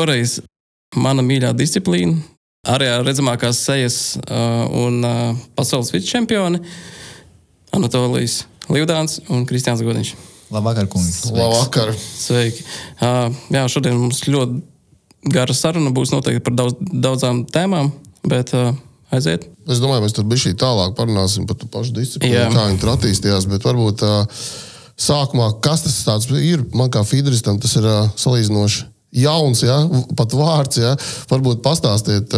[0.00, 0.38] šoreiz
[0.96, 2.16] mana mīļā disciplīna,
[2.68, 6.60] arī redzamākās sejas uh, un uh, pasaules vicečempioni
[7.76, 10.14] Anatolijas Livdāns un Kristiāns Godiņš.
[10.50, 11.12] Labvakar, kungi.
[11.36, 11.92] Labvakar.
[11.94, 12.64] Sveiki.
[12.98, 14.62] Uh, jā, šodien mums ļoti
[15.30, 17.92] gara saruna būs noteikti par daudz, daudzām tēmām,
[18.26, 18.72] bet uh,
[19.14, 19.46] aiziet.
[19.70, 23.46] Es domāju, mēs tur bija tālāk parunāsim par to pašu disciplīnu, kā viņi tur attīstījās.
[23.52, 24.46] Bet varbūt uh,
[24.98, 29.78] sākumā, kas tas ir, man kā fidristam, tas ir uh, salīdzinoši jauns, ja?
[30.16, 30.80] pat vārds.
[30.80, 30.94] Ja?
[31.30, 32.34] Varbūt pastāstiet,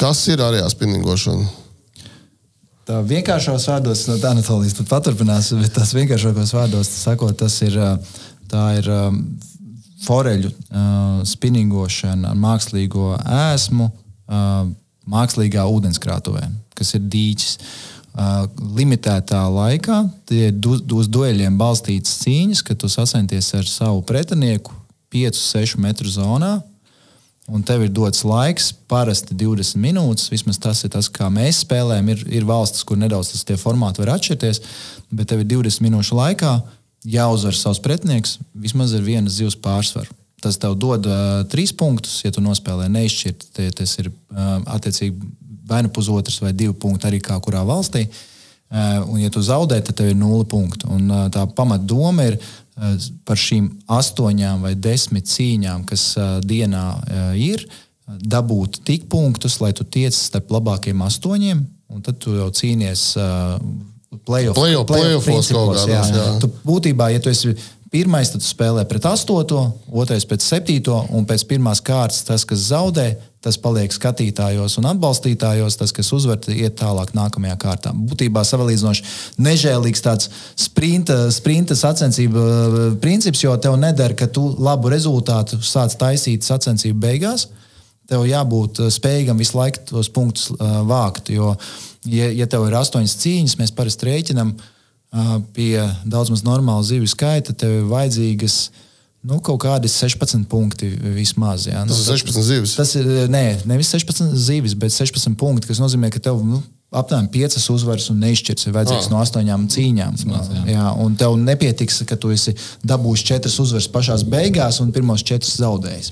[0.00, 1.48] kas ir arī spinningošana.
[2.88, 7.76] Tā vienkāršos vārdos, no tā Anatolijas pat paturpinās, bet tās vienkāršākos vārdos sakot, tas ir,
[8.50, 8.88] tā ir
[10.02, 14.66] foreļu uh, spinningošana ar mākslīgo ēsmu, uh,
[15.12, 16.48] mākslīgā ūdenskrātuvē,
[16.78, 17.56] kas ir dīķis.
[18.12, 18.44] Uh,
[18.76, 24.74] limitētā laikā tie ir uz dueļiem balstītas cīņas, kad tu sacenties ar savu pretinieku
[25.12, 26.58] 5-6 metru zonā
[27.52, 30.30] un tev ir dots laiks, parasti 20 minūtes.
[30.32, 32.12] Vismaz tas ir tas, kā mēs spēlējam.
[32.14, 34.62] Ir, ir valstis, kur nedaudz tas formāti var atšķirties,
[35.10, 36.54] bet tev ir 20 minūšu laikā
[37.08, 40.14] jāuzvar savs pretinieks vismaz ar vienas zivs pārsvaru.
[40.42, 43.46] Tas tev dod uh, trīs punktus, ja tu nospēlē neizšķirt.
[43.54, 45.30] Tie, tas ir uh, attiecīgi
[45.66, 48.08] vai nu pusotrs vai divi punkti arī kā kurā valstī.
[48.72, 50.88] Uh, un, ja tu zaudē, tad tev ir nulle punkti.
[50.90, 52.38] Un, uh, tā pamatdoma ir
[53.28, 57.66] par šīm astoņām vai desmit cīņām, kas uh, dienā uh, ir,
[58.06, 61.62] dabūt tik punktus, lai tu tiec starp labākajiem astoņiem,
[61.92, 63.12] un tad tu jau cīnies.
[64.26, 66.02] Playoff, playoff, playoff principos, jā.
[66.04, 66.24] Jā.
[66.42, 67.54] Tu būtībā, ja tu esi
[67.92, 73.06] pirmais, tad spēlē pret astoto, otrais pret septīto, un pēc pirmās kārtas tas, kas zaudē,
[73.42, 77.92] tas paliek skatītājos un atbalstītājos, tas, kas uzvar, iet tālāk nākamajā kārtā.
[77.92, 79.06] Būtībā salīdzinoši
[79.42, 85.96] nežēlīgs tāds sprinta, sprinta sacensību uh, princips, jo tev nedara, ka tu labu rezultātu sāc
[85.98, 87.48] taisīt sacensību beigās.
[88.10, 91.32] Tev jābūt uh, spējīgam visu laiku tos punktus uh, vākt.
[91.34, 91.56] Jo,
[92.06, 94.54] ja, ja tev ir astoņas cīņas, mēs parasti rēķinām
[95.52, 95.76] pie
[96.08, 98.54] daudz maz normāla zivju skaita, tev ir vajadzīgas
[99.28, 101.66] nu, kaut kādi 16 punkti vismaz.
[101.70, 101.84] Jā.
[101.86, 102.76] Nu, tas ir 16 zivis.
[102.78, 106.40] Tas ir nē, nevis 16 zivis, bet 16 punkti, kas nozīmē, ka tev.
[106.46, 106.62] Nu,
[106.92, 109.12] Aptuveni piecas uzvaras un neizšķirts ir vajadzīgs oh.
[109.14, 110.16] no astoņām cīņām.
[110.20, 110.64] Smaz, jā.
[110.74, 112.52] Jā, un tev nepietiks, ka tu esi
[112.84, 116.10] dabūjis četras uzvaras pašā beigās un pirmos četrus zaudējis.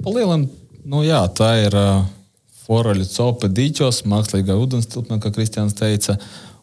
[0.00, 0.46] Palielam,
[0.88, 2.06] nu jā, tā ir uh,
[2.64, 6.16] foraļu copa dīķos, mākslīgā ūdens tilpnē, kā Kristians teica.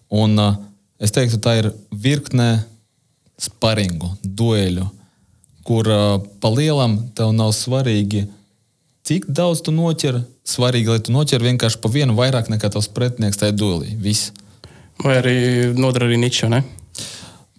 [0.09, 0.57] Un, uh,
[0.97, 2.49] es teiktu, tā ir virkne
[3.37, 4.89] sparingu, dueļu,
[5.65, 8.27] kur uh, pa lielam tev nav svarīgi,
[9.05, 10.21] cik daudz tu noķer.
[10.45, 13.95] Svarīgi, lai tu noķer vienkārši pa vienu vairāk nekā tavs pretinieks tajā duelī.
[13.97, 14.29] Viss.
[15.01, 15.37] Vai arī
[15.73, 16.61] nodara arī niču, ne?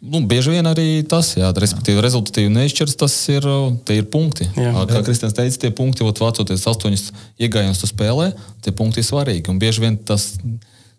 [0.06, 3.46] Nu, bieži vien arī tas, jā, respektīvi, rezultātīvi neizšķirs, tas ir,
[3.90, 4.46] ir punkti.
[4.54, 7.08] Jā, Kā Kristians teica, tie punkti, ot, vācoties astoņus
[7.42, 8.30] iegājienus spēlē,
[8.62, 9.48] tie punkti ir svarīgi.
[9.50, 10.34] Un bieži vien tas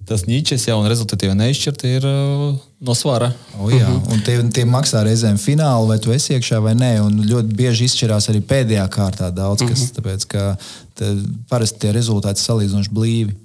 [0.08, 2.56] tas niķis jau un rezultatīvi neizšķirti ir uh,
[2.88, 3.30] no svara.
[3.58, 4.08] O, jā, mhm.
[4.14, 6.94] un tie, tie maksā reizēm finālu, vai tu esi iekšā vai nē.
[7.04, 9.94] Un ļoti bieži izšķirās arī pēdējā kārtā daudz kas, mhm.
[10.00, 10.48] tāpēc ka
[10.98, 11.14] te,
[11.52, 13.38] parasti tie rezultāti salīdzinoši blīvi.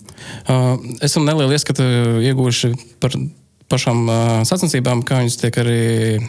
[0.46, 1.86] Uh, esam nelielu ieskatu
[2.22, 3.16] ieguvuši par
[3.72, 5.80] pašām uh, sacensībām, kā viņas tiek arī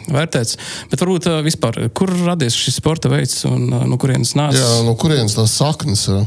[0.08, 0.56] vērtētas.
[0.90, 4.58] Bet varbūt uh, vispār, kur radies šis sporta veids un uh, no kurienes nāca?
[4.58, 6.24] Jā, no kurienes tās saknes ir?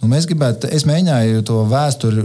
[0.00, 2.24] Nu, mēs gribētu, es mēģināju to vēsturi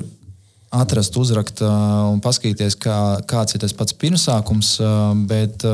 [0.74, 2.98] atrast, uzrakt un paskatīties, kā,
[3.30, 4.76] kāds ir tas pats pirmsākums.
[5.30, 5.66] Bet,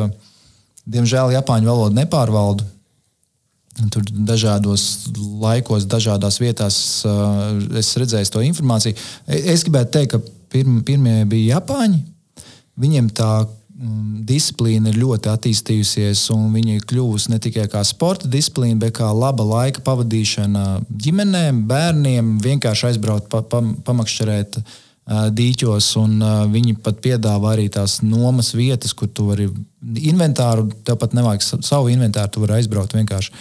[0.90, 2.68] diemžēl, Japāņu valodu nepārvaldu.
[3.94, 5.08] Tur dažādos
[5.40, 6.80] laikos, dažādās vietās
[7.80, 8.98] es redzēju to informāciju.
[9.28, 12.02] Es gribētu teikt, ka pirm, pirmie bija Japāņi.
[12.80, 18.28] Viņiem tā mm, disciplīna ir ļoti attīstījusies, un viņa ir kļuvusi ne tikai kā sporta
[18.31, 20.66] disciplīna, bet kā laba laika pavadīšana
[21.06, 24.78] ģimenēm, bērniem, vienkārši aizbraukt, pa, pa, pamakšķerēt uh,
[25.10, 26.22] dīķos, un
[26.54, 29.48] viņi pat piedāvā arī tās nomas vietas, kur tu vari
[30.06, 33.34] inventāru, tev pat nevajag savu inventāru, tu vari aizbraukt vienkārši.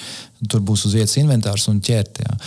[0.49, 2.23] Tur būs uz vietas inventārs un ķert.
[2.25, 2.38] Jā.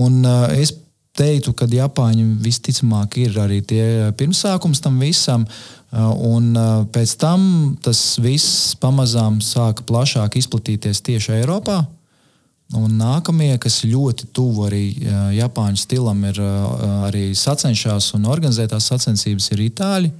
[0.00, 0.22] Un
[0.56, 0.72] es
[1.18, 3.84] teiktu, ka Japāņi visticamāk ir arī tie
[4.16, 5.44] pirmsākums tam visam.
[5.92, 6.52] Un
[6.94, 11.82] pēc tam tas viss pamazām sāka plašāk izplatīties tieši Eiropā.
[12.76, 14.82] Un nākamie, kas ļoti tuvu arī
[15.38, 16.40] Japāņu stilam, ir
[17.08, 20.10] arī sacenšās un organizētās sacensības, ir itāļi,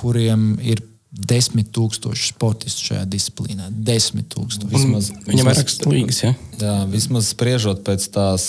[0.00, 0.80] kuriem ir
[1.16, 3.68] desmit tūkstoši sportistu šajā disciplīnā.
[3.68, 4.72] Desmit tūkstoši.
[4.72, 6.22] Vismaz, Viņam ir raksturīgas līgas.
[6.24, 6.32] Ja?
[6.60, 8.48] Jā, vismaz spriežot pēc tās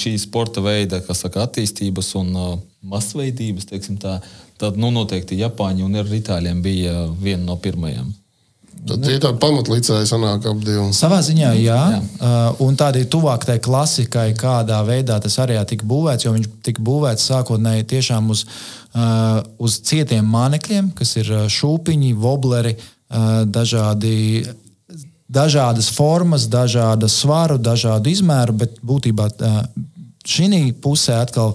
[0.00, 2.34] šī sporta veida, kas saka, attīstības un
[2.84, 3.68] masveidības,
[4.00, 4.18] tā,
[4.60, 8.12] tad nu, noteikti Japāņi un ar Itāļiem bija viena no pirmajām.
[8.84, 10.90] Tad tie tādi pamatlicēji sanāk ap divu.
[10.96, 11.76] Savā ziņā, jā.
[11.94, 12.00] jā.
[12.18, 16.50] Uh, un tāda ir tuvāk tai klasikai, kādā veidā tas arī tika būvēts, jo viņš
[16.66, 23.42] tika būvēts sākotnēji tiešām uz, uh, uz cietiem mānekļiem, kas ir uh, šūpiņi, wobleri, uh,
[23.48, 24.44] dažādi.
[25.34, 29.62] Dažādas formas, dažādu svaru, dažādu izmēru, bet būtībā uh,
[30.24, 31.52] šī pusē atkal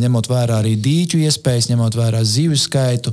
[0.00, 3.12] ņemot vērā arī dīķu iespējas, ņemot vērā zivju skaitu,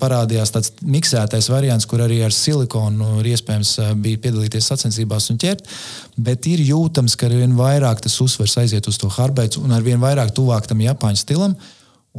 [0.00, 5.68] parādījās tāds miksētais variants, kur arī ar silikonu ir iespējams bija piedalīties sacensībās un ķert.
[6.16, 10.32] Bet ir jūtams, ka arvien vairāk tas uzsvers aiziet uz to harbeitu un arvien vairāk
[10.36, 11.56] tuvāk tam Japāņu stilam.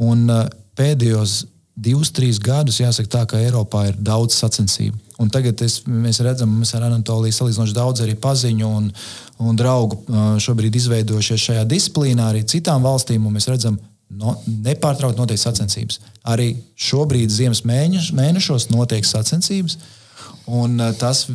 [0.00, 0.26] Un
[0.78, 1.44] pēdējos
[1.80, 5.09] divus, trīs gadus jāsaka tā, ka Eiropā ir daudz sacensību.
[5.20, 8.88] Un tagad es, mēs redzam, mēs ar Anatoliju salīdzinoši daudz arī paziņu un,
[9.44, 10.00] un draugu
[10.40, 13.26] šobrīd izveidojušies šajā disciplīnā, arī citām valstīm.
[13.28, 13.76] Mēs redzam,
[14.16, 16.00] no, nepārtraukti notiek sacensības.
[16.24, 16.54] Arī
[16.88, 19.76] šobrīd ziemas mēneš, mēnešos notiek sacensības.
[20.50, 21.26] Un tas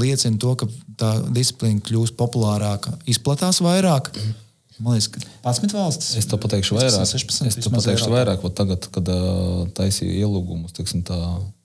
[0.00, 4.10] liecina to, ka tā disciplīna kļūst populārāka, izplatās vairāk.
[4.14, 4.40] Mm.
[4.82, 6.14] Man liekas, ka 11 valstis.
[6.18, 7.06] Es to pateikšu vairāk.
[7.06, 8.42] 16, es to pateikšu vairāk.
[8.58, 11.18] Tagad, kad uh, taisīju ielūgumus tā,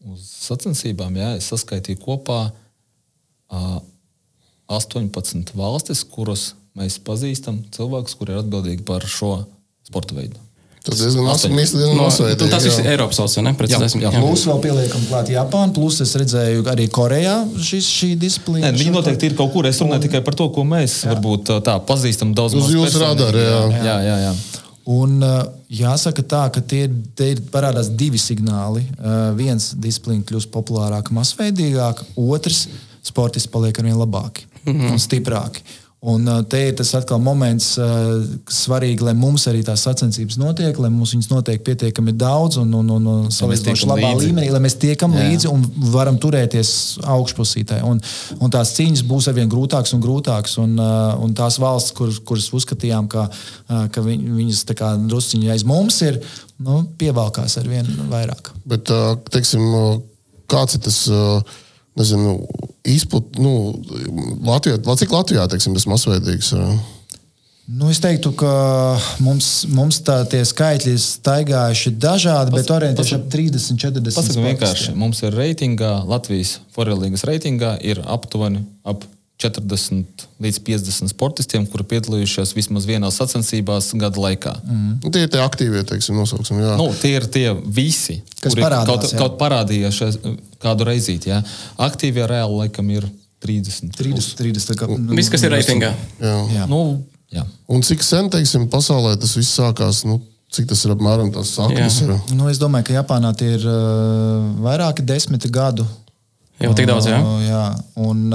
[0.06, 3.80] uz sacensībām, jā, es saskaitīju kopā uh,
[4.70, 9.34] 18 valstis, kuras mēs pazīstam, cilvēkus, kuri ir atbildīgi par šo
[9.90, 10.38] sporta veidu.
[10.90, 11.26] Tas diezgan
[12.00, 12.50] masveidīgi.
[12.52, 13.54] Tas viss ir Eiropas valsts, ne?
[13.60, 14.04] Precizēsim.
[14.04, 14.22] Jā, jā.
[14.24, 18.70] Plus vēl pieliekam klāt Japānu, plus es redzēju arī Korejā šis, šī disciplīna.
[18.70, 19.68] Nē, viņi noteikti ir kaut kur.
[19.70, 20.06] Es runāju un...
[20.08, 21.14] tikai par to, ko mēs jā.
[21.14, 23.62] varbūt tā pazīstam daudz Uz jūsu radara, jā.
[23.78, 23.84] jā.
[23.86, 24.34] jā, jā, jā.
[24.90, 25.20] Un
[25.70, 26.88] jāsaka tā, ka tie,
[27.18, 28.82] tie parādās divi signāli.
[29.38, 32.66] Viens disciplīna kļūst populārāka, masveidīgāka, otrs
[33.06, 34.92] sportisti paliek arvien labāki mm -hmm.
[34.92, 35.62] un stiprāki.
[36.00, 37.74] Un te ir tas atkal moments,
[38.48, 42.72] kas svarīgi, lai mums arī tās sacensības notiek, lai mums viņas notiek pietiekami daudz un,
[42.80, 44.30] un, un, un salīdzinoši labā līdzi.
[44.30, 45.26] līmenī, lai mēs tiekam Jā.
[45.28, 46.72] līdzi un varam turēties
[47.04, 47.82] augšpusītē.
[47.84, 48.00] Un,
[48.40, 50.56] un tās cīņas būs arvien grūtākas un grūtākas.
[50.64, 53.28] Un, un tās valsts, kur, kuras uzskatījām, ka,
[53.68, 54.64] ka viņas
[55.04, 56.24] drusciņi aiz mums ir,
[56.64, 58.54] nu, pievalkās arvien vairāk.
[58.64, 58.88] Bet,
[59.36, 59.68] teiksim,
[60.48, 61.08] kāds ir tas?
[62.00, 62.38] Nezinu,
[62.88, 63.74] izplat, nu,
[64.48, 66.54] Latvijā, cik Latvijā teiksim, tas masveidīgs?
[67.70, 68.52] Nu, es teiktu, ka
[69.22, 74.16] mums, mums tā, tie skaitļi ir staigājuši dažādi, Pas, bet orientēties ap 30, 40.
[74.16, 79.06] Pasakām vienkārši, mums ir reitingā, Latvijas Forelīgas reitingā ir aptuveni ap
[79.40, 84.52] 40 līdz 50 sportistiem, kuri piedalījušies vismaz vienā sacensībās gada laikā.
[84.68, 85.12] Mm.
[85.16, 86.60] Tie ir tie aktīvie, teiksim, nosauksim.
[86.60, 86.74] Jā.
[86.80, 89.20] Nu, tie ir tie visi, kas parādās, kaut, jā.
[89.22, 90.20] kaut parādījušies
[90.60, 91.32] kādu reizīti.
[91.32, 91.40] Jā.
[91.88, 93.08] Aktīvie reāli laikam ir
[93.46, 93.96] 30.
[93.96, 95.94] 30, 30 kā, nu, Viss, kas ir reitingā.
[96.20, 96.36] Jā.
[96.58, 96.68] Jā.
[96.68, 97.00] Nu,
[97.32, 97.46] jā.
[97.72, 100.04] Un cik sen, teiksim, pasaulē tas viss sākās?
[100.10, 100.20] Nu,
[100.50, 102.00] Cik tas ir apmēram tās saknes?
[102.34, 105.86] Nu, es domāju, ka Japānā tie ir uh, vairāki desmit gadu
[106.60, 107.20] Jau tik daudz, jā.
[107.46, 107.64] Jā.
[108.04, 108.28] Un,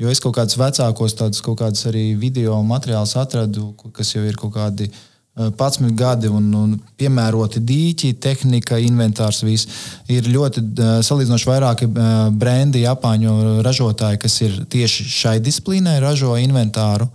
[0.00, 4.38] jo es kaut kādus vecākos, tādus kaut kādus arī video materiālus atradu, kas jau ir
[4.40, 4.90] kaut kādi.
[5.32, 9.40] 11 uh, gadi un, un piemēroti dīķi, tehnika, inventārs.
[9.46, 9.86] Viss.
[10.12, 10.60] Ir ļoti
[11.06, 11.88] salīdzinoši vairāki
[12.36, 17.08] brendi, Japāņu ražotāji, kas ir tieši šai disciplīnai, ražo inventāru,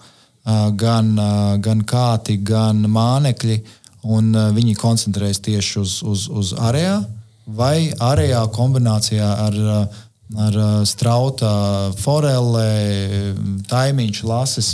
[0.82, 1.14] gan,
[1.62, 3.60] gan kāti, gan mānekļi.
[4.58, 6.98] Viņi koncentrējas tieši uz, uz, uz arējā
[7.48, 10.01] vai arējā kombinācijā ar uh,
[10.36, 11.50] ar uh, strauta,
[12.01, 12.72] forelē,
[13.69, 14.74] taimiņš, lasis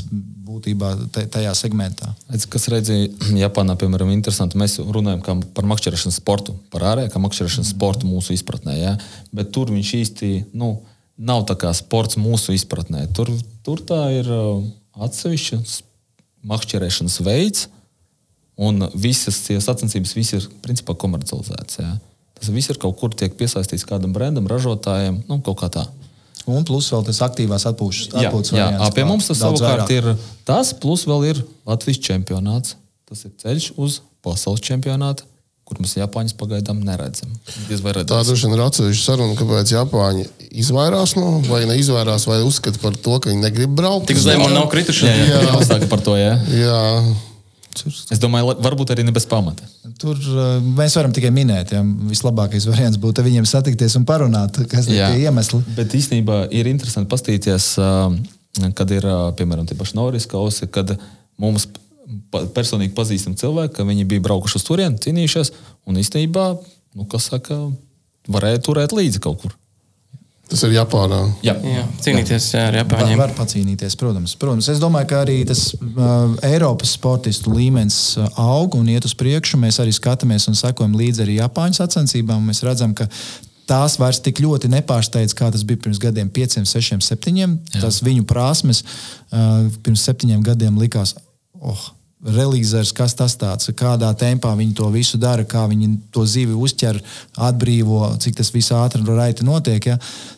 [0.53, 0.93] būtībā
[1.33, 2.11] tajā segmentā.
[2.31, 3.09] Redz, kas redzēja
[3.41, 4.59] Japānā, piemēram, interesanti.
[4.59, 8.75] Mēs runājam par makšķerēšanas sportu, par ārēju, kā makšķerēšanas sportu mūsu izpratnē.
[8.77, 8.95] Ja?
[9.35, 10.75] Bet tur viņš īsti nu,
[11.17, 13.07] nav tā kā sports mūsu izpratnē.
[13.15, 13.31] Tur,
[13.65, 14.63] tur tā ir uh,
[15.05, 15.61] atsevišķa
[16.49, 17.67] makšķerēšanas veids,
[18.59, 21.79] un visas sacensības visi ir principā komercializētas.
[21.81, 21.95] Ja?
[22.43, 25.85] Tas viss ir kaut kur tiek piesaistīts kādam brendam, ražotājiem, nu, kaut kā tā.
[26.43, 28.09] Un plus vēl tas aktīvās atpūtas.
[28.11, 29.93] Jā, jā variants, pie mums tas savukārt vairāk.
[29.95, 30.09] ir
[30.43, 32.75] tas, plus vēl ir Latvijas čempionāts.
[33.07, 35.23] Tas ir ceļš uz pasaules čempionātu,
[35.63, 37.31] kur mēs Japāņus pagaidām neredzam.
[38.11, 40.27] Tā droši vien ir atsevišķa saruna, kāpēc Japāņi
[40.65, 44.11] izvairās no, vai neizvairās, vai uzskata par to, ka viņi negrib braukt.
[44.11, 45.07] Tik zem un nav krituši.
[45.07, 45.61] Jā, jā, jā.
[45.63, 45.87] jā.
[45.87, 46.19] par to.
[46.19, 46.35] Jā.
[46.51, 46.81] jā.
[48.13, 49.65] Es domāju, varbūt arī ne bez pamata.
[50.01, 54.89] Tur uh, mēs varam tikai minēt, ja vislabākais variants būtu viņiem satikties un parunāt, kas
[54.91, 55.61] ir tie iemesli.
[55.77, 58.13] Bet īstenībā ir interesanti paskatīties, uh,
[58.77, 60.95] kad ir uh, piemēram tie paši Norris kausi, kad
[61.41, 61.67] mums
[62.53, 65.53] personīgi pazīstami cilvēki, ka viņi bija braukuši uz turieni, cīnījušies
[65.89, 66.45] un īstenībā,
[66.97, 67.57] nu, kas saka,
[68.31, 69.55] varēja turēt līdzi kaut kur.
[70.51, 71.21] Tas ir Japānā.
[71.45, 73.15] Jā, jā cīnīties jā, ar Japāņiem.
[73.15, 74.35] Var, var pacīnīties, protams.
[74.39, 74.67] protams.
[74.73, 79.57] Es domāju, ka arī tas uh, Eiropas sportistu līmenis uh, aug un iet uz priekšu.
[79.61, 82.43] Mēs arī skatāmies un sekojam līdzi arī Japāņu sacensībām.
[82.51, 83.07] Mēs redzam, ka
[83.71, 87.57] tās vairs tik ļoti nepārsteidz, kā tas bija pirms gadiem, pieciem, sešiem, septiņiem.
[87.79, 91.15] Tas viņu prasmes uh, pirms septiņiem gadiem likās,
[91.63, 91.87] oh,
[92.23, 96.99] relīzers, kas tas tāds, kādā tempā viņi to visu dara, kā viņi to zivi uzķer,
[97.49, 99.91] atbrīvo, cik tas viss ātri un raiti notiek.
[99.91, 99.97] Ja?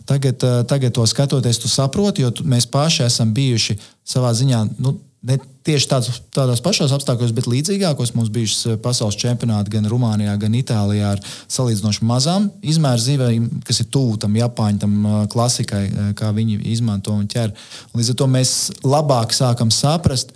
[0.09, 4.63] Tagad, uh, tagad to skatoties, tu saproti, jo tu, mēs paši esam bijuši savā ziņā.
[4.81, 10.35] Nu, ne tieši tāds, tādos pašos apstākļos, bet līdzīgākos mums bijušas pasaules čempionāti gan Rumānijā,
[10.41, 15.85] gan Itālijā ar salīdzinoši mazām izmēru zivīm, kas ir tuvu tam Japāņu tam klasikai,
[16.17, 17.53] kā viņi izmanto un ķer.
[17.97, 20.35] Līdz ar to mēs labāk sākam saprast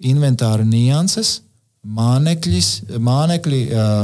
[0.00, 1.40] inventāru nianses.
[1.80, 2.66] Mānekļis,
[3.00, 3.60] mānekļi,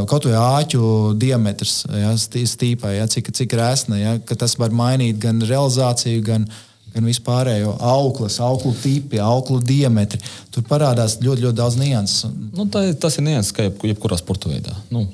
[0.08, 0.86] kaut vai āķu
[1.20, 6.46] diametrs, ja, stīpai, ja, cik, cik resna, ja, ka tas var mainīt gan realizāciju, gan,
[6.94, 10.22] gan vispārējo auklas, auklu tipi, auklu diametri.
[10.54, 12.32] Tur parādās ļoti, ļoti daudz nianses.
[12.56, 14.72] Nu, tā, tas ir nianses, kā jeb, jebkurā sporta veidā.
[14.88, 15.04] Nu,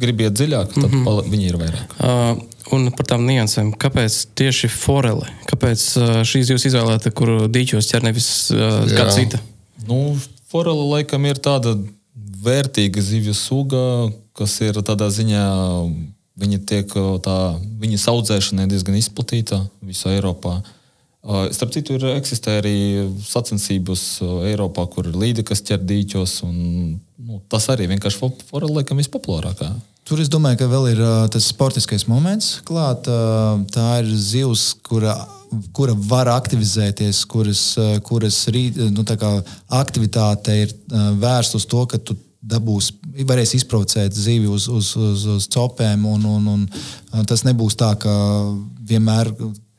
[0.00, 1.30] gribiet dziļāk, tad mm -hmm.
[1.30, 1.94] viņi ir vairāk.
[2.00, 2.40] Uh,
[2.76, 5.28] un par tām niansēm, kāpēc tieši forele?
[5.50, 9.40] Kāpēc uh, šīs jūs izvēlēta, kur dīķos ķer nevis uh, kāda cita?
[9.88, 10.16] Nu,
[10.50, 11.76] forele laikam ir tāda
[12.44, 13.84] vērtīga zivju suga,
[14.36, 15.44] kas ir tādā ziņā.
[16.40, 16.92] Viņa tiek
[17.24, 17.38] tā,
[17.82, 20.60] viņas audzēšana ir diezgan izplatīta visā Eiropā.
[21.52, 22.76] Starp citu, ir eksistē arī
[23.26, 24.04] sacensības
[24.48, 26.38] Eiropā, kur ir līde, kas ķer dīķos.
[26.46, 26.56] Un,
[27.20, 29.68] nu, tas arī vienkārši forela laikam vispopulārākā.
[30.08, 31.02] Tur es domāju, ka vēl ir
[31.34, 33.10] tas sportiskais moments klāt.
[33.74, 35.18] Tā ir zivs, kura,
[35.76, 39.04] kura var aktivizēties, kuras, uh, kuras rīt, nu,
[39.80, 42.92] aktivitāte ir uh, vērsta uz to, ka tu dabūs,
[43.28, 46.06] varēs izprovocēt zivi uz, uz, uz, uz copēm.
[46.08, 46.46] Un, un,
[47.12, 48.12] un tas nebūs tā, ka
[48.88, 49.32] vienmēr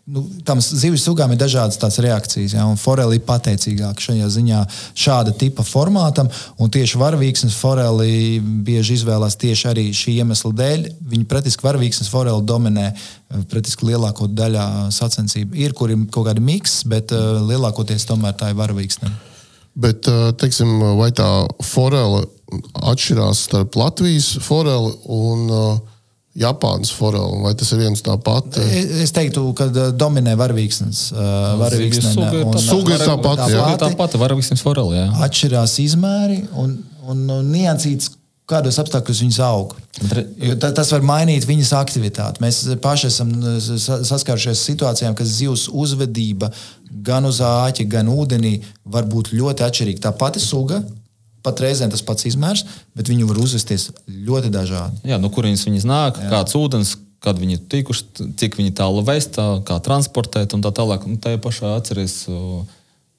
[0.06, 2.56] nu, tam zivju sugām ir dažādas tās reakcijas.
[2.56, 4.62] Ja, foreli ir pateicīgāka šajā ziņā
[4.98, 6.30] šāda tipa formātam.
[6.58, 10.88] Tieši varavīksnes foreli bieži izvēlās tieši arī šī iemesla dēļ.
[11.14, 15.58] Viņi praktiski varavīksnes foreli dominē eh, praktiski lielāko daļu sacensību.
[15.62, 19.12] Ir, kur ir kaut kāda miks, bet uh, lielākoties tomēr tā ir varavīksne.
[19.82, 21.30] Bet, eh, teiksim, vai tā
[21.64, 22.26] forele
[22.92, 25.91] atšķirās starp Latvijas foreli un uh,
[26.32, 28.62] Japānas forela, vai tas ir viens tā pati?
[29.04, 31.02] Es teiktu, ka uh, dominē varavīksnes.
[31.12, 31.26] Uh,
[31.60, 32.14] varavīksne
[32.46, 33.50] un suga ir tā pati.
[33.52, 35.10] Tā pati, tā pati varavīksnes forela, jā.
[35.28, 38.14] Atšķirās izmēri un, un, un niansīts,
[38.48, 39.76] kādos apstākļos viņas aug.
[40.64, 42.44] Tas var mainīt viņas aktivitāti.
[42.44, 46.48] Mēs paši esam uh, saskārušies situācijām, ka zivs uzvedība
[47.04, 50.06] gan uz āķa, gan ūdenī var būt ļoti atšķirīga.
[50.08, 50.80] Tā pati suga
[51.46, 52.66] pat reizēm tas pats izmērs,
[52.98, 55.02] bet viņi var uzvesties ļoti dažādi.
[55.12, 56.30] Jā, no kurienes viņas nāk, Jā.
[56.36, 61.06] kāds ūdens, kad viņi ir tikuši, cik viņi tālu vestā, kā transportēt un tā tālāk.
[61.06, 62.24] Un tajā pašā atceries.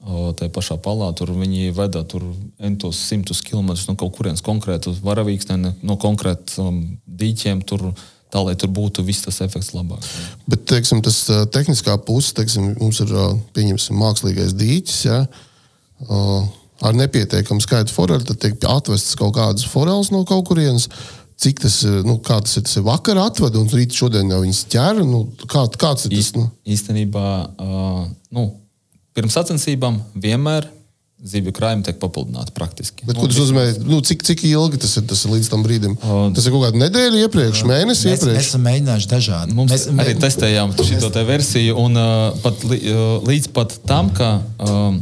[0.03, 2.25] Tajā pašā palā tur viņi veda tur
[2.59, 7.61] entos simtus kilometrus no kaut kurienes konkrētu varavīksni, no konkrētiem dīķiem.
[7.63, 7.93] Tur,
[8.27, 10.03] tā, lai tur būtu viss tas efekts labāk.
[10.51, 11.21] Bet, teiksim, tas
[11.55, 13.15] tehniskā puse, teiksim, mums ir
[13.55, 14.99] pieņemsim mākslīgais dīķis.
[15.07, 15.21] Ja?
[16.03, 16.51] Uh,
[16.81, 20.89] ar nepietiekamu skaitu foreli, tad tiek atvestas kaut kādas foreles no kaut kurienes.
[21.43, 22.63] Cik tas, nu, tas ir?
[22.63, 25.01] Tas ir vakar atveda, un rīt šodien jau viņas ķer.
[25.07, 26.29] Nu, kā, kāds ir tas?
[26.37, 26.45] Nu?
[26.69, 27.25] Īstenībā,
[27.57, 28.05] uh,
[28.37, 28.45] nu,
[29.17, 30.69] pirms sacensībām vienmēr
[31.23, 33.05] zivju krājumi tiek papildināti praktiski.
[33.07, 33.63] Bet, ko tas nozīmē?
[33.87, 35.95] Nu, cik, cik ilgi tas ir, tas ir līdz tam brīdim?
[36.03, 38.37] Uh, tas ir kaut kāda nedēļa iepriekš, mēnesis mēs, iepriekš.
[38.37, 39.55] Mēs esam mēģinājuši dažādi.
[39.57, 40.21] Mums mēs arī mēs...
[40.25, 44.35] testējām šo versiju, un uh, pat, uh, līdz pat tam, ka.
[44.59, 45.01] Uh,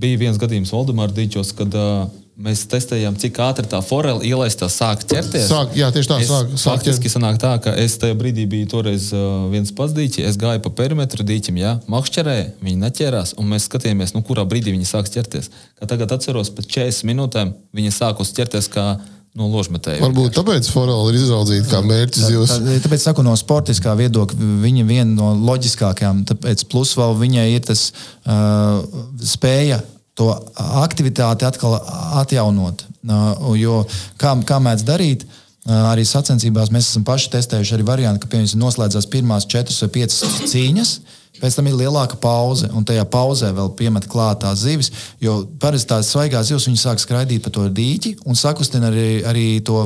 [0.00, 5.06] bija viens gadījums Valdemāra Dīķos, kad uh, mēs testējām, cik ātri tā forela ielaistā sāk
[5.08, 5.46] ķerties.
[5.48, 8.68] Sāk, jā, tieši tā, es, sāk, sāk faktiski sanāk tā, ka es tajā brīdī biju
[8.74, 13.48] toreiz uh, viens pats dīķis, es gāju pa perimetru dīķim, jā, makšķerē, viņi neķērās, un
[13.54, 15.50] mēs skatījāmies, nu, kurā brīdī viņi sāks ķerties.
[15.80, 18.88] Kā tagad atceros, pēc 40 minūtēm viņi sākus ķerties kā
[19.36, 20.00] no ložmetēja.
[20.04, 22.24] Varbūt tāpēc forela ir izraudzīta kā mērķis.
[22.26, 27.46] Tā, tā, tāpēc, saku, no sportiskā viedokļa, viņa viena no loģiskākajām, tāpēc plus vēl viņai
[27.54, 28.80] ir tas uh,
[29.20, 29.82] spēja
[30.16, 31.76] to aktivitāti atkal
[32.22, 32.86] atjaunot.
[33.04, 33.82] Uh, jo
[34.20, 35.26] kā, kā mēdz darīt?
[35.66, 39.92] Uh, arī sacensībās mēs esam paši testējuši arī variantu, ka, piemēram, noslēdzās pirmās četras vai
[39.98, 40.96] piecas cīņas.
[41.40, 44.90] Pēc tam ir lielāka pauze, un tajā pauzē vēl piemet klāt tās zivis.
[45.22, 49.82] Jo parasti tās svaigās zivis sāk skraidīt pa to dīķi un sakustina arī, arī to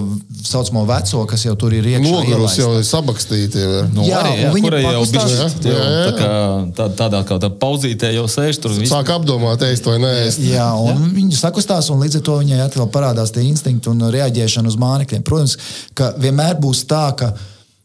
[0.46, 2.04] saucamo veco, kas jau tur ir iekšā.
[2.06, 3.64] Nogarus jau ir sabakstīti.
[3.64, 3.84] Jau.
[3.94, 6.00] Nu, jā, arī, jā, viņi jau bija jā, jā, jā.
[6.06, 6.30] Tā kā,
[6.78, 8.76] tā, tādā kā tā pauzītē jau sēž tur.
[8.90, 10.14] Sāk apdomāt, ēst vai nē.
[10.46, 11.12] Jā, un jā.
[11.18, 15.24] viņi sakustās, un līdz ar to viņai atkal parādās tie instinkti un reaģēšana uz mānekļiem.
[15.26, 15.56] Protams,
[15.98, 17.34] ka vienmēr būs tā, ka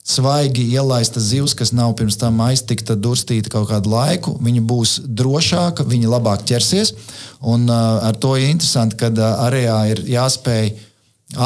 [0.05, 5.85] svaigi ielaista zivs, kas nav pirms tam aiztikta, durstīta kaut kādu laiku, viņa būs drošāka,
[5.89, 6.93] viņa labāk ķersies.
[7.41, 10.71] Un, uh, ar to ir interesanti, ka uh, arējā ir jāspēj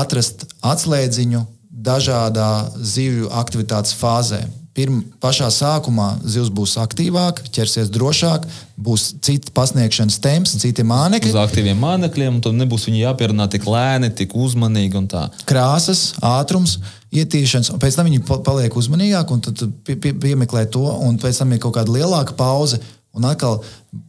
[0.01, 4.43] atrast atslēdziņu dažādā zivju aktivitātes fāzē.
[4.79, 8.45] Pirm, pašā sākumā zivs būs aktīvāk, ķersies drošāk,
[8.79, 11.33] būs cits pasniegšanas temps, citi mānekļi.
[11.33, 15.25] Uz aktīviem mānekļiem, tad nebūs jāpierunā tik lēni, tik uzmanīgi un tā.
[15.49, 16.77] Krāsas, ātrums,
[17.11, 21.41] ietīšanas, un pēc tam viņi pa- paliek uzmanīgāki, un pie, pie, piemeklē to, un pēc
[21.43, 22.79] tam ir kaut kāda lielāka pauze.
[23.19, 23.57] Un atkal,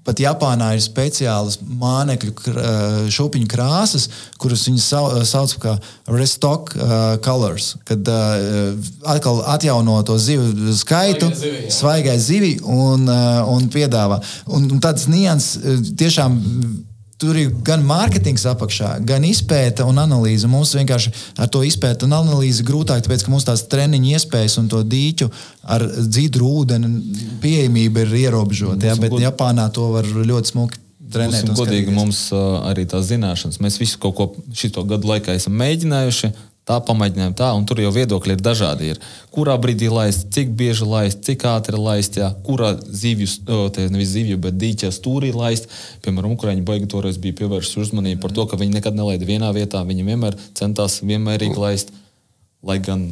[0.07, 2.75] pat Japānā ir speciālas mānekļu eh,
[3.12, 4.07] šūpiņu krāsas,
[4.40, 5.81] kuras viņi sau, sauc par
[6.14, 8.07] restock uh, colors, kad
[9.09, 11.31] atkal atjauno to zivju skaitu,
[11.71, 14.21] Svaigai zivi, un, un piedāvā.
[14.50, 16.38] Un, un tāds nians uh, tiešām.
[17.21, 20.49] Tur ir gan mārketings apakšā, gan izpēta un analīze.
[20.49, 21.12] Mums vienkārši
[21.45, 25.29] ar to izpēti un analīzi grūtāk, tāpēc ka mums tās treniņa iespējas un to dīķu
[25.77, 26.93] ar dzīvu ūdeni
[27.43, 28.89] pieejamība ir ierobežota.
[28.89, 30.81] Ja, bet Japānā to var ļoti smuki
[31.12, 31.50] trenēt.
[31.59, 33.61] Godīgi, mums arī tās zināšanas.
[33.62, 36.33] Mēs visu kaut ko šito gadu laikā esam mēģinājuši.
[36.71, 38.91] Tā pamēģinājām, tā, un tur jau viedokļi ir dažādi.
[38.93, 38.99] Ir.
[39.35, 43.27] Kurā brīdī laist, cik bieži laist, cik ātri laist, jā, kurā zivju,
[43.91, 45.67] nevis zivju, bet dīķa stūrī laist.
[46.05, 49.83] Piemēram, Ukrāņi baigi toreiz bija pievērsuši uzmanību par to, ka viņi nekad nelaida vienā vietā.
[49.89, 51.91] Viņi vienmēr centās vienmērīgi laist,
[52.62, 53.09] lai gan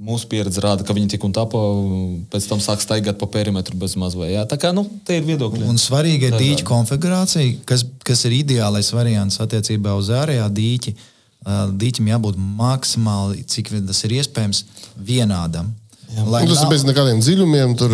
[0.00, 4.00] mūsu pieredze rāda, ka viņi tik un tā pēc tam sāk staigāt pa perimetru bez
[4.00, 4.32] mazvai.
[4.32, 4.48] Jā.
[4.48, 5.68] Tā kā, nu, te ir viedokļi.
[5.68, 10.96] Un svarīga ir dīķa konfigurācija, kas, kas ir ideālais variants attiecībā uz ārējā dīķi.
[10.96, 11.08] Uh,
[11.42, 15.72] Dīķim jābūt maksimāli, cik vien tas ir iespējams, vienādam.
[16.12, 17.92] Lai Un tas ir bez nekādiem dziļumiem, tur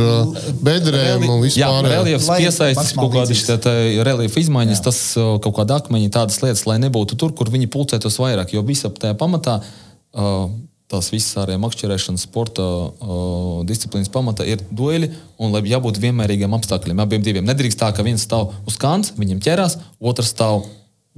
[0.66, 1.86] bedrēm un Jā, vispār.
[1.86, 3.68] reliefs Lai piesaistīs kaut kādas
[4.08, 8.18] reliefa izmaiņas, tas uh, kaut kāda akmeņa, tādas lietas, lai nebūtu tur, kur viņi pulcētos
[8.18, 8.56] vairāk.
[8.56, 10.48] Jo visā tajā pamatā uh,
[10.90, 17.04] tās visas ārējā makšķerēšanas, sporta uh, disciplīnas pamatā ir dueli un lai jābūt vienmērīgiem apstākļiem.
[17.04, 20.64] Abiem diviem nedrīkst tā, ka viens stāv uz kants, viņam ķerās, otrs stāv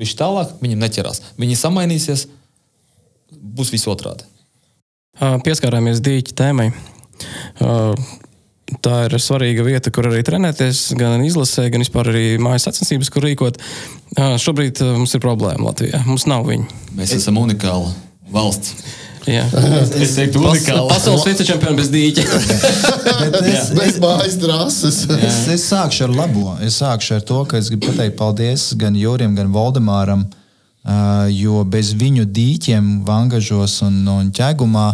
[0.01, 1.23] viņš tālāk, viņam neķerās.
[1.41, 2.27] Viņi samainīsies,
[3.31, 4.27] būs viss otrādi.
[5.21, 6.71] Pieskārāmies dīķa tēmai.
[8.81, 13.27] Tā ir svarīga vieta, kur arī trenēties, gan izlasē, gan vispār arī mājas sacensības, kur
[13.27, 13.59] rīkot.
[14.41, 16.05] Šobrīd mums ir problēma Latvijā.
[16.07, 16.69] Mums nav viņu.
[16.99, 17.91] Mēs esam unikāla
[18.31, 18.79] valsts.
[19.29, 19.45] Jā.
[20.01, 20.87] Es teiktu, unikāla.
[20.89, 22.25] pasaules vicečempions bez dīķa.
[23.35, 25.03] Bet es, Bez mājas drāses.
[25.19, 26.55] Es, es sākšu ar labo.
[26.65, 30.25] Es sākšu ar to, ka es gribu pateikt paldies gan Jurim, gan Valdemāram,
[31.35, 34.87] jo bez viņu dīķiem, vangažos un, un ķēgumā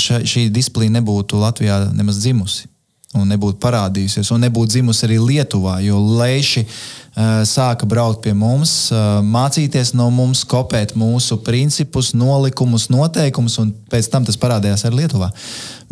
[0.00, 2.68] ša, šī disciplīna nebūtu Latvijā nemaz dzimusi.
[3.12, 6.76] Un nebūtu parādījusies, un nebūtu dzimusi arī Lietuvā, jo leiši uh,
[7.12, 14.08] sāka braukt pie mums, uh, mācīties no mums, kopēt mūsu principus, nolikumus, noteikumus, un pēc
[14.08, 15.28] tam tas parādījās arī Lietuvā.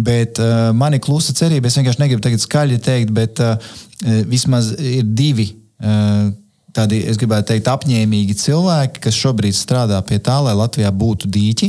[0.00, 3.42] Bet uh, man ir klusa cerība, es vienkārši negribu tagad skaļi teikt, bet
[4.00, 5.50] vismaz ir divi.
[6.72, 11.68] Tādi, es gribētu teikt, apņēmīgi cilvēki, kas šobrīd strādā pie tā, lai Latvijā būtu dīķi.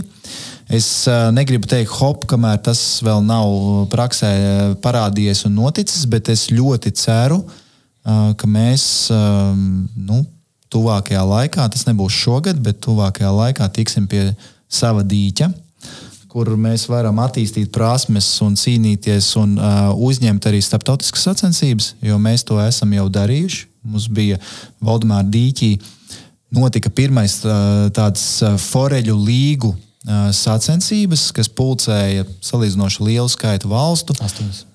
[0.72, 0.88] Es
[1.36, 3.52] negribu teikt, hop, kamēr tas vēl nav
[3.92, 4.32] praksē
[4.80, 7.61] parādījies un noticis, bet es ļoti ceru, uh,
[8.04, 8.84] ka mēs
[9.14, 10.24] um, nu,
[10.72, 14.32] tuvākajā laikā, tas nebūs šogad, bet tuvākajā laikā tiksim pie
[14.72, 15.52] sava dīķa
[16.32, 22.46] kur mēs varam attīstīt prasmes un cīnīties un uh, uzņemt arī starptautiskas sacensības, jo mēs
[22.48, 23.66] to esam jau darījuši.
[23.92, 24.38] Mums bija
[24.84, 25.74] Valdemāra dīķī,
[26.56, 28.24] notika pirmais uh, tāds
[28.70, 34.16] foreļu līgu uh, sacensības, kas pulcēja salīdzinoši lielu skaitu valstu.
[34.24, 34.66] Astoņas.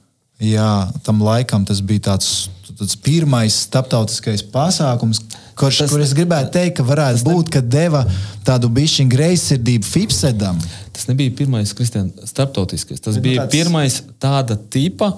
[0.43, 5.23] Jā, tam laikam tas bija tāds, tāds pirmais starptautiskais pasākums,
[5.57, 8.03] kurš, Tas- kur es gribētu teikt, ka varētu būt, ka deva
[8.45, 10.61] tādu bišķiņu greizsirdību Fipsedam.
[10.93, 13.01] Tas nebija pirmais Kristian, starptautiskais.
[13.01, 15.15] Tas Bet, nu, bija tāds- pirmais tāda tipa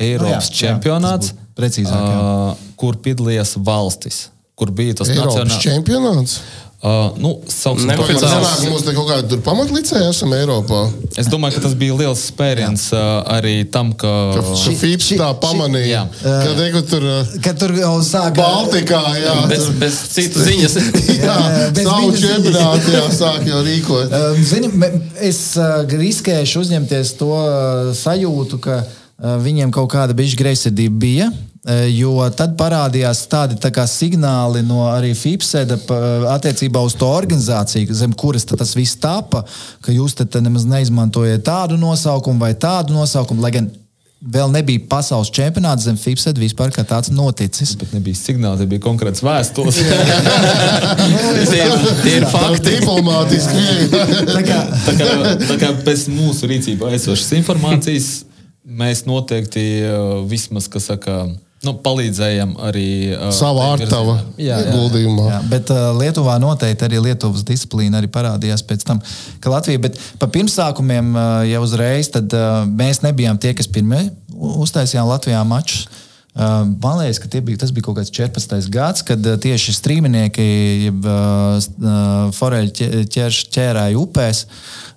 [0.00, 2.22] Eiropas Nu jā, jā, čempionāts, būtu precīzāk, jā.
[2.24, 4.28] ā, kur piedalījās valstis.
[4.56, 6.38] Kur bija tas Eiropas nacionālais čempionāts.
[6.84, 8.44] Uh, nu, sauksim, Ne- to- Kāpēc Oficiāls.
[8.44, 10.80] sanāk, mums te kaut kāda tur pamatlicēja esam Eiropā?
[11.16, 14.10] es domāju, ka tas bija liels spēriens uh, arī tam, ka.
[14.36, 16.02] Ka Šī- FIPS šī- tā pamanīja.
[16.20, 20.76] Ka te, kur tur uh, Kad tur jau sāka Baltikā, jā, Bez, bez citu ziņas.
[21.24, 21.38] jā,
[21.78, 24.12] bez savu čempionātu jā, sāk jau rīkot.
[24.20, 24.68] Um, Zini,
[25.24, 28.82] es uh, riskēšu uzņemties to uh, sajūtu, ka
[29.40, 31.32] viņiem kaut kāda bijusi greizsirdība bija.
[31.64, 36.00] Uh, Jo tad parādījās tādi tā signāli no arī FIPSEDA pa-
[36.36, 39.44] attiecībā uz to organizāciju, zem kuras tas viss tapa,
[39.80, 43.70] ka jūs te te nemaz neizmantojat tādu nosaukumu vai tādu nosaukumu, lai gan
[44.24, 47.74] vēl nebija pasaules čempionāts zem FIPSEDA vispār kā tāds noticis.
[47.76, 49.80] Bet nebija signāls, tie bija konkrēts vēstules.
[51.44, 52.72] Tie ir, tie ir Tā fakti.
[52.78, 53.64] diplomātiski.
[54.36, 55.08] Tā kā, tā, kā,
[55.44, 58.08] tā kā bez mūsu rīcībā esošas informācijas
[58.64, 59.64] mēs noteikti
[60.30, 61.18] vismaz, kas saka,
[61.66, 64.36] nu, palīdzējām arī uh, Savā ārtava virzienā.
[64.38, 64.70] Jā, jā.
[64.70, 65.40] ieguldījumā.
[65.50, 69.02] Bet uh, Lietuvā noteikti arī Lietuvas disciplīna arī parādījās pēc tam,
[69.40, 74.06] ka Latvija, bet pa pirmsākumiem uh, jau uzreiz, tad uh, mēs nebijām tie, kas pirmie
[74.34, 75.86] uztaisījām Latvijā mačus.
[76.34, 78.66] Uh, man liekas, ka bija, tas bija kaut kāds 14.
[78.74, 80.46] gads, kad uh, tieši strīminieki,
[80.88, 84.40] jeb uh, uh, foreļi ķērš, ķērāja upēs,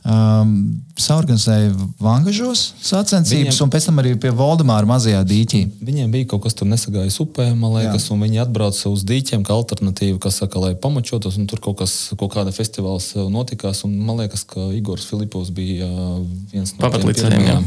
[0.02, 0.56] um,
[1.02, 5.62] saorganizēja vangažos sacensības, Viņiem- un pēc tam arī pie Voldemāra mazajā dīķī.
[5.84, 9.54] Viņiem bija kaut kas tur nesagājis upē, man liekas, un viņi atbrauca uz dīķiem kā
[9.54, 13.98] alternatīvu, kas saka, lai pamačotos, un tur kaut kas, kaut kāda festivāls uh, notikās, un
[14.00, 16.20] man liekas, ka Igors Filipovs bija uh,
[16.52, 17.62] viens no Pamatlīdzekļiem, jā.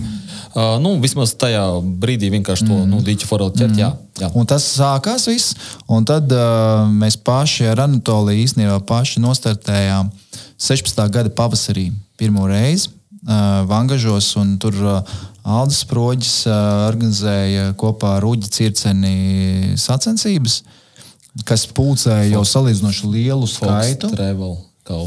[0.50, 1.62] Uh, nu, vismaz tajā
[2.02, 3.92] brīdī vienkārši to nu, dīķu forelu ķert, jā.
[4.18, 4.30] jā.
[4.34, 5.54] Un tas sākās viss,
[5.86, 10.10] un tad uh, mēs paši ar Anatoliju īstenībā paši nostartējām
[10.58, 11.04] 16.
[11.14, 12.90] gada pavasarī pirmo reizi
[13.68, 15.00] Vangažos, un tur uh,
[15.44, 20.62] Aldis Sproģis uh, organizēja kopā ar Uģi Circeni sacensības,
[21.44, 24.10] kas pulcēja jau salīdzinoši lielu skaitu.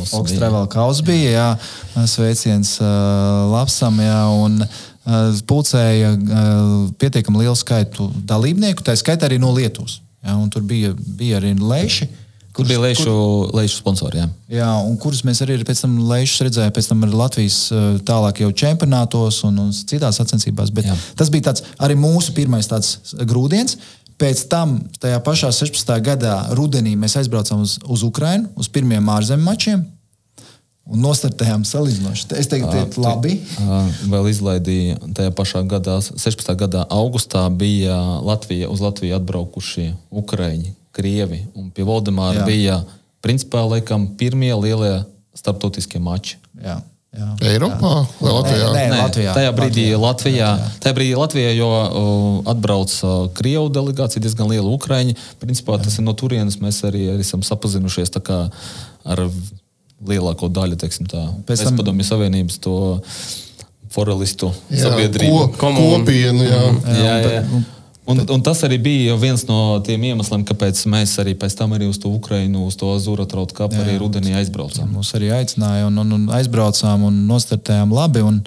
[0.08, 0.68] Fox Travel.
[0.72, 1.32] Kaus bija.
[1.34, 9.28] Jā, sveiciens uh, Lapsam, jā, un uh, pulcēja uh, pietiekami lielu skaitu dalībnieku, tā skaitā
[9.28, 10.00] arī no Lietuvas.
[10.24, 12.08] Jā, un tur bija, bija arī leši.
[12.54, 13.14] Kur bija Leišu,
[13.58, 14.28] Leišu sponsori, jā.
[14.60, 18.44] Jā, un kurus mēs arī pēc tam lēšus redzējām, pēc tam arī Latvijas uh, tālāk
[18.44, 20.70] jau čempionātos un, un citās sacensībās.
[20.76, 20.98] Bet Jā.
[21.18, 23.80] tas bija tāds, arī mūsu pirmais tāds grūdienis.
[24.22, 25.90] Pēc tam, tajā pašā 16.
[26.06, 29.82] gadā, rudenī mēs aizbraucām uz, uz Ukrajinu, uz pirmiem ārzemju mačiem
[30.84, 32.28] un nostartējām salīdzinoši.
[32.38, 33.38] Es teiktu, tie ir labi.
[34.12, 36.54] Vēl izlaidīja tajā pašā gadā, 16.
[36.60, 41.42] gadā, augustā bija Latvija, uz Latviju atbraukušie Ukrāņi, Krievi.
[41.58, 42.46] Un pie Valdemāra Jā.
[42.48, 42.80] bija
[43.24, 45.04] principā laikam pirmie lielie
[45.34, 46.36] starptautiskie mači.
[46.62, 46.76] Jā,
[47.18, 47.28] jā.
[47.54, 48.68] Eiropā vai Latvijā?
[48.76, 49.00] Nē, nē.
[49.02, 49.34] Latvijā.
[49.34, 49.98] Tajā brīdī Latvijā.
[49.98, 50.80] Latvijā, Latvijā.
[50.84, 55.16] Tajā brīdī Latvijā jo uh, atbrauc uh, Krievu delegācija, diezgan liela Ukraiņa.
[55.42, 58.40] Principā tas ir no turienes mēs arī, arī esam sapazinušies tā kā
[59.06, 59.24] ar
[60.04, 62.76] lielāko daļu, teiksim tā, Pēc tam- padomju savienības to
[63.94, 65.54] forelistu Jā, sabiedrību.
[65.58, 66.62] ko- Kopienu, jā.
[66.98, 67.64] Jā, jā.
[68.04, 71.88] Un, un tas arī bija viens no tiem iemesliem, kāpēc mēs arī pēc tam arī
[71.88, 74.90] uz to Ukrajinu, uz to Azura trautu kapu arī rudenī aizbraucām.
[74.92, 78.26] Mūs arī aicināja, un, un, un aizbraucām un nostartējām labi.
[78.28, 78.42] Un,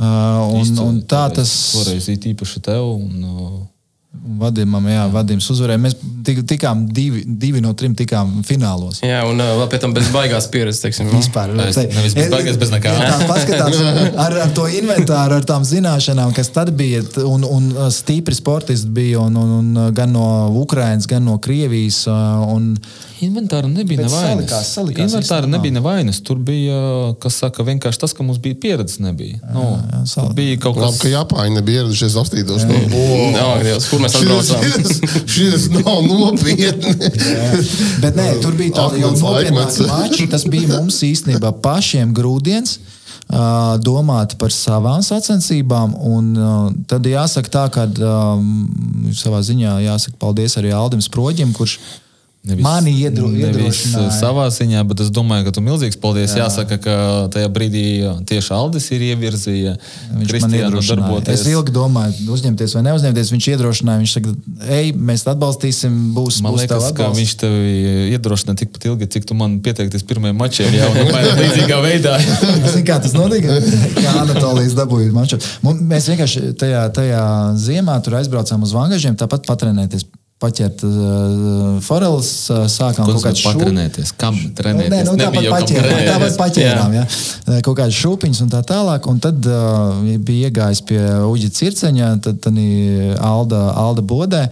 [0.00, 2.88] uh, un, un tā tas Toreiz īpaši tev.
[2.96, 3.60] Un, uh,
[4.10, 5.80] vadījumam, jā, vadījums uzvarēja.
[5.80, 5.94] Mēs
[6.26, 9.00] tik, tikām divi, divi no trim tikām finālos.
[9.06, 11.12] Jā, un uh, vēl pēc tam bez baigās pieredzes, teiksim.
[11.14, 12.94] Vispār, nevis bez baigas, bez nekā.
[12.96, 13.78] Ja tā paskatās
[14.24, 18.90] ar, ar to inventāru, ar tām zināšanām, kas tad bija, un, un uh, stipri sportisti
[18.98, 20.26] bija, un, un, un uh, gan no
[20.58, 22.02] Ukrainas, gan no Krievijas.
[22.10, 22.74] Un,
[23.26, 24.50] Inventāra nebija nevainas.
[24.50, 26.20] salikās, salikās Inventāra viss nebija nevainas.
[26.24, 26.76] Tur bija,
[27.22, 29.00] kas saka, vienkārši tas, ka mums bija pieredze.
[29.04, 29.40] Nebija.
[29.54, 30.34] Nu, jā, salikās.
[30.38, 32.64] bija kaut kas ka Japāņi nebija ieradušies apstītos.
[32.68, 32.78] No,
[33.36, 35.26] Jā, Dievs, kur mēs atbraucām?
[35.34, 36.94] Šis nav nopietni.
[38.02, 39.82] Bet nē, tur bija tāda jau laikmets.
[39.88, 40.30] mača.
[40.36, 42.78] Tas bija mums īstenībā pašiem grūdienis.
[43.86, 46.46] Domāt par savām sacensībām, un ā,
[46.90, 48.48] tad jāsaka tā, ka um,
[49.14, 51.76] savā ziņā jāsaka paldies arī Aldim Sproģim, kurš
[52.40, 54.10] Nevis, mani iedro, nevis iedrošināja.
[54.16, 56.32] savā ziņā, bet es domāju, ka tu milzīgs paldies.
[56.32, 56.46] Jā.
[56.46, 56.94] Jāsaka, ka
[57.34, 57.82] tajā brīdī
[58.30, 59.74] tieši Aldis ir ievirzīja
[60.16, 61.18] Viņš man iedrošināja.
[61.34, 63.32] Es ilgi domāju, uzņemties vai neuzņemties.
[63.34, 64.00] Viņš iedrošināja.
[64.00, 64.32] Viņš saka,
[64.72, 67.74] ej, mēs atbalstīsim, būs, Man būs liekas, ka viņš tevi
[68.14, 70.72] iedrošina tikpat ilgi, cik tu man pieteikties pirmajam mačam.
[70.72, 72.14] Jā, un apmēram līdzīgā veidā.
[72.72, 73.60] Zini, kā tas notika?
[74.00, 75.36] Kā Anatolijas dabūja maču.
[75.76, 77.22] Mēs vienkārši tajā, tajā
[77.68, 80.08] ziemā tur aizbraucām uz Vangažiem, tāpat patrenēties.
[80.40, 84.12] Paķert uh, foreles, uh, sākām Ko kaut tas kādas nozīmē patrenēties?
[84.16, 84.92] Kam trenēties?
[84.94, 86.08] Nē, nu, tāpat paķērām, trenēties.
[86.08, 87.04] tāpat paķērām, ja.
[87.66, 89.08] kaut kādas šūpiņas un tā tālāk.
[89.12, 92.62] Un tad uh, bija iegājis pie Uģa Circeņa, tad tad
[93.20, 94.46] Alda, Alda Bodē.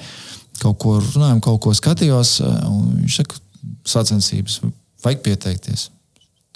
[0.60, 2.36] Kaut ko runājām, kaut ko skatījos.
[2.44, 3.40] Viņš saka,
[3.88, 4.60] sacensības,
[5.04, 5.88] vajag pieteikties.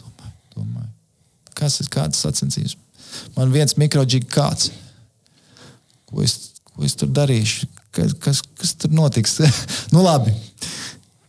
[0.02, 0.90] Domāju, domāju.
[1.56, 2.76] Kas ir kādas sacensības?
[3.38, 4.74] Man viens mikroģīgi kāds.
[6.10, 6.36] Ko es,
[6.68, 7.70] ko es tur darīšu?
[7.92, 9.38] Kas, kas, kas tur notiks?
[9.94, 10.32] nu, labi.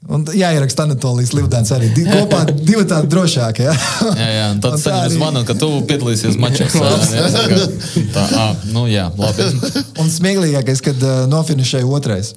[0.03, 1.87] Un jāieraksta Anatolijas Livdēns arī.
[1.95, 3.69] Di, kopā divi tādi drošākie.
[3.69, 3.75] Ja?
[4.19, 6.75] Jā, jā, un tad Un tā saņem arī- zvanu, ka tu piedalīsies mačos.
[8.11, 9.45] Tā, ā, nu jā, labi.
[10.03, 12.33] Un smieklīgākais, kad uh, nofinišēja otrais.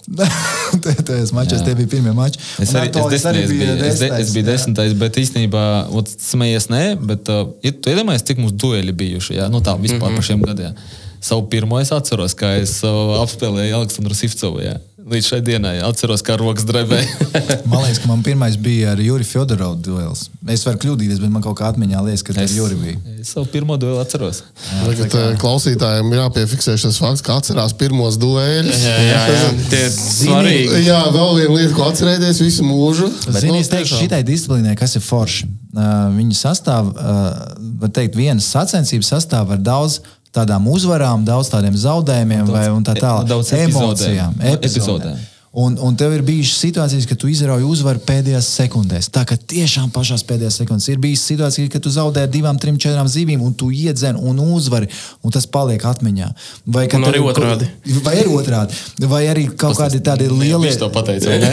[1.07, 1.65] Tajos mačos Jā.
[1.67, 2.39] tie bija pirmie mači.
[2.63, 6.85] Es arī, es desmitais biju, es, de, es biju desmitais, bet īstenībā, ot, smējies, nē,
[7.11, 7.49] bet uh,
[7.83, 10.79] tu iedomājies, cik mums dueli bijuši, jā, nu tā vispār par šiem gadiem.
[11.21, 14.77] Savu pirmo es atceros, kā es uh, apspēlēju Aleksandru Sivcovu, jā.
[15.07, 17.07] Līdz šai dienai atceros, kā rokas drebēja.
[17.71, 20.25] Man liekas, ka man pirmais bija ar Juriju Fjodorovu duels.
[20.51, 22.81] Es varu kļūdīties, bet man kaut kā atmiņā liekas, ka tas ir Jurija.
[22.83, 23.15] bija.
[23.23, 24.41] Es savu pirmo duelu atceros.
[24.73, 28.83] Tagad eh, klausītājiem jāpiefiksē šis fakts, ka atcerās pirmos dueļus.
[28.83, 29.47] Jā, jā, jā.
[29.71, 30.83] Tie ir svarīgi.
[30.89, 33.07] Jā, vēl viena lieta, ko atcerēties visu mūžu.
[33.31, 35.47] Zini, es teikšu, šitai disciplīnai, kas ir forši.
[35.71, 37.31] Uh, viņa sastāv, uh,
[37.79, 40.01] var teikt, vienas sacensības sastāv ar daudz
[40.37, 43.29] tādām uzvarām, daudz tādiem zaudējumiem vai un tā tālāk.
[43.31, 44.61] Daudz emocijām, epizodēm.
[44.61, 45.25] epizodēm.
[45.57, 49.07] Un, un tev ir bijušas situācijas, kad tu izrauj uzvaru pēdējās sekundēs.
[49.09, 52.77] Tā kā tiešām pašās pēdējās sekundēs ir bijusi situācija, kad tu zaudē ar divām, trim,
[52.77, 54.91] četrām zivīm, un tu iedzen un uzvari,
[55.25, 56.29] un tas paliek atmiņā.
[56.69, 57.71] Vai Un arī tev- otrādi.
[58.05, 58.77] Vai arī otrādi.
[59.09, 60.69] Vai arī kaut kādi tādi lieli.
[60.69, 60.91] Viņš to
[61.31, 61.51] vai ne?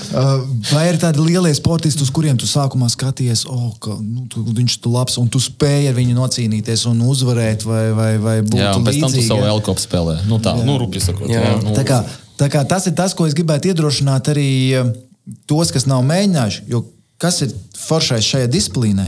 [0.10, 4.42] Uh, Vai ir tādi lielie sportisti, uz kuriem tu sākumā skaties, oh, ka nu, tu,
[4.42, 8.58] viņš ir labs, un tu spēj ar viņu nocīnīties un uzvarēt, vai, vai, vai būt
[8.58, 10.16] Jā, un pēc tam tu līdzīgi, savu elkopu spēlē.
[10.30, 11.34] Nu tā, nu rupi sakot.
[11.34, 11.44] Jā.
[11.44, 12.00] Jā, nu, Tā kā,
[12.40, 14.48] tā kā tas ir tas, ko es gribētu iedrošināt arī
[14.80, 14.90] eh,
[15.50, 16.66] tos, kas nav mēģinājuši.
[16.72, 16.84] Jo
[17.20, 19.06] kas ir foršais šajā disciplīnā?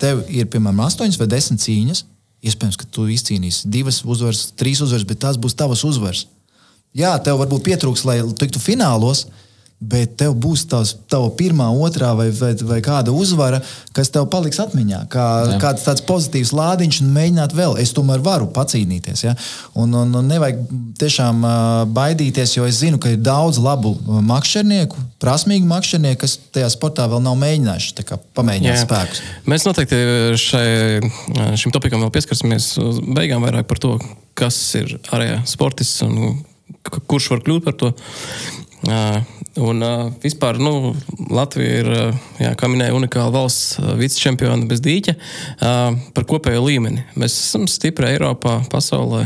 [0.00, 2.04] Tev ir piemēram 8 vai 10 cīņas.
[2.46, 6.26] Iespējams, ka tu izcīnīsi divas uzvaras, trīs uzvaras, bet tās būs tavas uzvaras.
[6.96, 9.26] Jā, tev varbūt pietrūks, lai tiktu finālos,
[9.76, 13.58] bet tev būs tavs, tava pirmā, otrā vai, vai, vai kāda uzvara,
[13.96, 15.02] kas tev paliks atmiņā.
[15.12, 15.58] Kā, Jā.
[15.60, 17.76] kāds tāds pozitīvs lādiņš, un mēģināt vēl.
[17.82, 19.26] Es tomēr varu pacīnīties.
[19.26, 19.34] Ja?
[19.76, 20.64] Un, un, un nevajag
[21.00, 21.54] tiešām ā,
[21.92, 23.92] baidīties, jo es zinu, ka ir daudz labu
[24.32, 28.82] makšķernieku, prasmīgu makšķernieku, kas tajā sportā vēl nav mēģinājuši pamēģināt Jā.
[28.86, 29.24] spēkus.
[29.44, 30.02] Mēs noteikti
[30.40, 30.66] šai,
[31.60, 32.72] šim topikam vēl pieskarsimies
[33.12, 33.98] beigām vairāk par to,
[34.36, 36.38] kas ir ārējā sportists un
[36.86, 37.92] kurš var kļūt par to.
[39.56, 39.80] Un
[40.20, 40.92] vispār nu,
[41.32, 41.88] Latvija ir,
[42.42, 45.16] jā, kā minēja, unikāla valsts vicečempiona bez dīķa
[46.12, 47.06] par kopējo līmeni.
[47.16, 49.24] Mēs esam stipri Eiropā, pasaulē.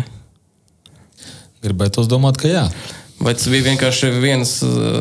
[1.67, 2.65] Gribētu domāt, ka jā.
[3.21, 4.53] Vai tas bija vienkārši viens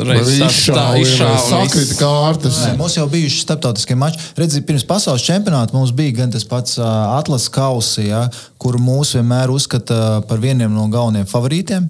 [0.10, 0.42] reizes?
[0.68, 2.58] Sakrita kārtas.
[2.66, 4.20] Nē, mums jau bijuši starptautiskie mači.
[4.36, 8.26] Redziet, pirms pasaules čempionāta mums bija gan tas pats atlases kausi, ja,
[8.60, 11.88] kur mūs vienmēr uzskata par vieniem no galvenajiem favorītiem.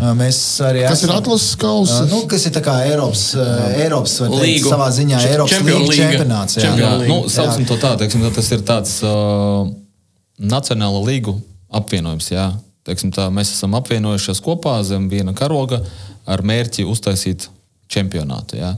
[0.00, 1.92] Mēs arī Kas ir esam- atlases kausi?
[2.02, 4.66] Uh, Nu, kas ir tā kā Eiropas, uh, Eiropas Līgu.
[4.72, 5.94] savā ziņā Č- Eiropas Līga.
[5.94, 6.56] čempionāts.
[6.58, 6.72] jā.
[6.76, 9.70] Jā, nu, sauksim to tā, teiksim, tā, tas ir tāds uh,
[10.40, 11.36] nacionāla līgu
[11.72, 12.30] apvienojums.
[12.34, 12.48] Jā.
[12.84, 15.80] Teiksim, tā, mēs esam apvienojušies kopā zem viena karoga
[16.26, 17.46] ar mērķi uztaisīt
[17.88, 18.58] čempionātu.
[18.58, 18.74] Jā.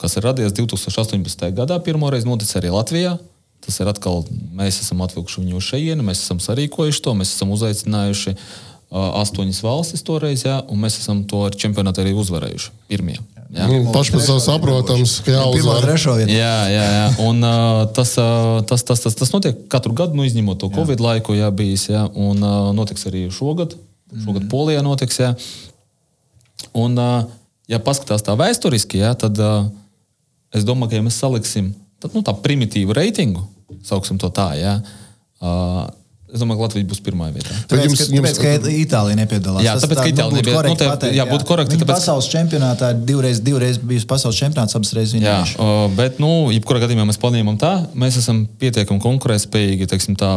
[0.00, 1.50] Kas ir radies 2018.
[1.52, 3.18] gadā, pirmoreiz noticis arī Latvijā.
[3.60, 4.22] Tas ir atkal,
[4.56, 8.38] mēs esam atvilkuši viņu šejienu, mēs esam sarīkojuši to, mēs esam uzaicinājuši uh,
[8.90, 12.72] astoņas valstis toreiz, jā, un mēs esam to ar čempionātu arī uzvarējuši.
[12.90, 13.18] Pirmie.
[13.50, 13.66] Jā.
[13.66, 15.82] Nu, Paši par sevi saprotams, ka jāuzvar.
[15.82, 16.34] trešā vieta.
[16.34, 17.06] Jā, jā, jā.
[17.26, 21.02] Un, uh, tas, uh, tas, tas, tas, tas notiek katru gadu, nu, izņemot to Covid
[21.02, 21.88] laiku, jā, bijis.
[21.90, 23.74] Jā, un uh, notiks arī šogad.
[24.14, 24.50] Šogad mm.
[24.50, 25.18] Polijā notiks.
[25.22, 25.32] Jā.
[26.78, 27.26] Un, uh,
[27.70, 29.66] ja paskatās tā vēsturiski, jā, tad uh,
[30.54, 33.44] es domāju, ka, ja mēs saliksim tad, nu, tā primitīvu reitingu,
[33.86, 34.76] sauksim to tā, jā,
[35.44, 35.84] uh,
[36.34, 37.52] es domāju, ka Latvija būs pirmā vietā.
[37.68, 39.62] Tāpēc, jums- ka, jums- tāpēc, ka Itālija nepiedalās.
[39.64, 42.28] Jā, Tas tāpēc, tā, ka Itālija nebija- nu, te- pateikt, jā, būtu korekti, tāpēc- pasaules
[42.32, 46.80] čempionātā ir divreiz, divreiz bijusi pasaules čempionāts, abas reizes Jā, viņa uh, bet, nu, jebkurā
[46.86, 50.30] gadījumā mēs plānojam tā, mēs esam pietiekami konkurētspējīgi, teiksim tā,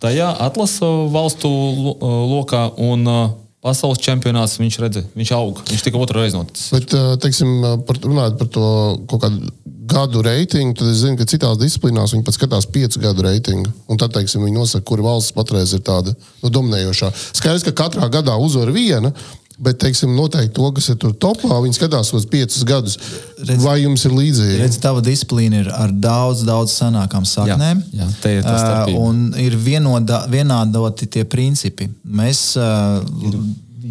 [0.00, 1.98] tajā atlasa valstu lo-
[2.38, 3.28] lokā un uh,
[3.64, 6.70] pasaules čempionāts viņš redz, viņš aug, viņš tikai otru reizi noticis.
[6.74, 7.50] Bet, ā, teiksim,
[7.88, 8.68] par, runājot par to
[9.10, 9.50] kaut kādu
[9.88, 13.72] gadu reitingu, tad es zinu, ka citās disciplīnās viņi pat skatās piecu gadu reitingu.
[13.88, 17.10] Un tad, teiksim, viņi nosaka, kura valsts patreiz ir tāda nu, dominējošā.
[17.40, 19.14] Skaidrs, ka katrā gadā uzvar viena.
[19.58, 22.94] Bet, teiksim, noteikti to, kas ir tur topā, viņi skatās uz piecus gadus.
[23.42, 24.58] Redz- Vai jums ir līdzīgi?
[24.60, 27.80] Redz, tava disciplīna ir ar daudz, daudz senākām saknēm.
[27.90, 29.00] Jā, jā, te ir Ā, starpība.
[29.02, 31.88] Un ir vienoda, vienādoti tie principi.
[32.06, 33.02] Mēs uh,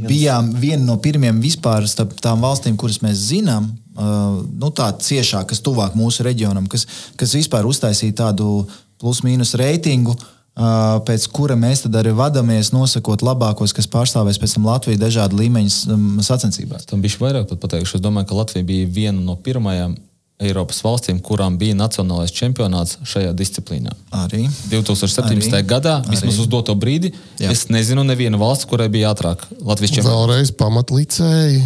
[0.08, 5.50] bijām viena no pirmajām vispār starp tām valstīm, kuras mēs zinām, uh, nu, tā ciešāk,
[5.52, 6.88] kas tuvāk mūsu reģionam, kas,
[7.20, 8.64] kas vispār uztaisīja tādu
[9.04, 10.16] plus-mínus reitingu.
[10.16, 15.38] Uh, pēc kura mēs tad arī vadāmies, nosakot labākos, kas pārstāvēs pēc tam Latviju dažādu
[15.38, 16.88] līmeņu um, sacensībās.
[16.90, 18.00] Tam bija vairāk pat pateikšu.
[18.00, 19.96] Es domāju, ka Latvija bija viena no pirmajām
[20.38, 23.94] Eiropas valstīm, kurām bija nacionālais čempionāts šajā disciplīnā.
[24.14, 25.50] Arī 2017.
[25.50, 25.64] Arī.
[25.66, 27.10] gadā, vismaz uz doto brīdi,
[27.42, 27.50] Jā.
[27.54, 30.14] Es nezinu nevienu valsts, kurai bija ātrāk Latvijas čempionāts.
[30.14, 31.62] Vēlreiz pamatlicēji.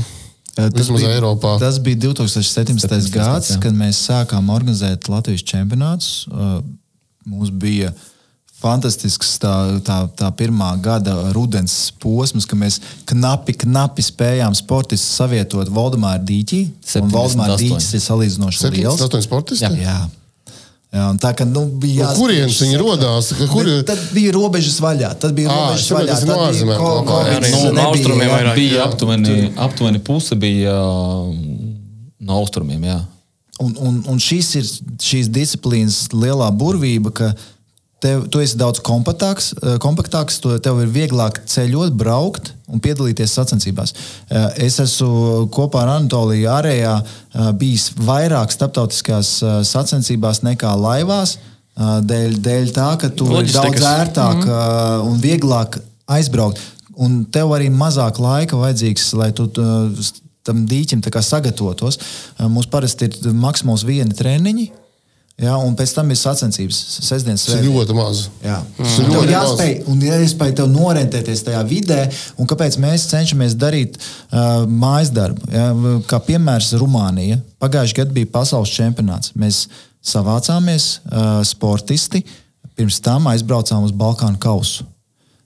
[0.55, 1.55] Tas Vismaz bija, Eiropā.
[1.59, 2.79] Tas bija 2017.
[2.87, 3.11] 17.
[3.15, 3.59] gads, jā.
[3.63, 6.25] kad mēs sākām organizēt Latvijas čempionātus.
[6.31, 6.59] Uh,
[7.25, 7.91] Mums bija
[8.61, 9.53] fantastisks tā,
[9.85, 16.63] tā, tā pirmā gada rudens posms, kad mēs knapi, knapi spējām sportistus savietot Valdemāra dīķī.
[16.69, 17.15] Un 78.
[17.17, 18.99] Valdemāra dīķis ir salīdzinoši liels.
[19.01, 19.71] 78 sportisti?
[19.81, 19.99] Jā.
[20.91, 23.29] Jā, un tā kā nu, bija No kurienes viņi rodās?
[23.37, 23.63] Ka Kur...
[23.63, 25.13] Bet Tad bija robežas vaļā.
[25.23, 26.09] Tad bija Ā, robežas vaļā.
[26.11, 26.81] tas no bija ārzemēm.
[27.77, 28.33] no austrumiem jā.
[28.33, 28.59] vairāk.
[28.59, 31.31] Bija aptuveni, aptuveni puse bija uh,
[32.19, 32.83] no austrumiem.
[32.89, 32.99] Jā.
[33.63, 34.67] Un, un, un šis ir
[34.99, 37.31] šīs disciplīnas lielā burvība, ka
[38.01, 43.35] tev, tu esi daudz kompaktāks, eh, kompaktāks tu, tev ir vieglāk ceļot, braukt un piedalīties
[43.37, 43.93] sacensībās.
[44.29, 49.37] Eh, Es esmu kopā ar Anatoliju ārējā eh, bijis vairāk starptautiskās
[49.67, 51.37] sacensībās nekā laivās.
[51.81, 53.79] Dēļ, dēļ tā, ka ir Loģistikas.
[53.79, 55.07] daudz ērtāk mm.
[55.07, 55.77] un vieglāk
[56.11, 56.59] aizbraukt.
[56.99, 59.63] Un tev arī mazāk laika vajadzīgs, lai tu tu,
[60.43, 61.97] tam dīķim sagatavotos.
[62.43, 64.67] Mums parasti ir maksimums vieni treniņi,
[65.41, 68.23] ja, un pēc tam ir sacensības sestdienas Tas ir ļoti maz.
[68.43, 68.59] Jā.
[68.77, 69.33] Tas ir ļoti maz.
[69.33, 72.01] jāspēj, un jāspēj tev norentēties tajā vidē,
[72.37, 75.49] un kāpēc mēs cenšamies darīt uh, mājas darbu.
[75.51, 75.71] Ja?
[76.09, 77.41] Kā piemērs Rumānija.
[77.61, 79.33] Pagājušajā gadā bija pasaules čempionāts.
[79.37, 79.65] Mēs
[80.05, 82.23] savācāmies uh, sportisti,
[82.77, 84.87] pirms tam aizbraucām uz Balkānu kausu.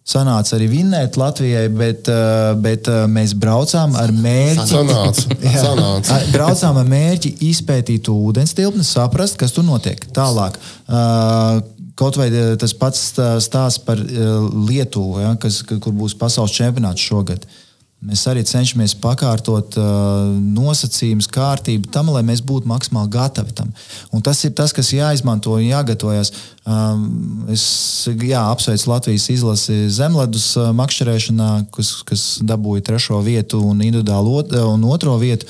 [0.05, 4.65] Sanāca arī vinnēt Latvijai, bet, uh, bet uh, mēs braucām ar mērķi.
[4.69, 5.37] Sanāca.
[5.65, 6.19] Sanāca.
[6.35, 10.05] Braucām ar mērķi izpētīt ūdens tilpni, saprast, kas tur notiek.
[10.13, 10.59] Tālāk.
[10.85, 11.63] Uh,
[11.95, 16.11] Kaut vai uh, tas pats stā- stāsts par uh, Lietuvu, ja, kas, ka- kur būs
[16.19, 17.45] pasaules čempionāts šogad.
[18.03, 19.85] Mēs arī cenšamies pakārtot uh,
[20.37, 23.71] nosacījumus, kārtību tam, lai mēs būtu maksimāli gatavi tam.
[24.13, 26.33] Un tas ir tas, kas jāizmanto un jāgatavojas.
[26.67, 27.63] Um, es
[28.05, 34.53] jā, apsveicu Latvijas izlasi zemledus uh, makšķerēšanā, kas, kas dabūja trešo vietu un individuālu ot,
[34.75, 35.49] un otro vietu.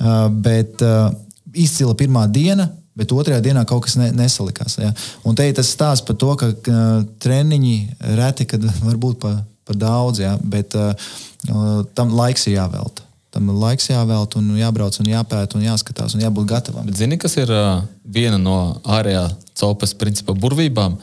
[0.00, 1.10] Uh, bet uh,
[1.52, 2.70] izcila pirmā diena.
[2.96, 4.78] Bet otrajā dienā kaut kas ne, nesalikās.
[4.80, 4.90] Ja?
[5.24, 7.76] Un te ir tas stāsts par to, ka uh, treniņi
[8.16, 9.20] reti, kad var būt
[9.70, 10.34] par pa daudz, ja?
[10.42, 10.90] bet uh,
[11.48, 13.06] uh, tam laiks ir jāvelta.
[13.30, 16.86] Tam ir laiks jāvelta, un jābrauc, un jāpēta, un jāskatās, un jābūt gatavam.
[16.88, 20.98] Bet zini, kas ir uh, viena no ārējā copas principa burvībām?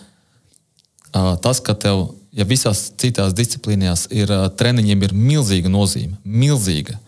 [1.16, 7.00] Uh, tas, ka tev, ja visās citās disciplīnās ir uh, treniņiem ir milzīga nozīme, milzīga,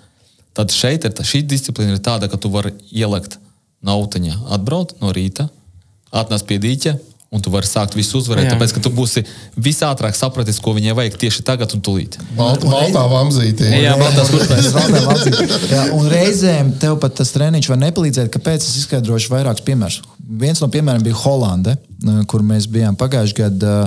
[0.56, 3.36] tad šeit ir, tā, šī disciplīna ir tāda, ka tu vari ielikt
[3.84, 5.50] nautiņā, atbraukt no rīta,
[6.15, 6.95] atnest pie dīķa.
[7.29, 8.55] Un tu vari sākt visu uzvarēt, Jā.
[8.55, 9.21] tāpēc ka tu būsi
[9.53, 12.17] visātrāk sapratis, ko viņai vajag tieši tagad un tūlīt.
[12.33, 13.67] Balta, baltā vamzītī.
[13.83, 13.93] Jā,
[15.05, 15.35] valstī.
[15.69, 18.31] Jā, un reizēm tev pat tas treniņš var nepalīdzēt.
[18.33, 19.99] Kāpēc es izskaidrošu vairākus piemērus?
[20.41, 21.77] Viens no piemēriem bija Holande,
[22.33, 23.77] kur mēs bijām pagājušajā gadā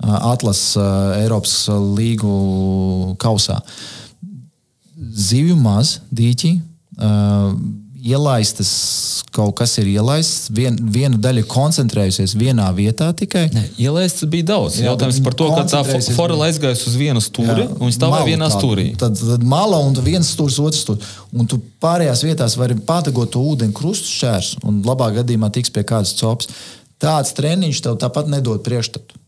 [0.00, 0.76] Atlases
[1.22, 3.62] Eiropas līgu kausā.
[5.00, 6.58] Zivju maz, dīķi.
[8.00, 8.70] Ielaistas,
[9.34, 13.42] kaut kas ir ielaists, vien, viena daļa koncentrējusies vienā vietā tikai.
[13.52, 14.78] Ne, Ielaists bija daudz.
[14.80, 15.82] Jā, Jautājums par to, ka tā
[16.16, 18.62] forela aizgājusi uz vienu stūri un viņa stāvēja vienā tādu.
[18.62, 18.86] stūrī.
[19.00, 21.12] Tad, tad mala un viens stūris, otrs stūris.
[21.36, 25.84] Un tu pārējās vietās vari patagot to ūdeni krustu šķērs un labā gadījumā tiks pie
[25.84, 26.48] kādas copas.
[27.00, 29.20] Tāds treniņš tev tāpat nedod priekšstatu.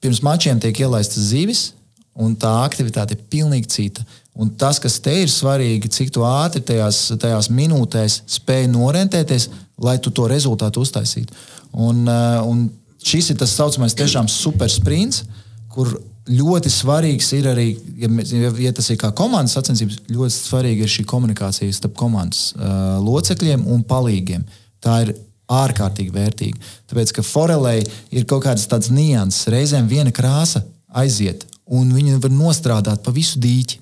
[0.00, 1.68] Pirms mačiem tiek ielaistas zivis,
[2.14, 4.06] un tā aktivitāte ir pilnīgi cita.
[4.40, 9.50] Un tas, kas te ir svarīgi, cik ātri tajās, tajās minūtēs spēj norentēties,
[9.80, 11.36] lai tu to rezultātu uztaisītu.
[11.72, 12.70] Un, eh, un
[13.04, 15.24] šis ir tas saucamais tiešām super sprints,
[15.68, 15.92] kur
[16.30, 17.66] ļoti svarīgs ir arī,
[17.98, 22.52] ja, ja, ja tas ir kā komandas sacensības, ļoti svarīga ir šī komunikācija starp komandas
[22.54, 24.44] uh, locekļiem un palīgiem.
[24.82, 25.14] Tā ir
[25.50, 26.60] ārkārtīgi vērtīga.
[26.90, 27.80] Tāpēc, ka forelei
[28.14, 30.62] ir kaut kādas tādas nianses, reizēm viena krāsa
[31.02, 33.80] aiziet, un viņi var nostrādāt pa visu dīķi.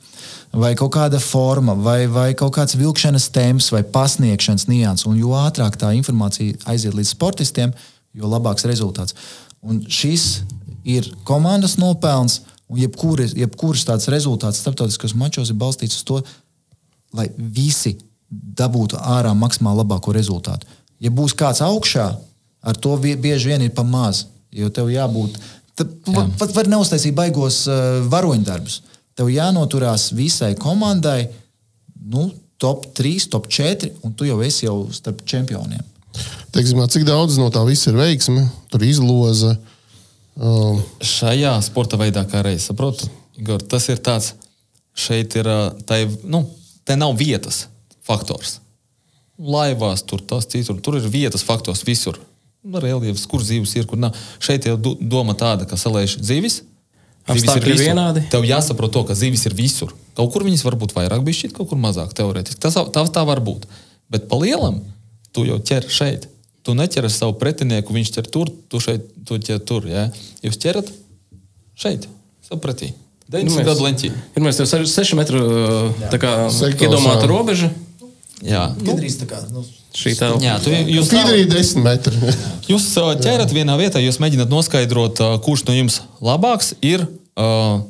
[0.52, 5.06] Vai kaut kāda forma, vai, vai kaut kāds vilkšanas temps, vai pasniegšanas nianses.
[5.06, 7.74] Un jo ātrāk tā informācija aiziet līdz sportistiem,
[8.16, 9.14] jo labāks rezultāts.
[9.60, 10.42] Un šis
[10.88, 16.22] ir komandas nopelns, un jebkuras, jebkuras tāds rezultāts starptautiskos mačos ir balstīts uz to,
[17.12, 17.98] lai visi
[18.30, 20.66] dabūtu ārā maksimāli labāko rezultātu.
[21.00, 22.08] Ja būs kāds augšā,
[22.64, 25.36] ar to bieži vien ir pa maz, jo tev jābūt.
[25.78, 28.80] Tad va- pat var neuztaisīt baigos uh, varoņdarbus.
[29.18, 31.26] Tev jānoturās visai komandai,
[32.06, 32.28] nu,
[32.62, 35.82] top 3, top 4, un tu jau esi jau starp čempioniem.
[36.54, 39.56] Teiksim, cik daudz no tā viss ir veiksme, tur izloze.
[40.38, 44.32] Um, šajā sporta veidā, kā reizes saprotu, Igor, tas ir tāds,
[44.98, 46.44] šeit ir, ā, tai, nu,
[46.86, 47.66] te nav vietas
[48.06, 48.60] faktors.
[49.38, 52.18] Laivās tur tas citur, tur ir vietas faktors visur.
[52.82, 54.16] Reliefs, kur zīves ir, kur nav.
[54.42, 56.62] Šeit jau do- doma tāda, ka salēž zīves.
[57.28, 57.86] Zivis Apstākļi ir visur.
[57.92, 58.22] vienādi.
[58.32, 59.92] Tev jāsaprot to, ka zīves ir visur.
[60.16, 62.60] Kaut kur viņas var būt vairāk, bija šķiet, kaut kur mazāk teorētiski.
[62.60, 63.66] Tas tā, tā var būt.
[64.10, 64.80] Bet pa lielam
[65.36, 66.28] tu jau ķer šeit.
[66.64, 69.86] Tu neķeries savu pretinieku, viņš ķer tur, tu šeit, tu ķer tur.
[69.88, 70.08] Ja?
[70.44, 70.88] Jūs ķerat
[71.78, 72.08] šeit,
[72.48, 72.92] sapratī.
[73.28, 74.10] 90 mēs- gadu leņķī.
[74.36, 75.40] Ir mēs jau 6 metru
[76.08, 77.28] tā kā Sektors, iedomāta jā.
[77.28, 77.70] robeža.
[78.46, 79.40] Jā, nu, tā kā.
[79.50, 79.64] Nu,
[79.98, 80.38] Šī telpa.
[80.44, 82.34] jā tu, jūs, Fidrī desmit metri.
[82.70, 82.86] jūs
[83.24, 87.02] ķerat vienā vietā, jūs mēģināt noskaidrot, kurš no jums labāks ir
[87.34, 87.48] ā,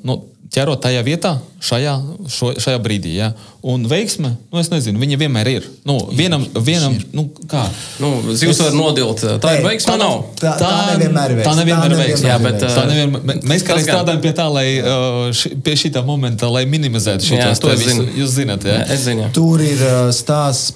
[0.09, 0.23] nu,
[0.53, 1.35] ķerot tajā vietā,
[1.65, 1.93] šajā,
[2.33, 3.13] šo, šajā brīdī.
[3.19, 3.29] Ja?
[3.69, 5.67] Un veiksme, nu, es nezinu, viņa vienmēr ir.
[5.89, 7.65] Nu, vienam, vienam nu, kā?
[8.01, 9.25] Nu, zivs var nodilt.
[9.43, 10.17] Tā ir Nē, veiksma, nav.
[10.41, 11.57] Tā, tā nevienmēr ir Tā veiksme.
[11.61, 12.31] nevienmēr ir Tā veiksme.
[12.31, 13.85] Jā, bet, Tā nevienmēr, mē- mēs kā gan.
[13.91, 17.41] strādājam pie tā, lai uh, ši, pie šī momenta, lai minimizētu šo
[17.75, 18.09] es zinu.
[18.23, 18.81] Jūs zināt, jā.
[18.87, 19.27] Jā, zinu.
[19.27, 19.33] jā.
[19.37, 20.73] Tur ir uh, stāsts,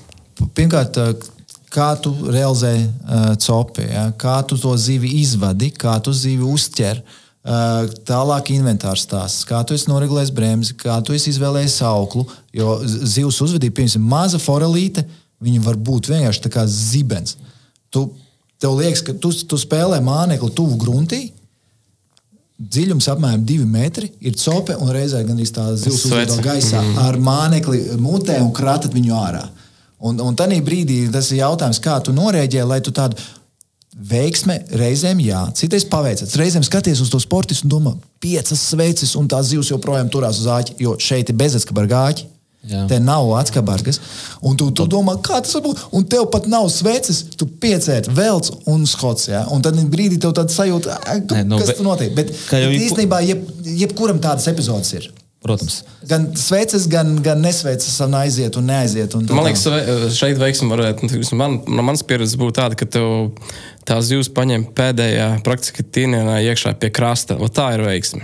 [0.59, 1.31] pirmkārt, uh,
[1.73, 4.11] kā tu realizē uh, copi, ja?
[4.21, 7.01] kā tu to zivi izvadi, kā tu zivi uztver.
[7.01, 12.27] Uh, tālāk inventārs stāsts, kā tu esi noregulējis bremzi, kā tu izvēlējies auklu.
[12.55, 15.05] Jo zivs uzvedība, piemēram, maza forelīte,
[15.43, 17.37] viņa var būt vienkārši tā kā zibens.
[17.91, 18.05] Tu,
[18.63, 21.25] tev liekas, ka tu, tu spēlē mānekli tuvu gruntī,
[22.63, 26.99] dziļums apmēram 2 metri, ir cope un reizē gan arī tā zivs uzlido gaisā mm.
[27.03, 29.43] ar mānekli mutē un kratat viņu ārā.
[30.03, 33.19] Un, un tajā brīdī tas ir jautājums, kā tu norēģē, lai tu tādu
[34.09, 36.35] veiksme reizēm, jā, citreiz paveicas.
[36.41, 40.49] Reizēm skaties uz to sportistu un domā, piecas sveces, un tā zivs joprojām turās uz
[40.51, 42.29] āķi, jo šeit ir bezatskabar gāķi.
[42.71, 42.85] Jā.
[42.87, 43.97] Te nav atskabargas.
[44.47, 45.81] Un tu, tu domā, kā tas var būt?
[45.99, 49.27] Un tev pat nav sveces, tu piecēti velc un skots.
[49.33, 49.41] Ja?
[49.51, 52.15] Un tad brīdī tev tāda sajūta, "Ā, Nē, nu, kas bet- tur notiek.
[52.15, 55.11] Bet, bet īstenībā jeb, jebkuram tādas epizodes ir.
[55.43, 55.81] Protams.
[56.07, 59.15] Gan sveces, gan, gan nesveces, un aiziet un neaiziet.
[59.19, 62.79] Un tā Man liekas, ve- šeit veiksme varētu, nu, man, no manas pieredzes būt tāda,
[62.79, 63.33] ka tev
[63.89, 67.35] tā zivs paņem pēdējā praktiski tīnienā iekšā pie krasta.
[67.43, 68.23] O, tā ir veiksme.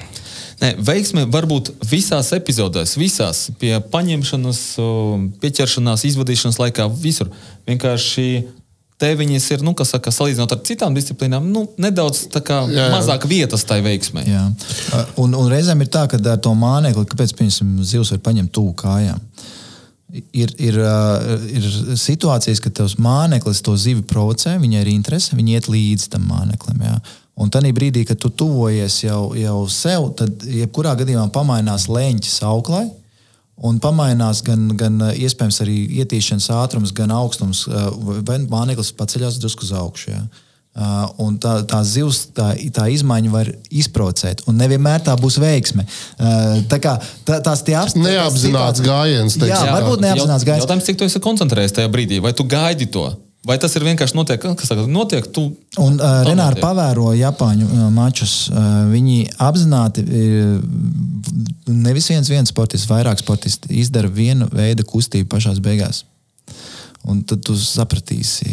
[0.63, 4.63] Nē, veiksme var būt visās epizodēs, visās pie paņemšanas,
[5.43, 7.31] pieķeršanās, izvadīšanas laikā, visur.
[7.67, 8.25] Vienkārši
[8.99, 12.89] te viņas ir, nu, kas saka, salīdzinot ar citām disciplīnām, nu, nedaudz kā Jā, jā.
[12.95, 14.27] mazāk vietas tai veiksmei.
[14.29, 14.45] Jā.
[15.23, 18.75] Un, un reizēm ir tā, ka ar to mānekli, kāpēc piemēram, zivs var paņemt tuvu
[18.83, 19.23] kājām.
[20.33, 20.77] Ir, ir,
[21.53, 21.65] ir
[22.01, 26.85] situācijas, kad tavs mākslinieks to zivi provocē, viņai ir interese, viņa iet līdzi tam māksliniekam.
[26.87, 27.01] jā.
[27.39, 32.89] Un tajā brīdī, kad tu tuvojies jau, jau sev, tad jebkurā gadījumā pamainās leņķis auklai.
[33.67, 39.41] Un pamainās gan, gan ā, iespējams arī ietīšanas ātrums, gan augstums, ā, vai mākslinieks paceļās
[39.43, 40.13] drusku uz augšu.
[40.13, 40.27] jā.
[40.79, 44.45] Uh, un tā, tā zivs, tā, tā izmaiņa var izprovocēt.
[44.47, 45.83] Un nevienmēr tā būs veiksme.
[45.83, 46.93] Uh, tā kā
[47.27, 48.13] tā, tās tie apstākļi.
[48.13, 49.57] Neapzināts gājiens, teiksim.
[49.57, 50.63] Jā, varbūt neapzināts gājiens.
[50.63, 53.09] Jautājums, cik tu esi koncentrējies tajā brīdī, vai tu gaidi to?
[53.49, 55.47] Vai tas ir vienkārši notiek, kas saka, notiek, tu
[55.81, 56.61] Un uh, notiek.
[56.61, 58.35] pavēro Japāņu uh, mačus.
[58.53, 60.59] Uh, viņi apzināti, uh,
[61.73, 66.05] nevis viens, viens sportists, vairāk sportisti izdara vienu veidu kustību pašās beigās.
[67.09, 68.51] Un tad tu sapratīsi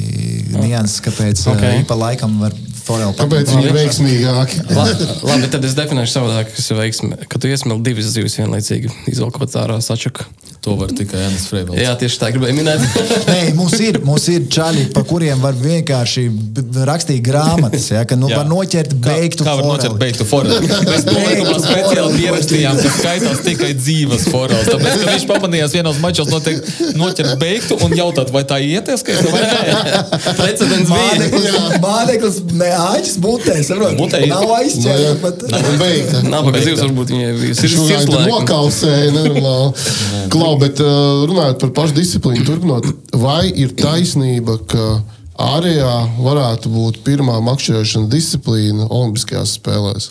[0.53, 1.57] nianses, kāpēc Ok.
[1.57, 1.81] okay.
[1.81, 4.61] uh, pa laikam var foreli Kāpēc viņi ir veiksmīgāki?
[4.69, 7.19] Labi, labi, tad es definēšu savādāk, kas ir veiksme.
[7.25, 10.29] Kad tu iesmēli divas zivs vienlaicīgi, izvelkot ārā sačaku.
[10.65, 11.77] To var tikai Jānis Freibels.
[11.77, 12.81] Jā, tieši tā gribēju minēt.
[13.29, 16.23] Nē, mums ir, mums ir čaļi, pa kuriem var vienkārši
[16.89, 17.85] rakstīt grāmatas.
[17.93, 18.41] Ja, ka nu, Jā.
[18.41, 20.69] var noķert beigtu Kā var noķert beigtu foreli?
[20.89, 24.69] Mēs nolikumā speciāli pierakstījām, ka skaitās tikai dzīves foreles.
[24.71, 29.19] Tāpēc, ka viņš pamanījās vienos mačos notiek, noķert beigtu un jautāt, vai tā ieties, ka
[29.29, 30.01] vai nē.
[30.39, 31.63] Precedents bija.
[31.83, 33.97] Māneklis, ne āķis mutē, saprot?
[33.99, 34.33] Mutē ir.
[34.33, 35.45] Nav aizķērta pat.
[35.61, 36.25] Un beigta.
[36.25, 39.93] Nabaga zivs varbūt viņai Viņš runāja, tur sirds nokausēja, nenormāli.
[40.55, 42.85] Klau, bet uh, runājot par pašu disciplīnu, turpinot,
[43.19, 45.01] vai ir taisnība, ka
[45.35, 50.07] ārējā varētu būt pirmā makšķerēšana disciplīna Olimpiskajās spēlēs?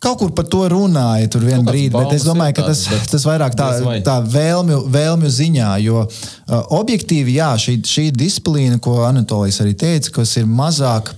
[0.00, 3.12] Kaut kur par to runāja tur vienā brīdī, bet es domāju, ka tas, tādas, bet
[3.12, 3.68] tas vairāk tā,
[4.04, 10.12] tā vēlmju, vēlmju ziņā, jo uh, objektīvi, jā, šī, šī disciplīna, ko Anatolijas arī teica,
[10.22, 11.12] kas ir mazāk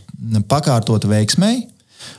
[0.51, 1.68] pakārtota veiksmēji.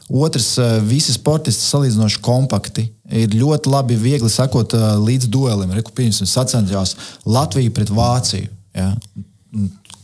[0.08, 2.88] Otrs, uh, visi sportisti salīdzinoši kompakti.
[3.12, 5.74] Ir ļoti labi, viegli sakot, uh, līdz duelim.
[5.76, 6.95] Reku, piemēram, sacensties
[7.28, 8.51] Latviju pret Vāciju.
[8.78, 8.93] Ja?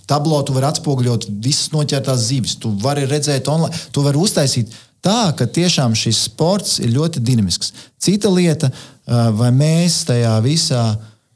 [0.09, 2.57] Tablo tu vari atspoguļot visas noķertās zivis.
[2.59, 4.73] Tu vari redzēt, online, tu vari uztaisīt
[5.03, 7.73] tā, ka tiešām šis sports ir ļoti dinamisks.
[8.01, 10.83] Cita lieta, ā, vai mēs tajā visā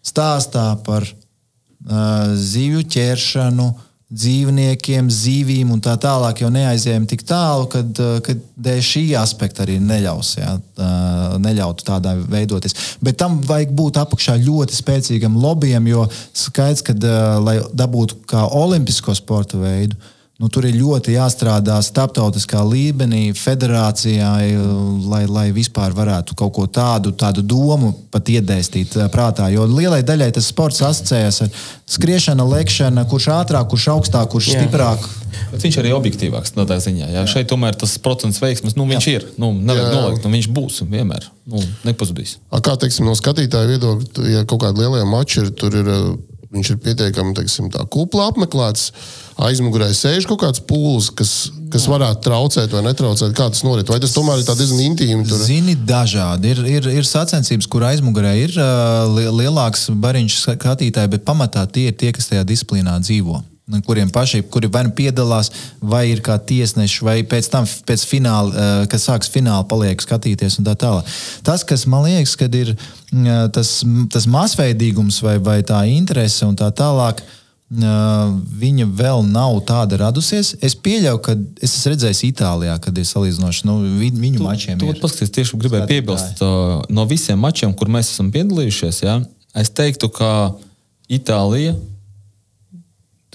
[0.06, 3.70] stāstā par ā, zivju ķeršanu,
[4.08, 9.66] dzīvniekiem, zivīm un tā tālāk jau neaizējām tik tālu, kad, ā, kad dēļ šī aspekta
[9.66, 10.92] arī neļaus, jā, ā,
[11.44, 12.78] neļautu tādā veidoties.
[13.04, 16.96] Bet tam vajag būt apakšā ļoti spēcīgam lobbyam, jo skaidrs, ka,
[17.44, 20.00] lai dabūtu kā olimpisko sporta veidu,
[20.38, 24.28] Nu, tur ir ļoti jāstrādā starptautiskā līmenī, federācijā,
[25.10, 29.48] lai, lai vispār varētu kaut ko tādu, tādu domu pat iedēstīt ā, prātā.
[29.50, 31.50] Jo lielai daļai tas sports asociējas ar
[31.90, 34.62] skriešanu, lekšanu, kurš ātrāk, kurš augstāk, kurš Jā.
[34.62, 35.10] stiprāk.
[35.56, 37.10] Bet viņš arī ir objektīvāks tādā ziņā.
[37.16, 37.26] Jā.
[37.34, 39.28] Šeit tomēr tas procents veiksmes, nu, viņš ir.
[39.42, 40.06] Nu, nevajag Jā.
[40.06, 41.32] nolikt, nu, viņš būs vienmēr.
[41.50, 42.38] Nu, nepazudīs.
[42.54, 46.12] A, Kā teiksim, no skatītāja viedokļa, ja kaut kāda liela mača ir, tur ir uh,
[46.54, 48.92] viņš ir pietiekami teiksim, tā, kupla apmeklēts.
[49.38, 51.32] Aizmugurē sēž kaut kāds pūlis, kas,
[51.74, 53.36] kas varētu traucēt vai netraucēt.
[53.38, 53.90] Kā tas norit?
[53.92, 55.28] Vai tas tomēr ir diezgan intīmi?
[55.30, 55.44] Tur?
[55.46, 56.56] Zini, dažādi.
[56.56, 62.00] Ir, ir, ir sacensības, kur aizmugurē ir uh, lielāks bariņš skatītāji, bet pamatā tie ir
[62.00, 63.44] tie, kas tajā disciplīnā dzīvo
[63.84, 65.50] kuriem paši, kuri vai nu piedalās,
[65.84, 70.60] vai ir kā tiesneši, vai pēc tam, pēc fināla, eh, kad sāks fināla, paliek skatīties
[70.60, 71.04] un tā tālāk.
[71.44, 72.72] Tas, kas man liekas, kad ir
[73.12, 77.20] mm, tas, tas masveidīgums vai, vai tā interese un tā tālāk.
[77.68, 80.54] Viņa vēl nav tāda radusies.
[80.64, 84.80] Es pieļauju, ka es esmu redzējis Itālijā, kad ir salīdzinoši nu, viņu tu, mačiem.
[84.80, 86.40] Tu, paskaties, tieši gribēju piebilst,
[86.88, 89.20] no visiem mačiem, kur mēs esam piedalījušies, ja,
[89.60, 90.32] es teiktu, ka
[91.12, 91.76] Itālija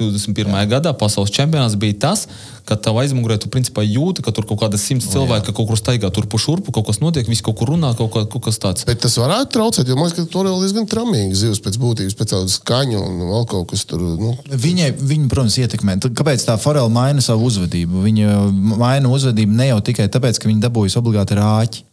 [0.01, 0.49] 21.
[0.49, 0.65] Jā.
[0.71, 2.25] gadā pasaules čempionāts bija tas,
[2.65, 5.69] ka tev aizmugurē tu principā jūti, ka tur kaut kādas simts oh, cilvēku ka kaut
[5.69, 8.57] kur staigā turpu šurpu, kaut kas notiek, viss kaut kur runā, kaut, kā, kaut kas
[8.63, 8.87] tāds.
[8.89, 12.17] Bet tas varētu traucēt, jo man liekas, ka tur ir diezgan tramīgi zivs pēc būtības,
[12.17, 14.01] pēc tādas skaņu un vēl kaut kas tur.
[14.17, 14.33] Nu.
[14.49, 15.99] Viņai, viņa, protams, ietekmē.
[16.09, 18.07] Kāpēc tā forela maina savu uzvedību?
[18.09, 18.37] Viņa
[18.81, 21.85] maina uzvedību ne jau tikai tāpēc, ka viņa dabūjas obligāti rāķi,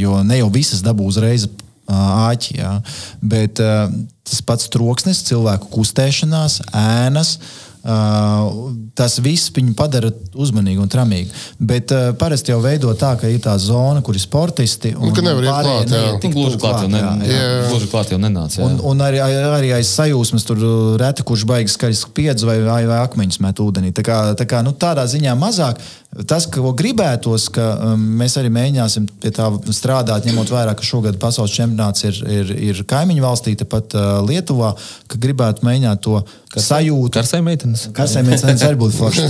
[0.00, 1.50] jo ne jau visas dabū uzreiz
[1.90, 2.58] āķi.
[2.60, 2.76] Jā.
[3.22, 7.34] Bet tas pats troksnis, cilvēku kustēšanās, ēnas.
[7.80, 11.30] Uh, tas viss viņu padara uzmanīgu un tramīgu.
[11.64, 14.92] Bet uh, parasti jau veido tā, ka ir tā zona, kur ir sportisti.
[14.98, 16.02] Un, un ka nevar iet klāt, jā.
[16.20, 17.38] Tik gluži klāt jau, ne.
[17.70, 18.60] Gluži klāt jau nenāca.
[18.60, 18.68] Jā.
[18.68, 20.60] Un, un arī, arī aiz sajūsmas tur
[21.00, 23.94] reti, kurš baigas skaļas piedz vai, vai, vai akmeņus met ūdenī.
[23.96, 25.80] Tā kā, tā kā nu, tādā ziņā mazāk.
[26.26, 31.20] Tas, ko gribētos, ka um, mēs arī mēģināsim pie tā strādāt, ņemot vērā, ka šogad
[31.22, 34.72] pasaules čempionāts ir, ir, ir kaimiņu valstī, tepat uh, Lietuvā,
[35.06, 36.18] ka gribētu mēģināt to
[36.50, 37.14] Karsai, sajūtu.
[37.14, 37.96] Karsai meitenes.
[37.96, 39.26] Karsai meitenes arī būtu forši.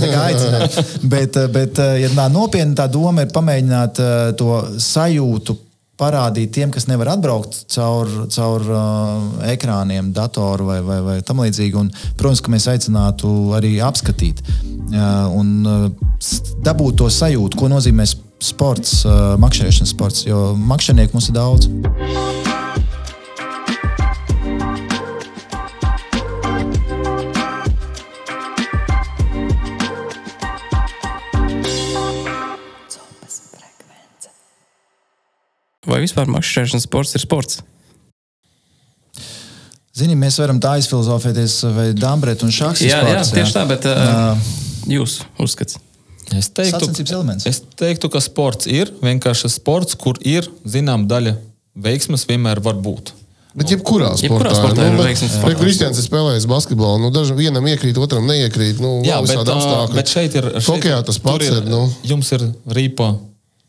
[1.13, 5.57] bet, uh, bet, uh, ja tā nopietni tā doma ir pamēģināt uh, to sajūtu
[6.01, 11.77] parādīt tiem, kas nevar atbraukt caur, caur uh, ekrāniem, datoru vai, vai, vai tam līdzīgi.
[11.77, 15.87] Un, protams, ka mēs aicinātu arī apskatīt uh, un uh,
[16.65, 18.09] dabūt to sajūtu, ko nozīmē
[18.41, 22.30] sports, uh, makšķerēšanas sports, jo makšķernieku mums ir daudz.
[35.91, 37.61] Vai vispār makšķerēšanas sports ir sports?
[39.91, 43.31] Zini, mēs varam tā izfilozofēties, vai Dāmbrēt un Šāks ir jā, sports.
[43.31, 43.55] Jā, tieši jā.
[43.57, 44.51] tā, bet uh,
[44.87, 45.81] jūs uzskats.
[46.31, 46.87] Es teiktu,
[47.49, 51.33] es teiktu, ka sports ir vienkārši sports, kur ir zinām daļa
[51.75, 53.11] veiksmas vienmēr var būt.
[53.51, 55.35] Bet jebkurā sportā, jebkurā sportā nu, ir veiksmīgs.
[55.43, 58.79] Ja Kristians ir spēlējis basketbolu, nu, dažam vienam iekrīt, otram neiekrīt.
[58.79, 60.47] Nu, Jā, bet, uh, bet šeit ir.
[60.55, 61.59] Šeit, Hokejā tas pats ir.
[61.59, 61.81] ir nu.
[62.07, 62.47] Jums ir
[62.79, 63.09] rīpa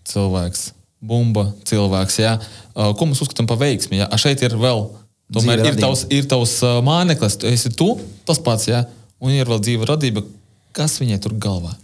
[0.07, 0.69] cilvēks
[1.03, 2.19] bumba cilvēks.
[2.23, 2.37] Ja?
[2.73, 4.01] Uh, ko mēs uzskatām par veiksmi?
[4.01, 4.09] Ja?
[4.21, 4.87] Šeit ir vēl,
[5.35, 7.95] tomēr ir tavs, ir tavs uh, māneklis, tu esi tu,
[8.29, 8.85] tas pats, ja?
[9.23, 10.25] un ir vēl dzīva radība.
[10.73, 11.75] Kas viņai tur galvā?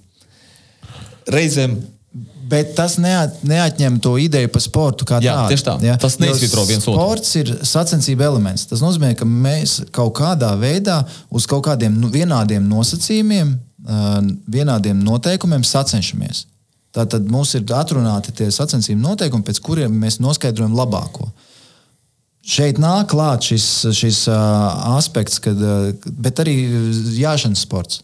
[1.28, 1.76] Reizēm
[2.48, 5.52] Bet tas neat, neatņem to ideju par sportu jā, tādu.
[5.52, 5.74] Tieši tā.
[5.84, 5.96] Ja?
[6.00, 6.96] Tas neizsvitro viens otru.
[6.96, 8.64] Sports ir sacensību elements.
[8.70, 13.52] Tas nozīmē, ka mēs kaut kādā veidā uz kaut kādiem nu, vienādiem nosacījumiem,
[13.84, 14.14] uh,
[14.48, 16.46] vienādiem noteikumiem sacenšamies.
[16.98, 21.28] Tātad mums ir atrunāti tie sacensību noteikumi, pēc kuriem mēs noskaidrojam labāko.
[22.48, 24.36] Šeit nāk klāt šis, šis uh,
[24.96, 26.56] aspekts, kad, uh, bet arī
[27.18, 28.02] jāšanas sports.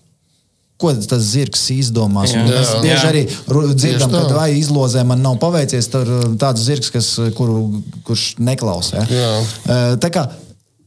[0.79, 2.33] Ko tas zirgs izdomās?
[2.35, 3.11] Jā, mēs jā, bieži jā.
[3.13, 5.87] arī dzirdam, ka vai izlozē man nav paveicies.
[5.93, 9.11] Tur tāds zirgs, kas, kuru, kurš neklausās.
[9.11, 9.29] Ja?
[9.65, 10.27] Uh, tā kā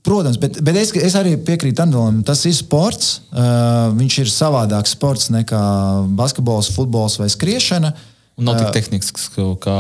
[0.08, 2.22] Protams, bet, bet es, es arī piekrītu Andolam.
[2.28, 3.18] Tas ir sports.
[3.28, 5.64] Uh, viņš ir savādāks sports nekā
[6.16, 7.92] basketbols, futbols vai skriešana.
[8.38, 9.78] Un nav tik tehnisks kā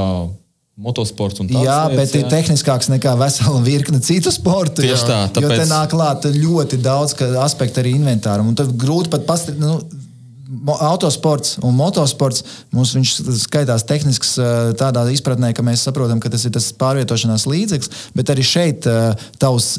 [0.78, 1.42] motosports.
[1.42, 2.22] Jā, lietas, bet jā.
[2.22, 4.84] ir tehniskāks nekā vesela virkne citu sportu.
[4.84, 5.46] Tieši tā, tāpēc...
[5.48, 8.50] Jo te nāk klāt ļoti daudz aspektu arī inventāram.
[8.52, 9.64] Un tad grūti pat pastrādāt.
[9.64, 10.04] Nu,
[10.80, 12.94] autosports un motosports mums
[13.42, 14.38] skaitās tehnisks
[14.80, 18.88] tādā izpratnē, ka mēs saprotam, ka tas ir tas pārvietošanās līdzeklis, bet arī šeit
[19.42, 19.74] tavs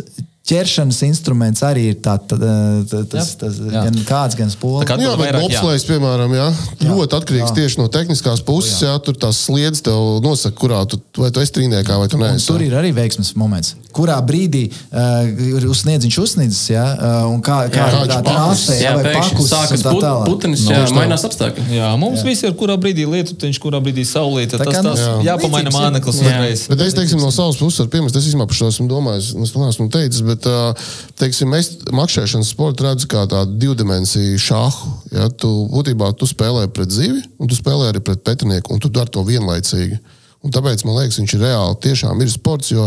[0.49, 3.82] ķeršanas instruments arī ir tā, tā, tā, tas, tas, jā.
[3.88, 4.86] gan kāds, gan spolis.
[4.88, 6.46] Kā jā, bet bobslēgs, piemēram, jā,
[6.78, 6.88] jā.
[6.88, 7.57] ļoti atkarīgs jā.
[7.59, 8.78] tieši no tehniskās puses.
[8.80, 8.94] Jā.
[8.94, 12.49] Jā, tur tās sliedas tev nosaka, kurā tu, vai tu esi trīniekā vai tu neesi.
[12.49, 13.74] Tur ir arī veiksmes moments.
[13.99, 18.92] Kurā brīdī uh, ir uzsniedziņš uzsniedzis, jā, uh, un kā, kā jā, tā trāsē, jā,
[18.96, 20.28] vai pakus, sākas tā tālāk.
[20.28, 21.66] Putenis, jā, no, mainās apstākļi.
[21.74, 22.28] Jā, mums jā.
[22.28, 24.61] viss ir, kurā brīdī lietutiņš, kurā brīdī saulīte.
[24.61, 25.14] Tas, tas jā.
[25.32, 26.22] jāpamaina māneklis.
[26.70, 29.57] Bet es, teiksim, no savas puses ar piemēru, es īstenībā par šo esmu domājis, es
[29.59, 30.84] neesmu teicis, bet
[31.18, 34.93] teiksim, es makšķerēšanas sportu redzu kā tādu divdimensiju šāhu.
[35.14, 35.28] Ja?
[35.28, 39.12] Tu būtībā tu spēlē pret zivi, un tu spēlē arī pret petinieku, un tu dari
[39.14, 39.99] to vienlaicīgi.
[40.47, 42.70] Un tāpēc man liekas, viņš ir reāli tiešām ir sports.
[42.70, 42.84] Jo,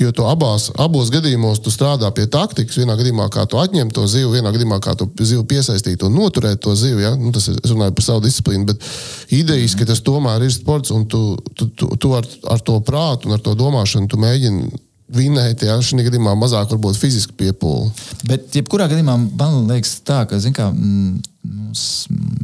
[0.00, 2.80] jo to abās, abos gadījumos tu strādā pie taktikas.
[2.82, 6.58] Vienā gadījumā, kā tu atņemt to zivu, vienā gadījumā, kā tu zivu piesaistīt un noturēt
[6.66, 7.04] to zivu.
[7.04, 7.14] Ja?
[7.14, 8.90] Nu, tas ir, es runāju par savu disciplīnu, bet
[9.38, 13.30] idejas, ka tas tomēr ir sports un tu, tu, tu, tu ar, ar to prātu
[13.30, 14.72] un ar to domāšanu tu mēģini
[15.14, 17.90] vinēt, ja šī gadījumā mazāk varbūt fiziski piepūli.
[18.28, 21.84] Bet, jebkurā gadījumā, man liekas, tā, ka, kā, mm, mums,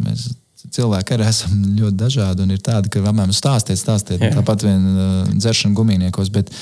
[0.02, 0.26] mēs
[0.76, 2.46] cilvēki arī esam ļoti dažādi.
[2.46, 4.34] Un ir tādi, ka vienmēr stāstiet, stāstiet, Jā.
[4.38, 6.32] tāpat vien uh, dzeršana gumijniekos.
[6.34, 6.52] Bet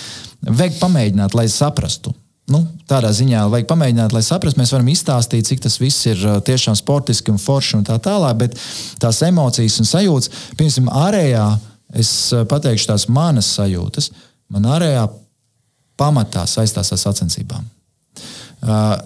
[0.44, 2.14] vajag pamēģināt, lai saprastu.
[2.52, 4.61] Nu, tādā ziņā vajag pamēģināt, lai saprastu.
[4.61, 8.36] Mēs varam izstāstīt, cik tas viss ir uh, tiešām sportiski un forši un tā tālāk,
[8.44, 8.59] bet
[9.00, 11.46] tās emocijas un sajūtas, piemēram, ārējā,
[12.05, 14.11] es uh, pateikšu tās manas sajūtas,
[14.52, 15.07] man ārējā
[16.01, 17.66] pamatā saistās ar sacensībām.
[18.64, 18.97] Uh,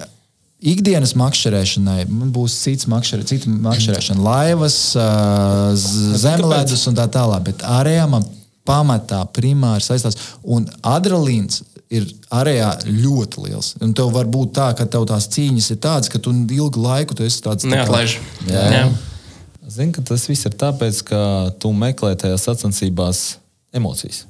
[0.59, 4.79] Ikdienas makšķerēšanai būs cits makšķerē, cita makšķerēšana, laivas,
[6.19, 7.45] zemledus un tā tālāk.
[7.47, 8.27] Bet ārējā man
[8.69, 10.19] pamatā primāri saistās.
[10.43, 11.63] Un adrenalīns
[11.95, 13.73] ir ārējā ļoti liels.
[13.85, 17.17] Un tev var būt tā, ka tev tās cīņas ir tādas, ka tu ilgu laiku
[17.17, 18.19] tu esi tāds- neatlaiž.
[18.51, 18.67] Jā.
[18.75, 18.85] Jā.
[19.69, 21.21] Zinu, ka tas viss ir tāpēc, ka
[21.61, 23.37] tu meklē tajās sacensībās
[23.73, 24.25] emocijas.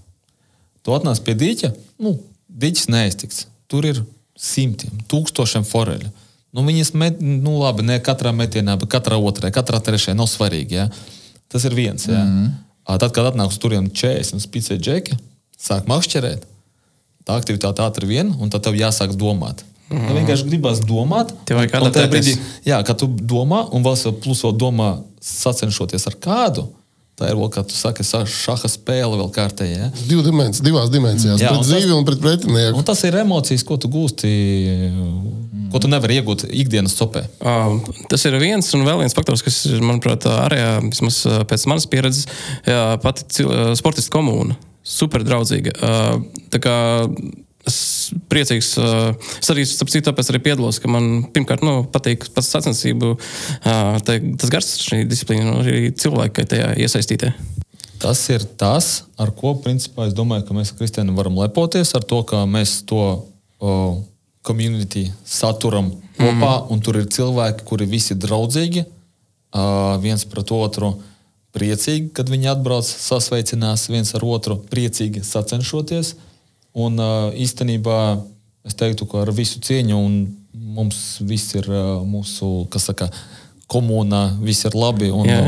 [0.82, 1.72] Tu atnāc pie dīķa,
[2.04, 2.18] nu,
[2.48, 3.46] dīķis neiztiks.
[3.68, 4.02] Tur ir
[4.38, 6.10] simtiem, tūkstošiem foreļu.
[6.56, 10.78] Nu, viņas met, nu, labi, ne katrā metienā, bet katrā otrajā, katrā trešajā nav svarīgi.
[10.78, 10.86] Ja?
[11.52, 12.06] Tas ir viens.
[12.08, 12.24] Ja?
[12.24, 12.98] Mm -hmm.
[12.98, 15.18] Tad, kad atnāk uz turieni 40 spīdēji džeki,
[15.60, 16.46] sāk makšķerēt,
[17.26, 19.64] tā aktivitāte ātri vien, un tad tev jāsāk domāt.
[19.90, 20.06] Mm.
[20.06, 21.32] Nu, vienkārši gribās domāt.
[21.44, 22.36] Tev vajag kādā brīdī.
[22.64, 24.88] Jā, kad tu domā, un vēl plus vēl domā,
[25.20, 26.68] sacenšoties ar kādu,
[27.18, 29.78] Tā ir vēl, kā tu saki, šaha spēle vēl kārtējā.
[29.78, 29.88] Ja?
[30.06, 32.78] Div dimensijās, divās dimensijās, Jā, pret dzīvi un pret pretinieku.
[32.78, 34.30] Un tas ir emocijas, ko tu gūsti,
[35.72, 37.24] ko tu nevari iegūt ikdienas copē.
[37.42, 37.80] Uh,
[38.12, 42.30] tas ir viens un vēl viens faktors, kas, manuprāt, arī vismaz pēc manas pieredzes,
[42.68, 43.48] jā, pati
[43.80, 44.54] sportistu komūna.
[44.88, 45.74] Super draudzīga.
[45.82, 47.76] Uh, es
[48.30, 48.72] priecīgs.
[49.38, 53.14] Es arī, citu, tāpēc arī piedalos, ka man pirmkārt nu, patīk pats sacensību,
[53.62, 57.32] tā, tas gars, šī disciplīna un arī cilvēki tajā iesaistītie.
[57.98, 62.22] Tas ir tas, ar ko principā, es domāju, ka mēs kristiāni varam lepoties ar to,
[62.28, 63.02] ka mēs to
[64.46, 66.72] komunitī saturam kopā, mm -hmm.
[66.72, 68.84] un tur ir cilvēki, kuri visi draudzīgi,
[70.00, 70.94] viens pret otru
[71.52, 76.14] priecīgi, kad viņi atbrauc, sasveicinās viens ar otru, priecīgi sacenšoties.
[76.14, 76.27] Uh,
[76.78, 77.00] Un
[77.34, 77.98] īstenībā
[78.68, 79.98] es teiktu, ka ar visu cieņu
[80.78, 81.66] mums viss ir
[82.06, 83.08] mūsu, kas saka,
[83.68, 85.10] komunā, viss ir labi.
[85.12, 85.42] Un, Jā.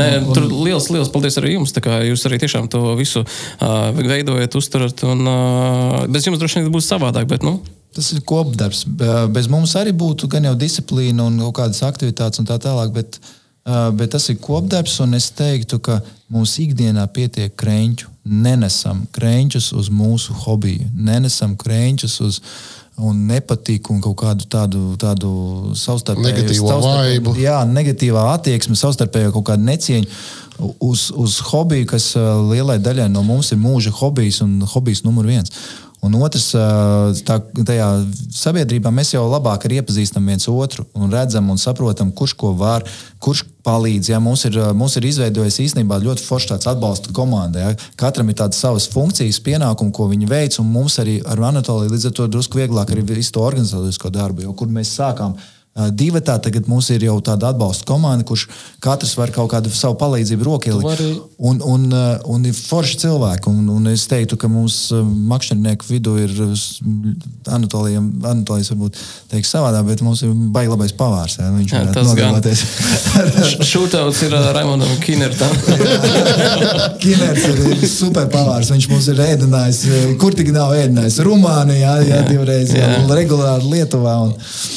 [0.00, 1.74] Nē, tur liels, liels paldies arī jums.
[1.74, 5.04] Jūs arī tiešām to visu uh, veidojat, uzturat.
[5.06, 7.28] Un, uh, bez jums droši vien būs savādāk.
[7.30, 7.60] Bet, nu.
[7.94, 8.82] Tas ir kopdarbs.
[9.30, 12.90] Bez mums arī būtu gan jau disciplīna un kaut kādas aktivitātes un tā tālāk.
[12.96, 16.00] Bet, uh, bet tas ir kopdarbs, un es teiktu, ka
[16.32, 22.40] mums ikdienā pietiek krēņķu nenesam krēķus uz mūsu hobiju, nenesam krēķus uz
[22.94, 25.30] un nepatīk un kaut kādu tādu, tādu
[25.76, 30.06] savstarpēju negatīvu jā, negatīvā attieksme, savstarpēju kaut kādu necieņu
[30.78, 32.12] uz, uz hobiju, kas
[32.52, 35.50] lielai daļai no mums ir mūža hobijs un hobijs numur viens.
[36.04, 36.50] Un otrs,
[37.24, 37.88] tā, tajā
[38.36, 42.84] sabiedrībā mēs jau labāk iepazīstam viens otru un redzam un saprotam, kurš ko var,
[43.24, 44.10] kurš palīdz.
[44.12, 44.20] Ja?
[44.20, 47.64] Mums, ir, mums ir izveidojis īstenībā ļoti foršs tāds atbalsta komanda.
[47.64, 47.88] Ja?
[48.00, 52.10] Katram ir tādas savas funkcijas, pienākumi, ko viņi veic, un mums arī ar Anatoliju līdz
[52.10, 55.38] ar to drusku vieglāk arī visu to organizatorisko darbu, jo kur mēs sākām
[55.74, 58.44] Divatā tagad mums ir jau tāda atbalsta komanda, kurš
[58.82, 60.78] katrs var kaut kādu savu palīdzību rokieli.
[60.84, 61.06] Vari...
[61.44, 61.88] Un, un,
[62.30, 63.50] un ir forši cilvēki.
[63.50, 66.30] Un, un es teiktu, ka mums makšķernieku vidū ir
[67.50, 69.00] Anatolijas varbūt
[69.32, 71.40] teiks savādāk, bet mums ir baigi labais pavārs.
[71.40, 72.62] Jā, viņš jā, tas nodalāties.
[73.72, 75.58] Šūtauts ir Raimondam Kinertam.
[77.02, 78.70] Kiners ir super pavārs.
[78.70, 79.82] Viņš mums ir ēdinājis,
[80.22, 81.18] kur tik nav ēdinājis.
[81.26, 82.94] Rumānijā, jā, jā, divreiz, jā.
[82.94, 84.16] Jā, regulāri Lietuvā.
[84.28, 84.34] Un...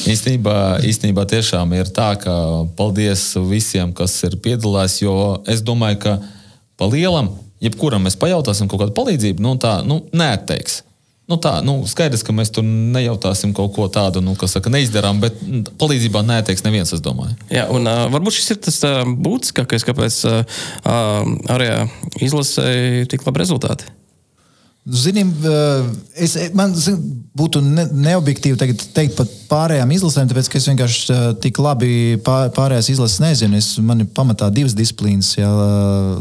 [0.09, 0.57] Īstenībā
[0.89, 2.33] īstenībā tiešām ir tā, ka
[2.77, 6.17] paldies visiem, kas ir piedalās, jo es domāju, ka
[6.77, 7.31] pa lielam,
[7.63, 10.83] jebkuram mēs pajautāsim kaut kādu palīdzību, nu tā, nu, neatteiks.
[11.27, 15.19] Nu tā, nu, skaidrs, ka mēs tur nejautāsim kaut ko tādu, nu, kas saka, neizdarām,
[15.19, 15.35] bet
[15.81, 17.35] palīdzībā neteiks neviens, es domāju.
[17.51, 20.63] Jā, un uh, varbūt šis ir tas uh, būtiskākais, kāpēc uh,
[21.51, 21.67] arī
[22.23, 22.71] izlasē
[23.11, 23.91] tik labi rezultāti.
[24.87, 25.33] Zinim,
[26.15, 26.95] es, man zin,
[27.35, 28.55] būtu ne, neobjektīvi
[28.95, 31.89] teikt par pārējām izlasēm, tāpēc es vienkārši tik labi
[32.23, 33.59] pārējās izlases nezinu.
[33.59, 35.49] Es, man ir pamatā divas disciplīnas, jā,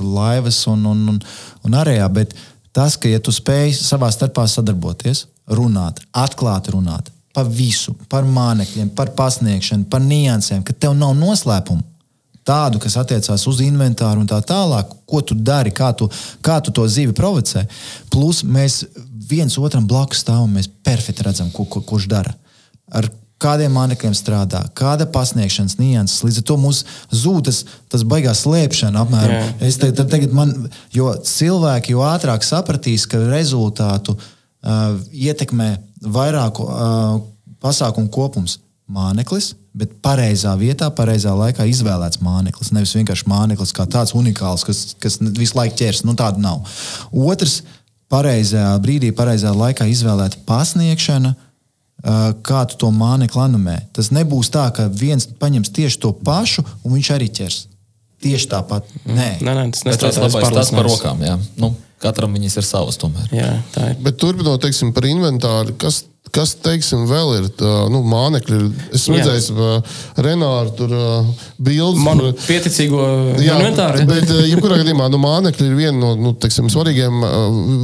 [0.03, 1.21] laivas un, un, un,
[1.69, 2.09] un arējā.
[2.19, 2.35] Bet
[2.75, 8.91] tas, ka ja tu spēj savā starpā sadarboties, runāt, atklāti runāt par visu, par mānekļiem,
[8.99, 11.85] par pasniegšanu, par niansēm, ka tev nav noslēpumu
[12.47, 16.09] tādu, kas attiecās uz inventāru un tā tālāk, ko tu dari, kā tu,
[16.45, 17.67] kā tu to zivi provocē.
[18.13, 18.85] Plus mēs
[19.27, 22.35] viens otram blakus stāvam, mēs perfekti redzam, ko, ko, kurš dara.
[22.87, 23.09] Ar
[23.43, 26.23] kādiem mānekļiem strādā, kāda pasniegšanas nianses.
[26.25, 26.83] Līdz ar to mums
[27.13, 29.03] zūd tas, tas baigās slēpšana.
[29.05, 29.35] Apmēram.
[29.37, 29.51] Jā.
[29.69, 30.55] Es te, te, tagad man,
[30.95, 35.75] jo cilvēki jo ātrāk sapratīs, ka rezultātu uh, ietekmē
[36.17, 37.19] vairāku uh,
[37.65, 38.61] pasākumu kopums.
[38.87, 42.71] Māneklis, bet pareizā vietā, pareizā laikā izvēlēts māneklis.
[42.75, 46.05] Nevis vienkārši māneklis kā tāds unikāls, kas, kas visu laiku ķers.
[46.07, 46.63] Nu, tāda nav.
[47.11, 47.65] Otrs,
[48.13, 51.35] pareizajā brīdī, pareizā laikā izvēlēta pasniegšana,
[52.47, 53.77] kā tu to mānekli animē.
[53.97, 57.65] Tas nebūs tā, ka viens paņems tieši to pašu, un viņš arī ķers.
[58.23, 58.87] Tieši tāpat.
[59.05, 61.21] Nē, Nē, nē, tas Bet tas labais tas par rokām.
[61.27, 61.35] Jā.
[61.61, 63.29] Nu, katram viņas ir savas tomēr.
[63.35, 63.99] Jā, tā ir.
[64.05, 66.05] Bet turpinot, teiksim, par inventāru, kas,
[66.35, 68.59] kas teiksim, vēl ir tā, nu, mānekļi?
[68.97, 72.03] Es redzēju, uh, Renāru tur uh, bildes.
[72.05, 73.03] Manu tur- pieticīgo
[73.41, 74.07] Jā, inventāru.
[74.09, 77.25] bet, jebkurā gadījumā, nu, mānekļi ir viena no nu, teiksim, svarīgiem,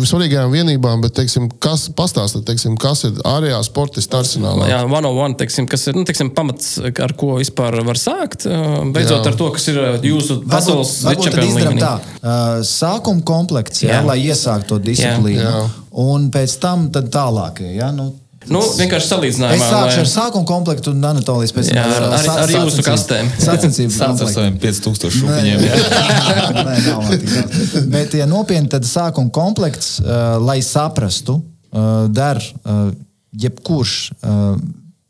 [0.09, 4.69] svarīgajām vienībām, bet, teiksim, kas pastāsta, teiksim, kas ir ārējā sportista arsenālā?
[4.71, 8.47] Jā, one on one, teiksim, kas ir nu, teiksim, pamats, ar ko vispār var sākt.
[8.49, 9.33] uh, Beidzot Jā.
[9.33, 11.81] ar to, kas ir uh, jūsu pasaules līmenī.
[12.23, 14.03] Uh, sākuma komplekts, jā, Jā.
[14.07, 15.41] lai iesāktu to disciplīnu.
[15.43, 15.55] Jā.
[15.63, 15.71] Jā.
[16.03, 17.75] Un pēc tam tad tālākie.
[17.77, 18.11] Jā, nu,
[18.51, 19.69] Nu, vienkārši Es salīdzinājumā.
[19.71, 21.77] sākšu lai- ar sākuma komplektu un Anatolijas pēc tam.
[21.77, 23.31] Jā, ar- ar- ar jūsu kastēm.
[23.47, 25.63] Sacensību Sāc ar saviem 5000 šūpiņiem.
[25.63, 27.87] Nē, nav daudz.
[27.93, 31.39] Bet, ja nopietni, tad sākuma komplekts, uh, lai saprastu,
[31.71, 32.91] uh, der uh,
[33.39, 34.57] jebkurš uh,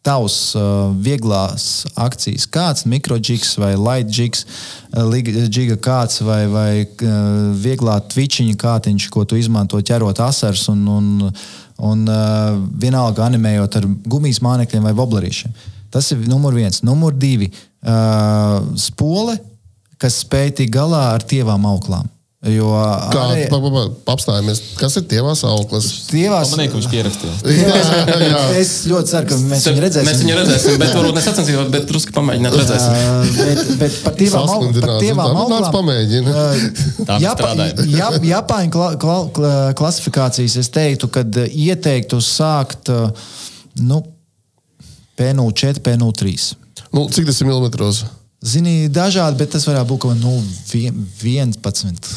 [0.02, 4.44] tavs uh, vieglās akcijas, kāds mikroģiks vai lightģiks,
[4.98, 5.14] uh,
[5.46, 11.12] giga kāds vai, vai uh, vieglā tvičiņa kātiņš, ko tu izmanto ķerot asars un, un,
[11.82, 15.54] un uh, vienalga animējot ar gumijas mānekļiem vai woblerīšiem.
[15.92, 16.80] Tas ir numur viens.
[16.86, 19.36] Numur divi uh,- spole,
[20.00, 22.08] kas spēj tikt galā ar tievām auklām.
[22.42, 23.44] Jo arī-
[24.10, 25.84] apstājamies, kas ir tievās auklas?
[26.08, 27.34] tievās Pamanīju, ka viņš pierakstīja.
[27.46, 30.08] tievās- Es ļoti ceru, ka mēs viņu redzēsim.
[30.08, 32.96] Mēs viņu redzēsim, bet varbūt ne sacensībās, bet drusku pamēģināt redzēsim.
[32.98, 35.68] Uh, bet, bet par tievām, Nu, auklām.
[35.76, 36.32] pamēģini.
[36.34, 36.64] uh,
[37.12, 37.86] Tā Japa, strādāja.
[37.94, 43.12] Jap, Japāņu kla, kla, kla, klasifikācijas es teiktu, ka uh, ieteiktu sākt uh,
[43.86, 44.00] nu,
[45.14, 46.34] P04, P03.
[46.90, 48.02] Nu, cik tas ir milimetros?
[48.42, 50.32] Zini, dažādi, bet tas varētu būt kaut kas nu,
[50.72, 52.10] vien- 11.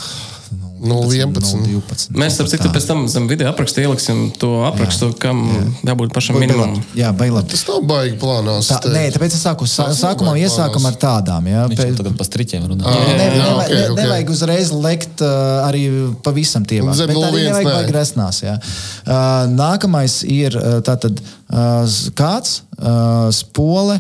[0.86, 1.56] Nu, 11.
[1.66, 2.12] 12.
[2.20, 5.40] Mēs, starp citu, pēc tam zem video aprakstu ieliksim to aprakstu, kam
[5.88, 6.82] jābūt pašam minimumam.
[6.98, 7.46] Jā, bailām.
[7.50, 8.68] Tas nav baigi plānās.
[8.70, 11.48] Tā, nē, tāpēc es sāku sā, sākumā iesākam ar tādām.
[11.50, 12.84] Jā, Viņš Pēc- tagad pa striķiem runā.
[12.84, 13.98] Ne, Jā, ne, ok, ne, ok.
[14.02, 15.86] nevajag uzreiz lekt uh, arī
[16.22, 16.94] pavisam tievā.
[16.94, 18.42] Zem Bet arī 0,1 nevajag baigi resnās.
[18.44, 18.60] Jā.
[19.08, 21.88] Uh, nākamais ir uh, tātad uh,
[22.20, 23.98] kāds uh, spole,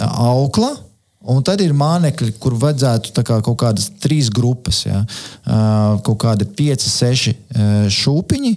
[0.00, 0.74] uh, aukla.
[1.28, 5.02] Un tad ir mānekļi, kur vajadzētu kā kaut kādas trīs grupas, ja?
[6.04, 7.34] kaut kādi pieci, seši
[7.92, 8.54] šūpiņi.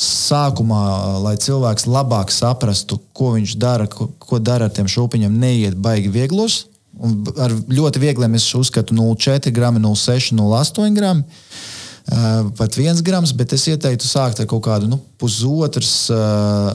[0.00, 0.82] Sākumā,
[1.20, 6.08] lai cilvēks labāk saprastu, ko viņš dara, ko, ko dara ar tiem šūpiņiem, neiet baigi
[6.14, 6.64] vieglos.
[7.36, 11.26] Ar ļoti viegliem es uzskatu 0,4 gramu, 0,6, 0,8 gramu.
[12.56, 16.72] Pat viens grams, bet es ieteiktu sākt ar kaut kādu nu, pusotrs, uh,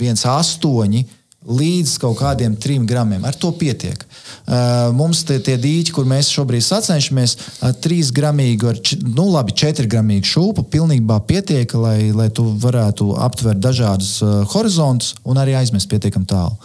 [0.00, 1.04] viens astoņi
[1.46, 3.24] līdz kaut kādiem trim gramiem.
[3.24, 4.02] Ar to pietiek.
[4.46, 7.36] Uh, mums tie, tie dīķi, kur mēs šobrīd sacenšamies,
[7.66, 13.12] ar trīs gramīgu, ar, nu labi, četri gramīgu šūpu, pilnībā pietiek, lai, lai tu varētu
[13.26, 16.58] aptvert dažādus uh, horizontus un arī aizmest pietiekami tālu.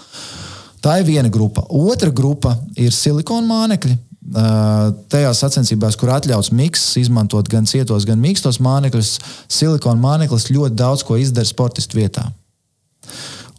[0.81, 1.63] Tā ir viena grupa.
[1.69, 3.97] Otra grupa ir silikona mānekļi.
[4.31, 9.15] Uh, tajās sacensībās, kur atļauts miks, izmantot gan cietos, gan mīkstos mānekļus,
[9.51, 12.29] silikona māneklis ļoti daudz ko izdara sportistu vietā.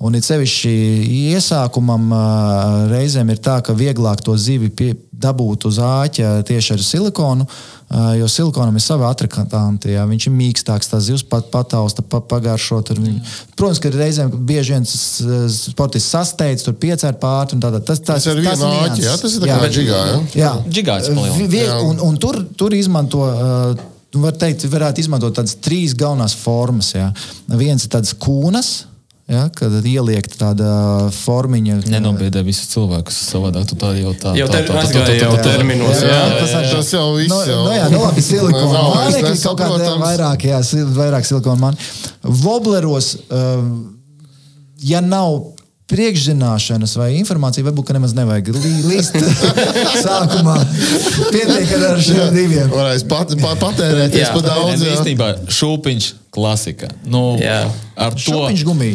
[0.03, 0.71] Un it sevišķi
[1.33, 2.09] iesākumam
[2.91, 4.93] reizēm ir tā, ka vieglāk to zivi pie,
[5.23, 7.45] dabūt uz āķa tieši ar silikonu,
[8.19, 9.93] jo silikonam ir sava atrakantanti.
[9.95, 10.03] Jā.
[10.11, 12.91] Viņš ir mīkstāks, tā zivs pat patausta, pa, pagaršot.
[12.91, 13.23] ar viņu.
[13.55, 14.97] Protams, ka reizēm bieži viens
[15.55, 17.79] sportists sasteidz, tur piecēr pāri un tādā.
[17.87, 18.91] Tas, tas, Tas ir viena nianses.
[18.91, 19.17] āķi, jā?
[19.23, 20.21] Tas ir tā kā džigā, jā?
[20.43, 21.81] Jā, Džigāts palielina.
[21.87, 23.23] Un, un tur, tur izmanto.
[23.31, 26.91] Uh, Var teikt, varētu izmantot tādas trīs galvenās formas.
[26.93, 27.07] Jā.
[27.57, 28.83] Viens ir tāds kūnas,
[29.29, 31.79] jā, kad ieliek tāda formiņa.
[31.93, 33.66] Nenobiedē visus cilvēkus savādāk.
[33.70, 34.35] Tu tā jau tā.
[34.37, 36.03] Jau tā- tā- tā- tā- tā- jau terminos.
[36.03, 36.73] Jā, Jā, jā, Tas, jā.
[36.73, 37.29] tas jau viss.
[37.29, 37.64] No, jau.
[37.64, 40.05] no jā, nu labi, silikona mānekļi, kaut nesaprotams.
[40.05, 40.61] vairāk, jā,
[40.99, 42.12] vairāk silikona mānekļi.
[42.43, 43.99] Vobleros, um,
[44.83, 45.53] ja nav
[45.91, 49.16] priekšzināšanas vai informācija, varbūt ka nemaz nevajag lī- līst
[50.07, 50.57] sākumā.
[51.35, 52.70] Pietiek ar šiem diviem.
[52.72, 54.83] Varēs pat, pat, patērēties par daudz.
[54.87, 54.95] Jā.
[54.97, 56.89] īstenībā šūpiņš klasika.
[57.05, 57.66] Nu, Jā.
[58.01, 58.47] ar to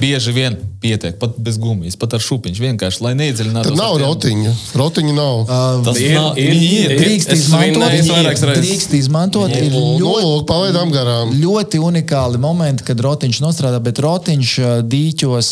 [0.02, 3.76] bieži vien pietiek, pat bez gumijas, pat ar šūpiņš vienkārši, lai neiedziļinātos.
[3.76, 4.54] Tad nav rotiņa.
[4.82, 5.44] Rotiņa nav.
[5.86, 6.96] Tas Ir, nav, ir, ir.
[6.96, 7.04] ir.
[7.04, 9.54] Drīkst izmantot, drīkst izmantot.
[9.54, 9.70] Ir
[10.02, 11.36] ļoti, palaidām garām.
[11.38, 15.52] ļoti unikāli momenti, kad rotiņš nostrādā, bet rotiņš ā, dīķos.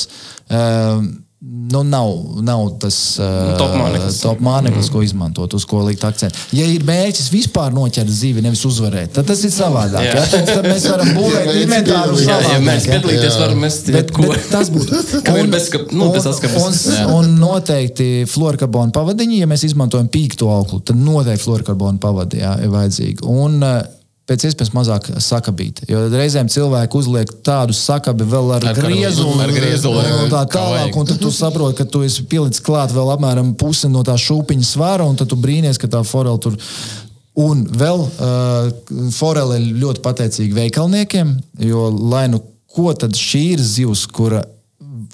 [0.49, 1.05] Uh,
[1.45, 2.09] Nu, nav,
[2.41, 4.15] nav tas uh, Top māneklis.
[4.23, 6.39] top māneklis, ko izmantot, uz ko likt akcentu.
[6.57, 10.07] Ja ir mērķis vispār noķert zivi, nevis uzvarēt, tad tas ir savādāk.
[10.07, 10.15] Jā.
[10.17, 10.23] Ja?
[10.31, 12.63] Tad, tad mēs varam būvēt inventāru Jā, ja savādāk.
[12.65, 12.95] mēs ja?
[12.95, 14.25] piedalīties, varam mest Bet, ko.
[14.31, 15.01] bet tas būtu.
[15.27, 16.29] Kam ir bezskap- nu, bez.
[16.63, 16.79] Un,
[17.19, 22.73] un noteikti fluorokarbona pavadiņi, ja mēs izmantojam pīktu auklu, tad noteikti fluorokarbona pavadi jā, ir
[22.73, 23.21] vajadzīgi.
[23.29, 23.77] Un uh,
[24.29, 25.83] pēc iespējas mazāk sakabīt.
[25.89, 30.97] Jo reizēm cilvēki uzliek tādu sakabi vēl ar, Ar griezulu, ar griezulu, un tā tālāk.
[30.97, 34.65] Un tad tu saproti, ka tu esi pielicis klāt vēl apmēram pusi no tā šūpiņa
[34.65, 36.57] svara, un tad tu brīnies, ka tā forela tur.
[37.35, 38.69] Un vēl uh,
[39.11, 41.33] forele ir ļoti pateicīga veikalniekiem,
[41.67, 42.39] jo lai nu
[42.75, 44.41] ko tad šī ir zivs, kura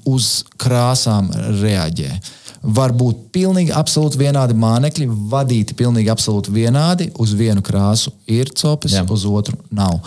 [0.07, 1.29] uz krāsām
[1.61, 2.13] reaģē.
[2.61, 7.07] Var būt pilnīgi absolūti vienādi mānekļi, vadīti pilnīgi absolūti vienādi.
[7.17, 9.05] Uz vienu krāsu ir copis, Jā.
[9.09, 9.97] uz otru nav.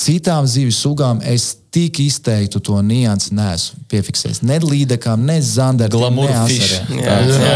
[0.00, 4.42] Citām zivju sugām es tik izteiktu to niansu neesmu piefiksējis.
[4.44, 6.74] Ne līdekām, ne zandartiem, Glamour ne fish.
[6.80, 7.00] asariem.
[7.00, 7.52] Jā, jā,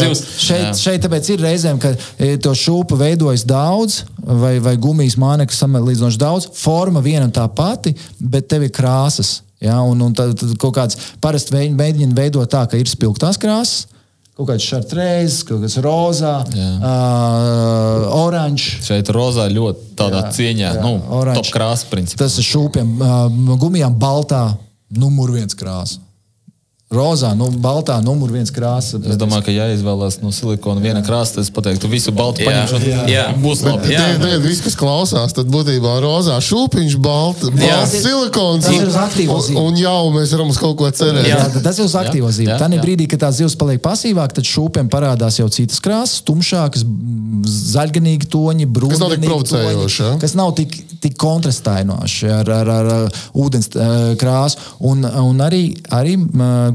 [0.00, 0.22] zivs.
[0.40, 5.58] Šeit, šeit tāpēc ir reizēm, ka e, to šūpu veidojas daudz, vai, vai gumijas mānekļu
[5.58, 6.48] samērīdzinoši daudz.
[6.56, 9.42] Forma viena un tā pati, bet tev ir krāsas.
[9.64, 9.80] Ja?
[9.86, 13.88] Un, un tad, tad kaut kāds parasti mēģina veidot tā, ka ir spilgtās krāsas.
[14.34, 18.80] Kaut kāds šartrēzs, kaut kāds rozā, uh, oranžs.
[18.82, 21.38] Šeit rozā ļoti tādā Jā, cieņā, jā, nu, oranž.
[21.38, 22.24] top krāsa principā.
[22.24, 24.42] Tas ir šūpiem, uh, gumijām baltā,
[24.90, 26.02] numur viens krāsa.
[26.92, 28.98] Rozā, nu, baltā, numur viens krāsa.
[29.08, 32.76] Es domāju, ka jāizvēlās no silikona viena krāsa, tad es pateiktu, visu baltu Jā, paņemšu.
[32.76, 33.22] un jā.
[33.40, 33.94] Būs labi.
[33.94, 34.02] Jā.
[34.20, 37.80] Tie ir visi, kas klausās, tad būtībā rozā šūpiņš, balts, Jā.
[37.80, 38.68] balts silikons.
[38.68, 39.64] Tas ir uz aktīvo un, zīmi.
[39.64, 41.26] un jau mēs varam uz kaut ko cerēt.
[41.26, 42.84] Jā, tad tas ir uz aktīvo Jā, jā, Tā jā.
[42.84, 46.84] brīdī, kad tā zivs paliek pasīvāka, tad šūpēm parādās jau citas krāsas, tumšākas,
[47.74, 48.94] zaļganīgi toņi, brūni.
[48.94, 50.12] Kas nav tik provocējoši, ja?
[50.22, 54.60] Kas nav tik, tik kontrastējoši ar, ar, ar, ar ūdens uh, krāsu.
[54.84, 55.64] Un, un arī,
[55.94, 56.16] arī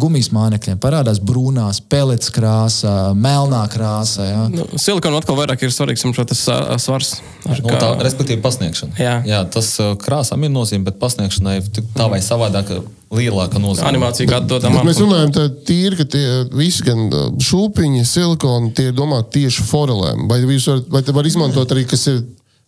[0.02, 4.26] gumijas mānekļiem parādās brūnās, pelets krāsa, melnā krāsa.
[4.28, 4.46] Ja?
[4.54, 7.18] Nu, silikona atkal vairāk ir svarīgs jums šo tas ā, svars.
[7.50, 8.98] Ar Nu, kā- tā, respektīvi, pasniegšana.
[9.00, 9.18] Jā.
[9.28, 12.72] Jā, tas uh, krāsām ir nozīme, bet pasniegšanai tik tā vai savādāk
[13.10, 13.88] lielāka nozīme.
[13.90, 14.76] Animācija, kāda dodam.
[14.78, 19.40] Bet mēs runājam tā tīri, ka tie visi gan uh, šūpiņi, silikoni, tie ir domāti
[19.40, 20.28] tieši forelēm.
[20.30, 22.22] Vai, jūs varat, vai te var izmantot arī, kas ir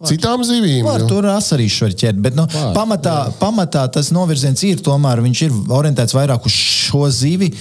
[0.07, 0.85] citām zivīm?
[0.85, 5.41] Var, tur asarīšu var ķert, bet nu, Var, pamatā, pamatā tas novirziens ir tomēr, viņš
[5.47, 7.51] ir orientēts vairāk uz šo zivi.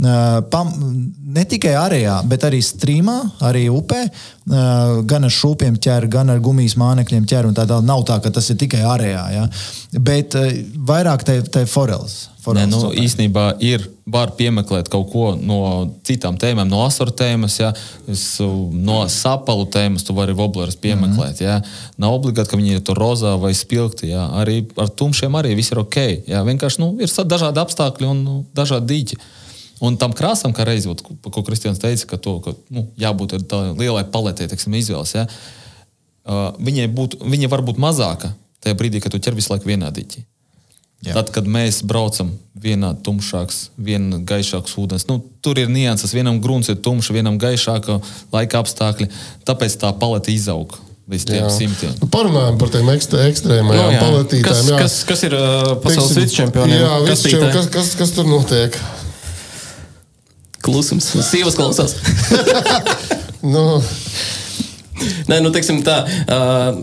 [0.00, 0.70] Uh, Pam,
[1.36, 3.18] ne tikai arējā, bet arī strīmā,
[3.50, 4.04] arī upē.
[4.50, 7.46] Uh, Gan ar šūpiem ķer, gan ar gumijas mānekļiem ķer.
[7.50, 7.86] un Tā tālāk.
[7.86, 9.24] Nav tā, ka tas ir tikai arējā.
[9.36, 9.46] Ja?
[10.00, 10.48] Bet uh,
[10.88, 12.24] vairāk te, te foreles.
[12.40, 15.60] Nē, nu, īstenībā ir, var piemeklēt kaut ko no
[16.06, 17.70] citām tēmām, no asaru tēmas, ja,
[18.10, 21.40] es, no sapalu tēmas, tu vari woblerus piemeklēt.
[21.40, 21.62] Mm -hmm.
[21.62, 21.94] ja.
[22.00, 24.10] Nav obligāti, ka viņi ir tur rozā vai spilgti.
[24.10, 24.28] Ja.
[24.42, 25.96] Arī ar tumšiem arī viss ir ok.
[26.26, 26.42] Ja.
[26.44, 29.16] Vienkārši nu, ir dažādi apstākļi un nu, dažādi dīķi.
[29.80, 33.38] Un tam krāsam, kā reizē, ko, ko Kristians teica, ka, to, ka nu, jābūt
[33.78, 35.14] lielai paletē, teiksim, izvēles.
[35.14, 35.26] Ja.
[36.20, 39.88] Uh, viņai, būtu, viņa var būt mazāka tajā brīdī, kad tu ķer visu laiku vienā
[39.88, 40.29] dīķī.
[41.00, 41.14] Jā.
[41.16, 46.12] Tad, kad mēs braucam vienā tumšāks, vienā gaišāks ūdens, nu, tur ir nianses.
[46.12, 47.96] Vienam grunts ir tumšs, vienam gaišāka
[48.34, 49.08] laika apstākļi.
[49.48, 50.76] Tāpēc tā palete izaug.
[51.10, 54.02] Nu, Parunājam par tiem ekstra, ekstrēmajām Nu, jā.
[54.04, 54.44] paletītēm.
[54.46, 54.76] kas, jā.
[54.78, 56.76] kas, kas ir uh, pasaules Teiksim, vicečempioniem?
[56.84, 57.48] Jā, kastītē?
[57.56, 58.76] kas, kas, kas tur notiek?
[60.62, 61.08] Klusums.
[61.32, 61.96] Sīvas klausās.
[63.40, 63.80] Nu,
[65.30, 66.76] Nē, nu, teiksim tā, uh,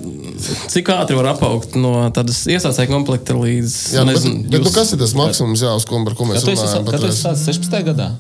[0.72, 3.76] cik ātri var apaugt no tādas iesācēju komplekta līdz.
[3.96, 6.46] jā, bet, nezinu, bet, nu, jūs- kas ir tas maksimums, jā, uz ko, ko mēs
[6.48, 7.10] runājam?
[7.10, 7.84] esi sācis 16.
[7.92, 8.12] gadā?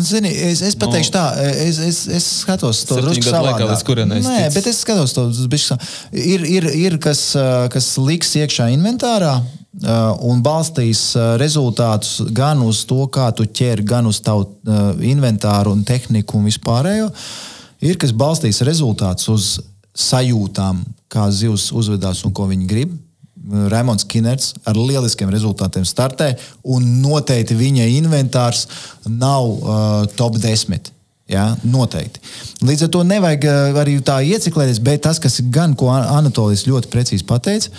[0.00, 3.66] Zini, es, es pateikšu tā, es, es, es skatos to drusku laikā savādāk.
[3.68, 4.54] līdz kurienei es Nē, ticu.
[4.54, 5.26] bet es skatos to
[5.58, 5.76] sa-
[6.12, 9.42] Ir, ir, ir kas, ā, kas liks iekšā inventārā
[10.24, 14.48] un balstīs rezultātus gan uz to, kā tu ķer, gan uz tavu
[15.00, 17.10] inventāru un tehniku un vispārējo.
[17.80, 19.60] Ir kas balstīs rezultātus uz
[19.96, 22.96] sajūtām, kā zivs uzvedās un ko viņi grib.
[23.50, 28.66] Raimons Kinerts ar lieliskiem rezultātiem startē, un noteikti viņa inventārs
[29.08, 30.92] nav uh, top 10.
[31.30, 32.20] Jā, noteikti.
[32.66, 36.66] Līdz ar to nevajag uh, arī tā ieciklēties, bet tas, kas gan, ko An- Anatolijas
[36.68, 37.70] ļoti precīzi pateica,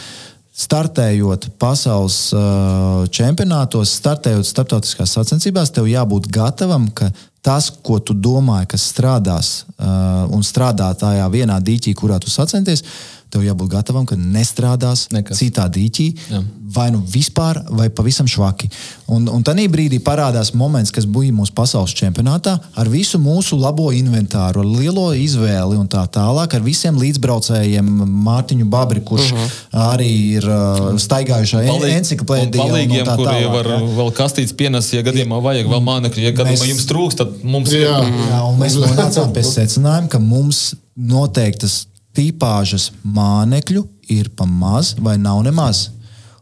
[0.62, 8.69] startējot pasaules uh, čempionātos, startējot starptautiskās sacensībās, tev jābūt gatavam, ka tas, ko tu domāji,
[8.73, 12.83] kas strādās uh, un strādā tajā vienā dīķī, kurā tu sacenties,
[13.32, 15.39] tev jābūt gatavam, ka nestrādās Nekas.
[15.39, 16.41] citā dīķī, Jā.
[16.75, 18.69] vai nu vispār, vai pavisam švaki.
[19.11, 23.89] Un, un tajā brīdī parādās moments, kas bija mūsu pasaules čempionātā, ar visu mūsu labo
[23.95, 27.91] inventāru, ar lielo izvēli un tā tālāk, ar visiem līdzbraucējiem,
[28.27, 29.59] Mārtiņu Babri, kurš uh -huh.
[29.91, 31.63] arī ir uh, staigājušā
[31.97, 32.63] enciklopēdija.
[32.63, 33.79] Palīgiem, kuri var jā.
[33.99, 37.71] vēl kastītes pienes, ja gadījumā vajag vēl mānekļi, ja gadījumā Mēs- jums trūks, tad mums
[37.71, 37.99] Jā.
[38.01, 38.11] ir.
[38.32, 41.86] Jā, un mēs nonācām pie secinājuma, ka mums noteiktas
[42.18, 45.89] tipāžas mānekļu ir pa maz vai nav nemaz.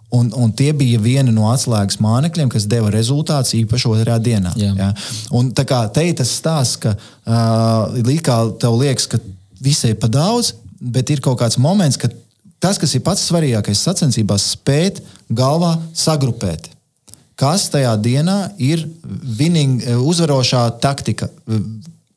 [0.10, 4.54] Un, un tie bija vieni no atslēgas mānekļiem, kas deva rezultātus īpaši otrajā dienā.
[4.58, 4.72] Jā.
[4.74, 4.88] Ja?
[5.38, 9.22] Un tā kā te ir tas stāsts, ka uh, līdz kā tev liekas, ka
[9.62, 12.10] visai pa daudz, bet ir kaut kāds moments, ka
[12.58, 16.72] tas, kas ir pats svarīgākais sacensībās, spēt galvā sagrupēt.
[17.40, 18.82] Kas tajā dienā ir
[19.38, 21.30] winning, uzvarošā taktika?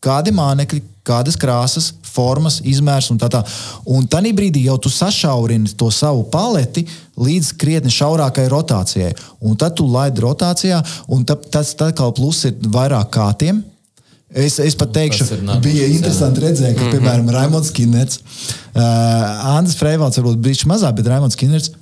[0.03, 3.51] Kādi mānekļi, kādas krāsas, formas, izmērs un tā tālāk.
[3.91, 6.85] Un tajā brīdī jau tu sašaurini to savu paleti
[7.19, 9.13] līdz krietni šaurākai rotācijai.
[9.43, 10.81] Un tad tu laidi rotācijā,
[11.13, 13.63] un ta, tas atkal plus ir vairāk kārtiem.
[14.33, 18.23] Es, es pat teikšu, tas ir nākošais, bija interesanti redzēt, ka, piemēram, Raimons Kinets,
[18.73, 21.75] uh, Andris Freivalds varbūt brīdis mazāk, bet Raimons Kinets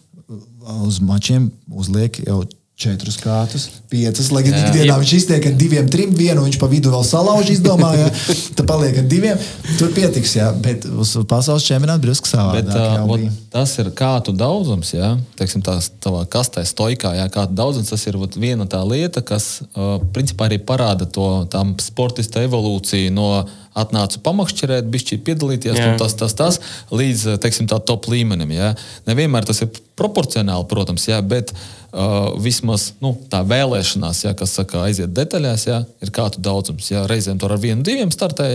[0.80, 2.42] uz mačiem uzliek jau
[2.80, 4.30] četrus kārtus, piecas.
[4.32, 4.62] Lai gan Jā.
[4.70, 8.08] ikdienā viņš iztiek ar diviem, trim, vienu viņš pa vidu vēl salauž, izdomāja,
[8.56, 9.42] tad paliek ar diviem.
[9.76, 12.72] Tur pietiks, jā, bet uz pasaules čempionāta drusku Bet, savādāk.
[12.72, 13.34] uh, jau vot, bija.
[13.52, 17.92] tas ir kādu daudzums, ja teiksim, tās tavā kastē, stoikā, ja kādu daudzums.
[17.92, 23.12] Tas ir vot, viena tā lieta, kas uh, principā arī parāda to tam sportista evolūciju
[23.12, 23.30] no
[23.78, 25.92] atnācu pamakšķerēt, bišķi piedalīties, Jā.
[26.00, 26.58] tas, tas, tas,
[26.90, 28.50] līdz uh, teiksim, tā top līmenim.
[28.54, 28.72] Ja.
[29.06, 34.84] Nevienmēr tas ir proporcionāli, protams, ja, bet uh, vismaz nu, tā vēlēšanās, ja, kas saka,
[34.88, 36.90] aiziet detaļās, ja, ir kādu daudzums.
[36.90, 37.06] Ja.
[37.10, 38.50] Reizēm tur ar vienu, diviem startē.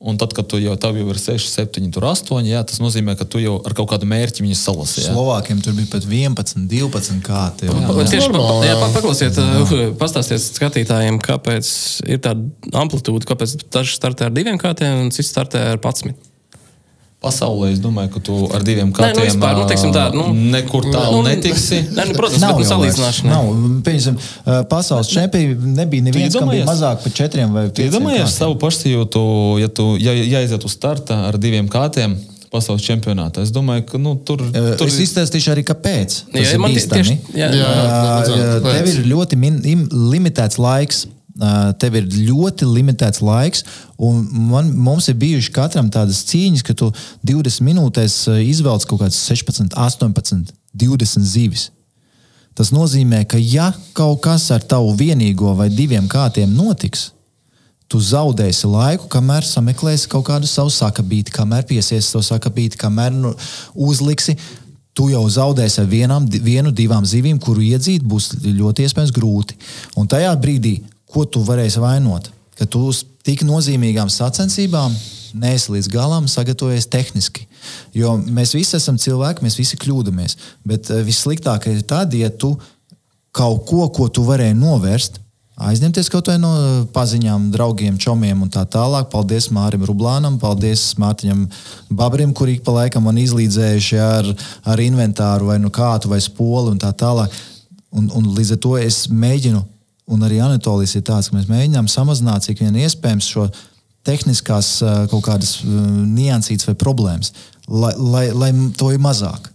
[0.00, 3.18] Un tad, kad tu jau, tev jau ir 6, 7, tur 8, jā, tas nozīmē,
[3.20, 5.04] ka tu jau ar kaut kādu mērķi viņus salasīji.
[5.04, 5.12] jā.
[5.12, 7.68] Slovākiem tur bija pat 11, 12 kārti.
[7.68, 7.90] Pa- jau.
[7.98, 8.78] pa- Tieši pa- jā, jā.
[8.80, 11.68] pa- paklausiet, uh, pastāstiet skatītājiem, kāpēc
[12.08, 16.16] ir tāda amplitūda, kāpēc daži startē ar diviem kārtiem un cits startē ar 11.
[17.20, 20.86] Pasaulē es domāju, ka tu ar diviem Nē, nu, vispār, nu, teiksim tā, nu, nekur
[20.88, 21.82] tālu nu, netiksi.
[21.96, 23.28] Nē, nu, protams, Nav bet nu, jau salīdzināšana.
[23.28, 23.50] Nav.
[23.50, 27.90] Uh, pasaules čempioni nebija neviens, kam bija mazāk par četriem vai Tu pieciem.
[27.92, 29.22] iedomājies savu pašsajūtu,
[29.60, 32.16] ja tu ja, ja aiziet uz starta ar diviem kārtiem
[32.50, 33.44] pasaules čempionātā.
[33.44, 34.40] Es domāju, ka nu, tur,
[34.80, 36.16] tur Es izstāstīšu arī, kāpēc.
[36.32, 37.04] Tas Jā, ir bīstami.
[37.04, 37.50] tieši- jā.
[37.52, 38.96] Jā, Ā, vajadzētu, Tev kāpēc?
[38.96, 41.04] ir ļoti min, im, limitēts laiks.
[41.80, 43.64] Tev ir ļoti limitēts laiks,
[43.96, 46.90] man, mums ir bijušas katram tādas cīņas, ka tu
[47.26, 51.70] 20 minūtēs izvelc kaut kādas 16, 18, 20 zivis.
[52.58, 57.10] Tas nozīmē, ka ja kaut kas ar tavu vienīgo vai diviem kārtiem notiks,
[57.90, 63.32] tu zaudēsi laiku, kamēr sameklēsi kaut kādu savu sakabīti, kamēr piesiesi to sakabīti, kamēr nu,
[63.74, 64.36] uzliksi.
[64.94, 69.56] Tu jau zaudēsi ar vienām, vienu, divām zivīm, kuru iedzīt būs ļoti iespējams grūti.
[69.98, 70.80] Un tajā brīdī,
[71.12, 72.30] ko tu varēsi vainot?
[72.58, 74.94] Ka tu uz tik nozīmīgām sacensībām
[75.34, 77.46] neesi līdz galam sagatavojies tehniski.
[77.94, 80.36] Jo mēs visi esam cilvēki, mēs visi kļūdāmies.
[80.66, 82.54] Bet eh, vissliktākais ir tad, ja tu
[83.36, 85.20] kaut ko, ko tu varēji novērst,
[85.60, 89.10] aizņemties kaut vai no eh, paziņām, draugiem, čomiem un tā tālāk.
[89.12, 91.46] Paldies Mārim Rublānam, paldies Mārtiņam
[91.90, 94.32] Babrim, kur ik pa laikam man izlīdzējuši ar,
[94.64, 97.34] ar inventāru vai nu kātu vai spoli un tā tālāk.
[97.90, 99.64] Un, un līdz ar to es mēģinu,
[100.10, 103.46] un arī Anatolijas ir tāds, ka mēs mēģinām samazināt cik vien iespējams šo
[104.06, 105.68] tehniskās eh, kaut kādas eh,
[106.16, 107.32] niansītas vai problēmas,
[107.68, 109.50] lai, lai, lai to ir mazāk.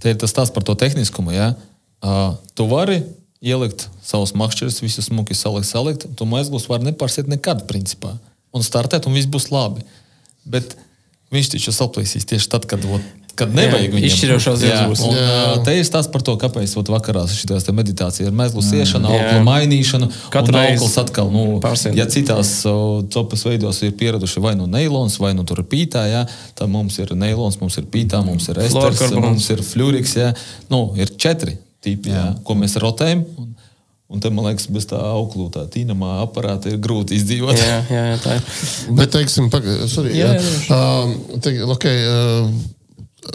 [0.00, 1.34] Te ir tas stāsts par to tehniskumu.
[1.34, 1.52] Ja?
[2.00, 3.02] Uh, tu vari
[3.44, 6.06] ielikt savus makšķerus, visus smuki salikt, salikt.
[6.16, 8.14] Tu maizglus var nepārsiet nekad, principā.
[8.56, 9.84] Un startēt, un viss būs labi.
[10.48, 10.72] Bet
[11.34, 13.04] viņš taču saplīsīs tieši tad, kad, ot,
[13.38, 14.06] kad nevajag viņam.
[14.08, 14.88] izšķirošās Jā, Jā.
[14.90, 19.20] uh, Te ir stāsts par to, kāpēc ot, vakarā šīs meditācijas ir mezglu siešana, Jā.
[19.20, 20.10] auklu mainīšana.
[20.50, 21.96] Reizi aukls atkal, nu, pārsien.
[21.98, 22.52] ja citās
[23.14, 26.26] copas veidos ir pieraduši vai nu neilons, vai nu tur pītā, jā,
[26.58, 30.16] tad mums ir neilons, mums ir pītā, mums ir esters, mums ir fluoriks.
[30.18, 30.34] Jā.
[30.72, 32.20] Nu, ir četri tipi, jā.
[32.20, 33.24] Jā, ko mēs rotējam.
[33.40, 33.54] Un,
[34.10, 37.56] un te, man liekas, bez tā auklu, tā tīnamā aparāta ir grūti izdzīvot.
[37.56, 38.50] Jā, jā, jā, tā ir.
[38.98, 42.50] Bet, teiksim, paga, sorry, Jā, jā, jā, uh, te, okay, uh,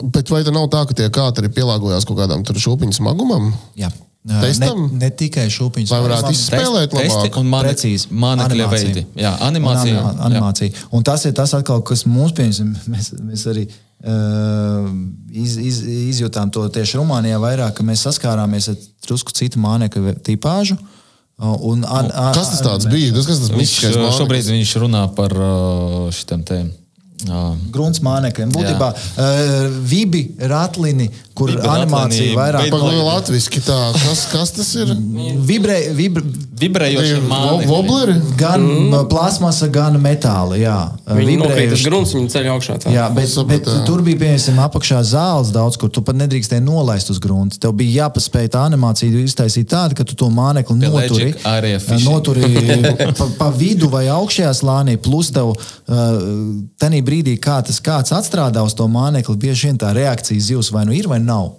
[0.03, 3.53] bet vai tā nav tā, ka tie kāti arī pielāgojās kaut kādam tur šūpiņu smagumam?
[3.77, 3.91] Jā.
[4.25, 4.87] Testam?
[4.89, 7.35] Ne, ne tikai šūpiņas, Lai varētu man- izspēlēt labāk?
[7.37, 8.07] un mani, Precīzi.
[8.09, 8.69] Animācija.
[8.71, 9.03] veidi.
[9.21, 9.99] Jā, Un animācija.
[10.01, 10.73] anima- animācija.
[10.91, 12.71] Un tas ir tas, atkal, kas mums pieņemsim.
[12.89, 13.67] Mēs, mēs arī
[15.31, 18.75] iz, iz, izjūtām to tieši Rumānijā vairāk, ka mēs saskārāmies ar
[19.07, 20.77] drusku citu mānekļu tipāžu.
[21.37, 23.11] Un, an, an, Kas tas tāds bija?
[23.13, 24.19] Tas, kas tas Viņš mistiskais uh, māneklis?
[24.21, 26.59] šobrīd viņš runā par uh, šitiem te.
[27.73, 28.51] Grunts mānekļiem.
[28.55, 33.79] Būtībā uh, vibi, ratlini, kur Vibi, animācija ratlini, vairāk Pagaidām, latviski tā.
[33.99, 34.93] Kas, kas tas ir?
[35.45, 36.23] vibrē, vibr,
[36.55, 37.67] Vibrējoši Vo- mānekļi.
[37.67, 38.13] Wobleri?
[38.39, 38.93] gan mm.
[39.11, 40.55] plasmasa, gan metāla.
[40.59, 42.77] Jā, Viņi nokrīt uz grunts, viņi ceļ augšā.
[42.83, 42.93] Tā.
[42.95, 47.19] Jā, bet, bet tur bija piemēram apakšā zāles daudz, kur tu pat nedrīkstēji nolaist uz
[47.19, 47.59] grunta.
[47.61, 51.33] Tev bija jāpaspēj tā animācija iztaisīt tādu, ka tu to mānekli noturi.
[51.35, 52.07] Fishing.
[52.07, 52.47] Noturi
[53.19, 55.59] pa, pa vidu vai augšējā slānī, plus tev uh,
[56.79, 60.87] tenī brīdī, kā tas kāds atstrādā uz to mānekli, bieži vien tā reakcija zivs vai
[60.87, 61.53] nu ir vai nav.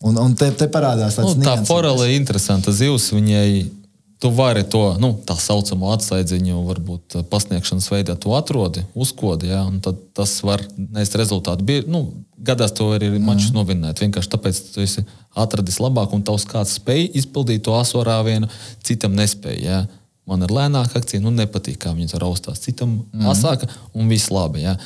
[0.00, 3.10] Un, un te, te parādās tāds Nu, tā forela ir interesanta zivs.
[3.12, 3.80] Viņai
[4.20, 9.48] tu vari to nu, tā saucamo atslēdziņu, varbūt eh, pasniegšanas veidā, to atrodi, uzkodi.
[9.48, 11.64] Ja, un tad tas var nest rezultātu.
[11.64, 12.02] Bie, nu,
[12.36, 13.56] gadās to arī mačus mm.
[13.56, 14.02] novinēt.
[14.04, 15.06] Vienkārši tāpēc, ka tu esi
[15.40, 18.50] atradis labāk, un tavs kāds spēj izpildīt to asorāvienu,
[18.84, 19.64] citam nespēja.
[19.64, 19.80] Ja.
[20.28, 22.60] Man ir lēnāka akcija, nu nepatīk, kā viņi tur raustās.
[22.60, 23.24] Citam mm.
[23.32, 24.66] asāka un viss labi.
[24.68, 24.76] Ja.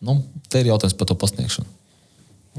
[0.00, 0.16] Nu,
[0.48, 1.68] te ir jautājums par to pasniegšanu.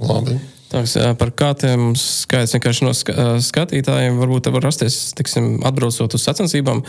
[0.05, 0.37] Labi.
[0.69, 6.83] Tāks, par kātiem skaits vienkārši no skatītājiem varbūt var rasties, tiksim, atbraucot uz sacensībām.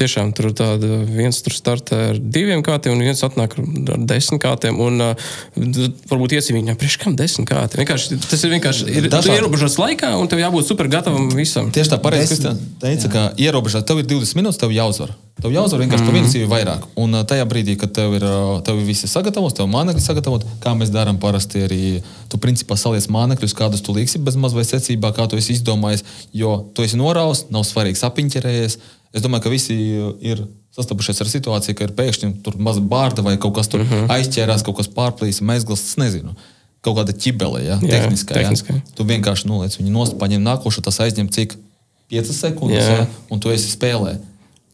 [0.00, 4.82] Tiešām tur tāda viens tur startē ar diviem kātiem, un viens atnāk ar desmit kātiem.
[4.82, 4.98] Un
[6.10, 7.78] varbūt iesīvīņā, priekš kam desmit kāti.
[7.84, 9.38] Vienkārši, tas ir vienkārši ir, Dažādi.
[9.38, 11.70] ierobežots laikā, un tev jābūt super gatavam visam.
[11.70, 12.34] Tieši tā, pareizi.
[12.34, 15.14] Kristian teica, ka ierobežot, tev ir 20 minūtes, tev jāuzvar.
[15.40, 16.18] Tev jāuzvar vienkārši mm -hmm.
[16.18, 16.82] vienu sīvu vairāk.
[17.00, 18.24] Un tajā brīdī, kad tev ir,
[18.64, 23.08] tev ir visi sagatavots, tev mānekļi sagatavot, kā mēs darām parasti arī, tu principā saliec
[23.20, 26.06] mānekļus, kādus tu liksi bez maz vai secībā, kā tu esi izdomājis,
[26.36, 28.78] jo tu esi noraus, nav svarīgi sapiņķerējies.
[29.10, 30.42] Es domāju, ka visi uh, ir
[30.76, 34.12] sastapušies ar situāciju, ka ir pēkšņi tur maza bārda vai kaut kas tur mm -hmm.
[34.16, 36.34] aizķērās, kaut kas pārplīs, es nezinu.
[36.80, 38.34] Kaut kāda ķibele, ja, Jā, tehniskā.
[38.34, 38.42] Ja.
[38.42, 38.74] tehniskā.
[38.94, 41.56] Tu vienkārši noliec viņu nost, paņem nākošo, tas aizņem cik
[42.08, 42.96] 5 sekundes, Jā.
[42.98, 44.16] ja, un tu esi spēlē.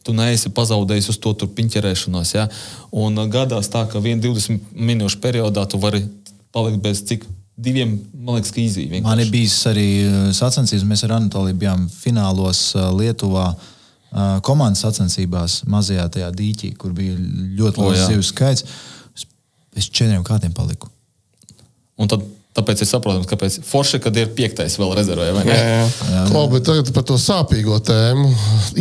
[0.03, 2.33] Tu neesi pazaudējis uz to piņķerēšanos.
[2.35, 2.47] Ja?
[2.91, 6.05] Un uh, gadās tā, ka vienā 20 minūšu periodā tu vari
[6.55, 7.25] palikt bez cik
[7.57, 8.85] diviem, man liekas, īzī.
[9.01, 13.49] Man ir bijis arī uh, sacensības, mēs ar Anatoliju bijām finālos uh, Lietuvā.
[13.55, 18.67] uh, Komandas sacensībās, mazajā tajā dīķī, kur bija ļoti liels zivju skaits.
[19.17, 19.25] Es
[19.73, 20.89] pēc četriem kādiem paliku.
[21.97, 22.21] Un tad,
[22.57, 25.27] tāpēc ir saprotams, kāpēc forši, kad ir piektais vēl rezervē.
[25.49, 26.23] Jā, jā.
[26.53, 28.29] Bet tagad par to sāpīgo tēmu.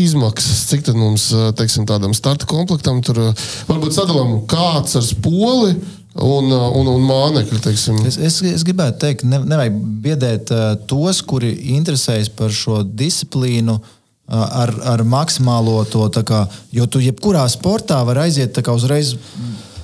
[0.05, 3.23] Izmaksas, cik tad mums teiksim, tādam starta komplektam tur
[3.69, 5.75] varbūt sadalām kāds ar spoli
[6.23, 7.59] un, un, un mānekļu.
[7.65, 7.99] Teiksim.
[8.07, 13.77] Es, es, es gribētu teikt, ne, nevajag biedēt uh, tos, kuri interesējas par šo disciplīnu.
[13.81, 13.93] uh,
[14.27, 16.41] Ar, ar maksimālo to, tā kā,
[16.75, 19.13] jo tu jebkurā sportā vari aiziet tā kā uzreiz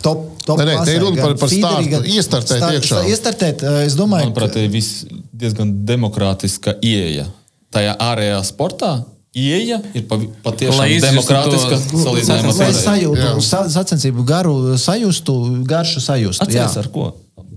[0.02, 0.24] top.
[0.42, 1.48] top Nē, nē, te ir runa par- par
[1.92, 2.96] gan- iestartēt start- iekšā.
[2.96, 7.28] sta- Iestartēt, uh, es domāju, Manuprāt, ir viss diezgan demokrātiska ieeja.
[7.72, 9.04] Tajā ārējā sportā
[9.34, 12.52] ieeja ir pa- patiešām demokrātiska to- salīdzinājumā.
[12.58, 12.84] lai ar pārējiem.
[12.84, 13.42] sajūtu, Jā.
[13.42, 16.42] sa, sacensību garu sajustu, garšu sajustu.
[16.44, 17.12] Atceries ar ko?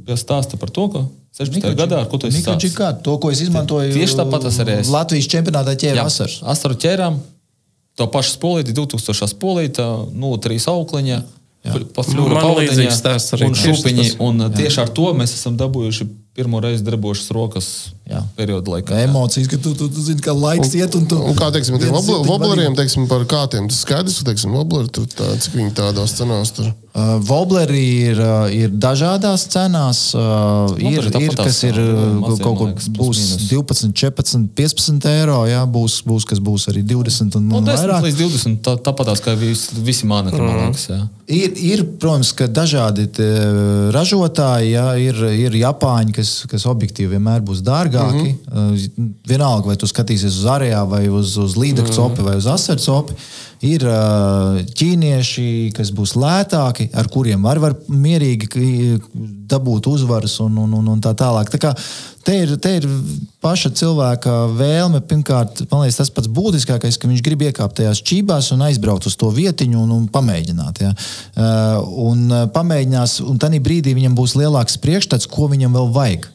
[0.08, 1.06] Ja stāsta par to, ka
[1.38, 1.76] 16.
[1.76, 2.76] gadā ar ko tu esi sācis?
[3.04, 3.92] To, ko es izmantoju.
[3.94, 4.88] Tieši tāpat arī es.
[4.90, 6.40] Latvijas čempionātā ķēra Jā, vasaras.
[6.44, 7.20] Asaru ķērām,
[7.98, 11.24] to pašu spolīti, 2000 spolīta, 0,3 aukliņa.
[11.66, 13.48] Pa Man pavadiņā līdzīgs stāsts arī.
[13.48, 14.04] Un šūpiņi.
[14.12, 14.16] tas.
[14.20, 17.68] Un tieši ar to mēs esam dabūjuši pirmo reizi darbošas rokas
[18.06, 18.20] Jā.
[18.36, 18.98] periodu laikā.
[19.08, 21.20] Emocijas, ka tu, tu, tu zini, ka laiks iet un tu.
[21.32, 25.32] Un kā teiksim, tiem wobbleriem, teiksim, par kātiem, tas skaidrs, ka, teiksim, wobbleri tur tā,
[25.40, 26.74] cik viņi tādās cenās tur.
[26.96, 30.00] Uh, Wobleri ir, uh, ir dažādās cenās.
[30.16, 33.48] Uh, ir, tāpat ir, kas ir uh, uh, mazie, kaut kur liekas, būs mīnus.
[33.50, 35.42] 12, 14, 15 eiro.
[35.50, 38.08] Jā, būs, būs, kas būs arī 20 un, un 10 vairāk.
[38.08, 38.62] līdz 20.
[38.64, 40.88] Tā, tāpatās kā vis, visi mānekļi, man liekas.
[40.94, 41.02] jā.
[41.26, 43.10] Ir, ir, protams, ka dažādi
[43.92, 48.36] ražotāji, jā, ir, ir Japāņi, kas, kas objektīvi vienmēr būs dārgāki.
[48.36, 49.10] Mm -hmm.
[49.28, 52.30] Vienalga, vai tu skatīsies uz arējā, vai uz, uz līdekļu copi, mm -hmm.
[52.30, 53.14] vai uz asaru copi.
[53.64, 53.86] Ir
[54.76, 55.46] ķīnieši,
[55.76, 59.00] kas būs lētāki, ar kuriem var, var mierīgi
[59.50, 61.50] dabūt uzvaras un, un, un, un tā tālāk.
[61.54, 61.72] Tā kā
[62.26, 62.88] te ir, te ir
[63.44, 65.02] paša cilvēka vēlme.
[65.08, 69.16] Pirmkārt, man liekas, tas pats būtiskākais, ka viņš grib iekāpt tajās čībās un aizbraukt uz
[69.20, 70.84] to vietiņu un, un pamēģināt.
[70.84, 70.94] Ja.
[72.06, 76.32] Un pamēģinās, un tajā brīdī viņam būs lielāks priekšstats, ko viņam vēl vajag.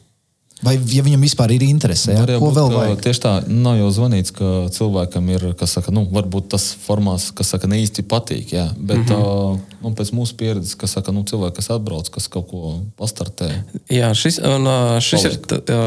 [0.61, 3.03] Vai ja viņam vispār ir interese, jau ko būt, vēl ka vajag?
[3.07, 7.55] Tieši tā, nav jau zvanīts, ka cilvēkam ir, kas saka, nu, varbūt tas formāts, kas
[7.55, 8.53] saka, ne īsti patīk.
[8.53, 9.55] Jā, bet, mm -hmm.
[9.57, 13.49] uh, nu, pēc mūsu pieredzes, kas saka, nu, cilvēki, kas atbrauc, kas kaut ko pastartē.
[13.91, 14.69] Jā, šis, un,
[15.03, 15.77] šis ir, t-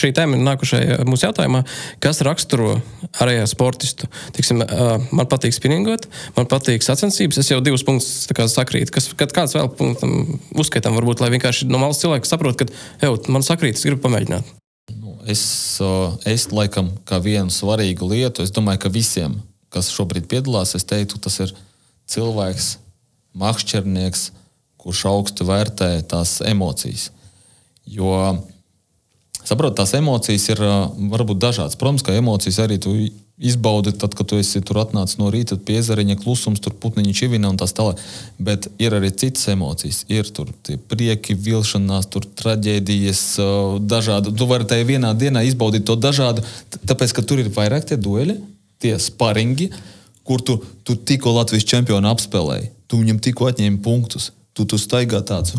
[0.00, 1.62] šī tēma nākušajā mūsu jautājumā,
[2.04, 2.78] kas raksturo
[3.22, 4.08] ārējā sportistu.
[4.36, 4.62] Tiksim,
[5.12, 7.40] man patīk spinningot, man patīk sacensības.
[7.42, 8.94] Es jau divus punktus sakrītu.
[8.94, 12.68] Kas, kad kāds vēl punktam uzskatām, varbūt, lai vienkārši no malas cilvēks saprot, ka,
[13.04, 14.56] ej, man sakrīt, es gribu pamēģināt.
[14.96, 15.42] Nu, es,
[16.28, 19.36] es laikam, kā vienu svarīgu lietu, es domāju, ka visiem,
[19.74, 21.52] kas šobrīd piedalās, es teiktu, tas ir
[22.08, 22.78] cilvēks,
[23.38, 24.28] makšķernieks,
[24.78, 27.08] kurš augstu vērtē tās emocijas.
[27.88, 28.12] Jo,
[29.48, 31.78] saprot, tās emocijas ir uh, varbūt dažādas.
[31.80, 32.94] Protams, ka emocijas arī tu
[33.38, 37.58] izbaudi, tad, kad tu esi tur atnācis no rīta, piezariņa klusums, tur putniņa čivina un
[37.60, 38.00] tā tālāk.
[38.42, 40.02] Bet ir arī citas emocijas.
[40.10, 40.50] Ir tur
[40.90, 44.34] prieki, vilšanās, tur traģēdijas, uh, dažādi.
[44.36, 46.44] Tu vari tajā vienā dienā izbaudīt to dažādu,
[46.82, 48.40] tāpēc, ka tur ir vairāk tie dueli,
[48.82, 49.72] tie sparingi,
[50.28, 52.74] kur tu, tu tikko Latvijas čempionu apspēlēji.
[52.88, 54.32] Tu viņam tikko atņēmi punktus.
[54.56, 55.52] Tu tur staigā tāds,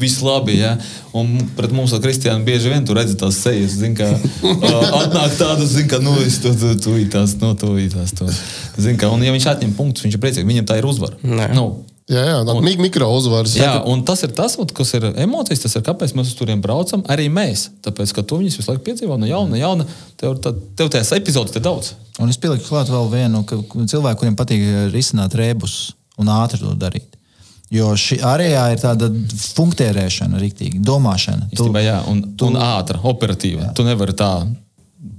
[0.00, 0.54] viss labi.
[0.62, 0.72] Ja?
[1.16, 3.74] Un pret mums ar Kristiānu bieži vien tur redzi tās sejas.
[3.76, 4.08] Zin, kā,
[5.02, 8.30] atnāk tādas, zin, ka, nu, es to tu, tu, tās, no, tu, tās, to.
[8.80, 10.48] Zin, kā, un, ja viņš atņem punktus, viņš ir priecīgs.
[10.48, 11.20] Viņam tā ir uzvara.
[11.20, 11.50] Nē.
[11.52, 11.66] Nu,
[12.10, 13.52] Jā, jā, tā mik mikro uzvaras.
[13.54, 17.04] Jā, un tas ir tas, kas ir emocijas, tas ir kāpēc mēs uz turieni braucam.
[17.12, 17.68] Arī mēs.
[17.86, 19.86] Tāpēc, ka tu viņus visu laiku piedzīvo no jauna, no jauna.
[20.18, 20.50] Tev, tā,
[20.80, 21.92] tev tās epizodes ir daudz.
[22.18, 26.74] Un es pieliku klāt vēl vienu, ka cilvēku, kuriem patīk risināt rebus un ātri to
[26.74, 27.06] darīt.
[27.70, 29.06] Jo šī arējā ir tāda
[29.54, 31.46] funkcionēšana, rīktīgi, domāšana.
[31.50, 33.68] Tu- Īstenībā, jā, un, tu, un ātra, operatīva.
[33.68, 33.74] Jā.
[33.78, 34.30] Tu nevari tā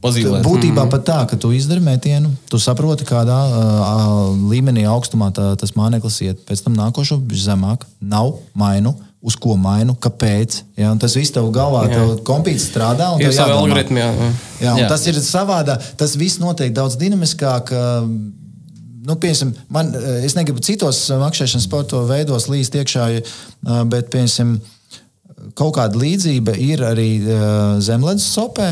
[0.01, 0.43] pazīmēt.
[0.45, 5.73] Būtībā pat tā, ka tu izdari metienu, tu saproti, kādā uh, līmenī, augstumā tā, tas
[5.77, 6.43] mākslinieks iet.
[6.47, 8.93] Pēc tam nākošo zemāk, nav mainu.
[9.21, 10.63] Uz ko mainu, kāpēc?
[10.81, 13.11] Ja, un tas viss tev galvā, tev kompīts strādā.
[13.13, 13.57] un Ir tev jādomā.
[13.67, 14.07] algoritmi, jā.
[14.63, 14.87] Jā, un Jā.
[14.89, 15.83] tas ir savādāk.
[15.97, 17.69] Tas viss notiek daudz dinamiskāk.
[17.69, 18.31] ā,
[19.01, 19.87] Nu, piemēram, man,
[20.21, 23.05] es negribu citos makšķerēšanas sporta veidos līst iekšā,
[23.89, 24.59] bet piemēram,
[25.57, 28.67] kaut kāda līdzība ir arī ā, zemledus sopē,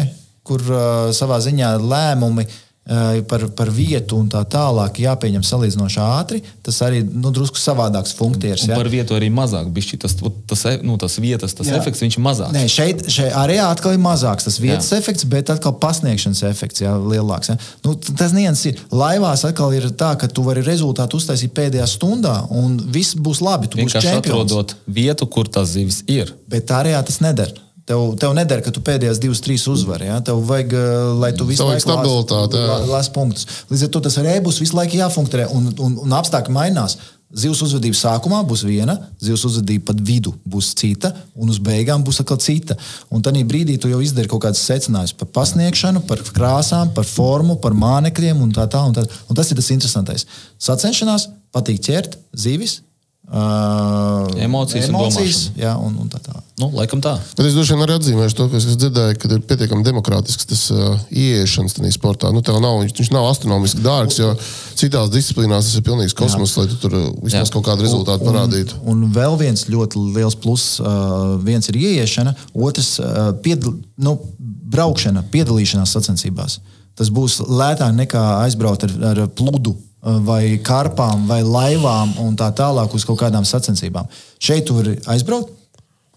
[0.49, 2.57] kur ā, savā ziņā lēmumi ā,
[3.29, 6.39] par, par vietu un tā tālāk jāpieņem salīdzinoši ātri.
[6.65, 8.65] Tas arī nu, drusku savādāks funkcijas.
[8.65, 9.69] Un par vietu arī mazāk.
[9.75, 10.15] Bišķi, tas,
[10.49, 11.77] tas, nu, tas vietas, tas Jā.
[11.77, 12.55] efekts, viņš ir mazāks.
[12.55, 15.01] Nē, šeit, šeit arī atkal ir mazāks tas vietas jā.
[15.03, 17.53] efekts, bet atkal pasniegšanas efekts jā, lielāks.
[17.53, 17.59] Jā.
[17.85, 18.81] Nu, tas nians ir.
[18.89, 23.69] Laivās atkal ir tā, ka tu vari rezultātu uztaisīt pēdējā stundā, un viss būs labi.
[23.69, 24.33] Tu būsi Vienkārši čempions.
[24.33, 26.33] atrodot vietu, kur tas zivis ir.
[26.49, 27.68] Bet arī tas nedara.
[27.89, 30.05] Tev, tev nedara, ka tu pēdējās divas, trīs uzvari.
[30.11, 30.19] Ja?
[30.21, 33.47] Tev vajag, uh, lai tu visu vajag stabilitāti, lasi punktus.
[33.71, 36.99] Līdz ar to tas rēbus visu laiku jāfunkcionē, un, un, un apstākļi mainās.
[37.29, 42.21] Zivs uzvedība sākumā būs viena, zivs uzvedība pat vidu būs cita, un uz beigām būs
[42.23, 42.77] atkal cita.
[43.13, 47.59] Un tad brīdī tu jau izdari kaut kādas secinājumus par pasniegšanu, par krāsām, par formu,
[47.61, 48.97] par mānekļiem un tā tālāk.
[48.97, 49.21] Tā.
[49.29, 50.25] un tas ir tas interesantais.
[50.57, 52.79] Sacenšanās, patīk ķert zivis.
[53.29, 55.61] Uh, Emocijas un emocijas domāšana.
[55.61, 56.41] jā, un, un tā tālāk.
[56.57, 57.11] Nu, laikam tā.
[57.37, 60.63] Bet es droši vien arī atzīmēšu to, ka es dzirdēju, ka ir pietiekami demokrātisks tas
[60.73, 62.31] uh, ieiešanas tajā sportā.
[62.33, 64.31] Nu, tev nav, viņš, viņš nav astronomiski dārgs, jo
[64.79, 67.53] citās disciplīnās tas ir pilnīgs kosmos, lai tu tur uh, vismaz Jā.
[67.53, 68.79] kaut kādu rezultātu parādītu.
[68.81, 74.17] Un, un vēl viens ļoti liels pluss, uh, viens ir ieiešana, otrs uh, piedal, nu,
[74.73, 76.57] braukšana, piedalīšanās sacensībās.
[76.97, 79.77] Tas būs lētāk nekā aizbraukt ar, ar plūdu.
[80.01, 84.07] Uh, Vai karpām, vai laivām, un tā tālāk uz kaut kādām sacensībām.
[84.39, 85.55] Šeit tu vari aizbraukt,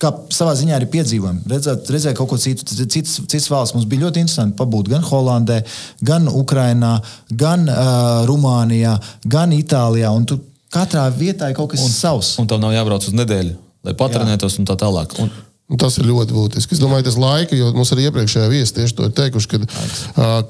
[0.02, 1.44] kā savā ziņā arī piedzīvojumi.
[1.50, 3.76] Redzēt, redzēt kaut ko citu, citas, citas valsts.
[3.76, 5.60] Mums bija ļoti interesanti pabūt gan Holandē,
[6.02, 6.96] gan Ukrajinā,
[7.38, 8.96] gan uh, Rumānijā,
[9.30, 10.10] gan Itālijā.
[10.14, 10.42] Un tur
[10.72, 12.34] katrā vietā ir kaut kas un, savs.
[12.42, 13.56] Un tev nav jābrauc uz nedēļu,
[13.86, 15.14] lai patrenētos un tā tālāk.
[15.22, 15.30] Un,
[15.72, 16.76] Un tas ir ļoti būtiski.
[16.76, 19.62] Es domāju, tas laika, jo mums arī iepriekšējā viesā tieši to ir teikuši, kad,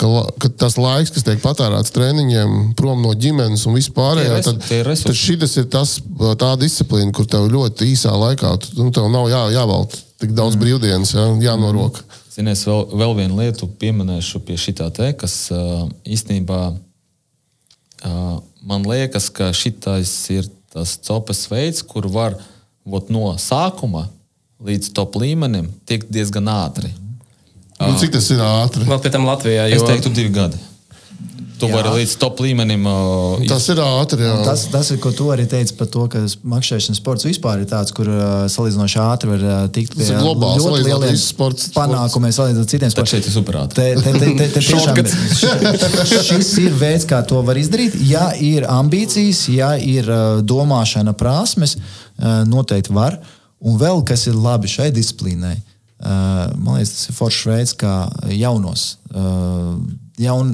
[0.00, 0.08] ka,
[0.42, 5.58] ka tas laiks, kas tiek patērēts treniņiem, prom no ģimenes un vispārējā, tad, tad šis
[5.62, 6.00] ir tas,
[6.42, 10.62] tā disciplīna, kur tev ļoti īsā laikā, nu, tev nav jā, jāvalda tik daudz mm.
[10.64, 12.00] brīvdienas, jā, jānorok.
[12.32, 16.62] Zinies, vēl, vēl vienu lietu pieminēšu pie šī te, kas īstenībā
[18.66, 22.38] man liekas, ka šitais ir tas copes veids, kur var
[22.88, 24.08] vot, no sākuma
[24.66, 26.92] līdz top līmenim tikt diezgan ātri.
[27.82, 28.84] Nu, cik tas ir ātri?
[28.86, 29.64] Vēl pie tam Latvijā.
[29.72, 30.60] Es Jo, teiktu, divi gadi.
[31.62, 31.76] Tu Jā.
[31.76, 32.82] vari līdz top līmenim.
[32.90, 34.26] Uh, Tas ir ātri.
[34.42, 36.18] Tas, tas ir, ko tu arī teici par to, ka
[36.54, 40.18] makšķerēšanas sports vispār ir tāds, kur uh, salīdzinoši ātri var uh, tikt pie Tas ir
[40.24, 43.12] globāls, ļoti lieliem sports- panākumiem, salīdzinot ar citiem sportiem.
[43.14, 43.78] šeit ir superātri.
[43.78, 47.94] Te, te, te, te, te tiešām, šis ir veids, kā to var izdarīt.
[48.10, 53.20] Ja ir ambīcijas, ja ir uh, domāšana, prasmes, uh, noteikti var.
[53.62, 55.56] Un vēl kas ir labi šai disciplīnai,
[56.02, 57.92] man liekas, tas ir foršs veids, kā
[58.34, 58.88] jaunos
[60.22, 60.50] jaun,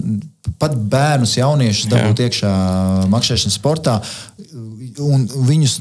[0.61, 2.51] pat bērnus, jauniešus dabūt iekšā
[3.13, 3.97] makšķerēšanas sportā.
[5.03, 5.75] Un viņus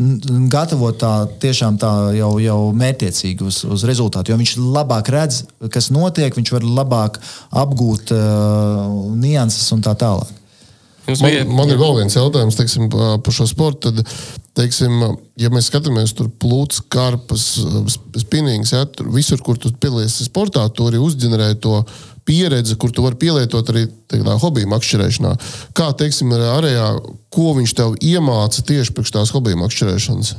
[0.51, 4.33] gatavot tā tiešām tā jau, jau mērķiecīgi uz, uz rezultātu.
[4.33, 5.43] Jo viņš labāk redz,
[5.73, 7.19] kas notiek, viņš var labāk
[7.63, 10.33] apgūt uh, nianses un tā tālāk.
[11.07, 13.93] Man, man ir vēl viens jautājums teiksim, pa- par šo sportu.
[13.95, 14.03] Tad,
[14.57, 14.99] teiksim,
[15.39, 17.45] ja mēs skatāmies tur plūcis, karpas,
[18.23, 21.81] spinnings, ja, tur visur, kur tu piedalies sportā, tu arī uzģenerē to
[22.27, 25.31] pieredzi, kur tu vari pielietot arī tādā hobija makšķerēšanā.
[25.77, 26.89] Kā, teiksim, ar ārējā,
[27.33, 30.33] ko viņš tev iemāca tieši priekš tās hobija makšķerēšanas?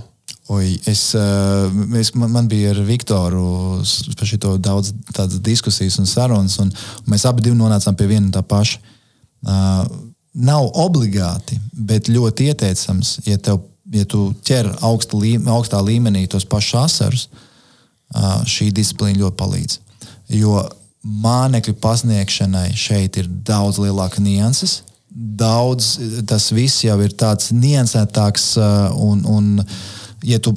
[0.48, 1.68] Oi, es, uh,
[2.00, 3.80] es, man, man bija ar Viktoru
[4.16, 4.92] par šo daudz
[5.44, 6.70] diskusijas un sarunas, un,
[7.08, 8.80] mēs abi nonācām pie viena un tā paša.
[9.44, 9.82] Uh,
[10.38, 13.60] nav obligāti, bet ļoti ieteicams, ja, tev,
[13.94, 14.72] ja tu ķer
[15.12, 17.28] līme, augstā līmenī tos pašus asarus,
[18.48, 19.78] šī disciplīna ļoti palīdz.
[20.36, 20.62] Jo
[21.04, 24.82] mānekļu pasniegšanai šeit ir daudz lielāka nianses.
[25.08, 25.96] Daudz,
[26.28, 28.50] tas viss jau ir tāds niansētāks,
[29.00, 29.64] un, un
[30.26, 30.52] ja tu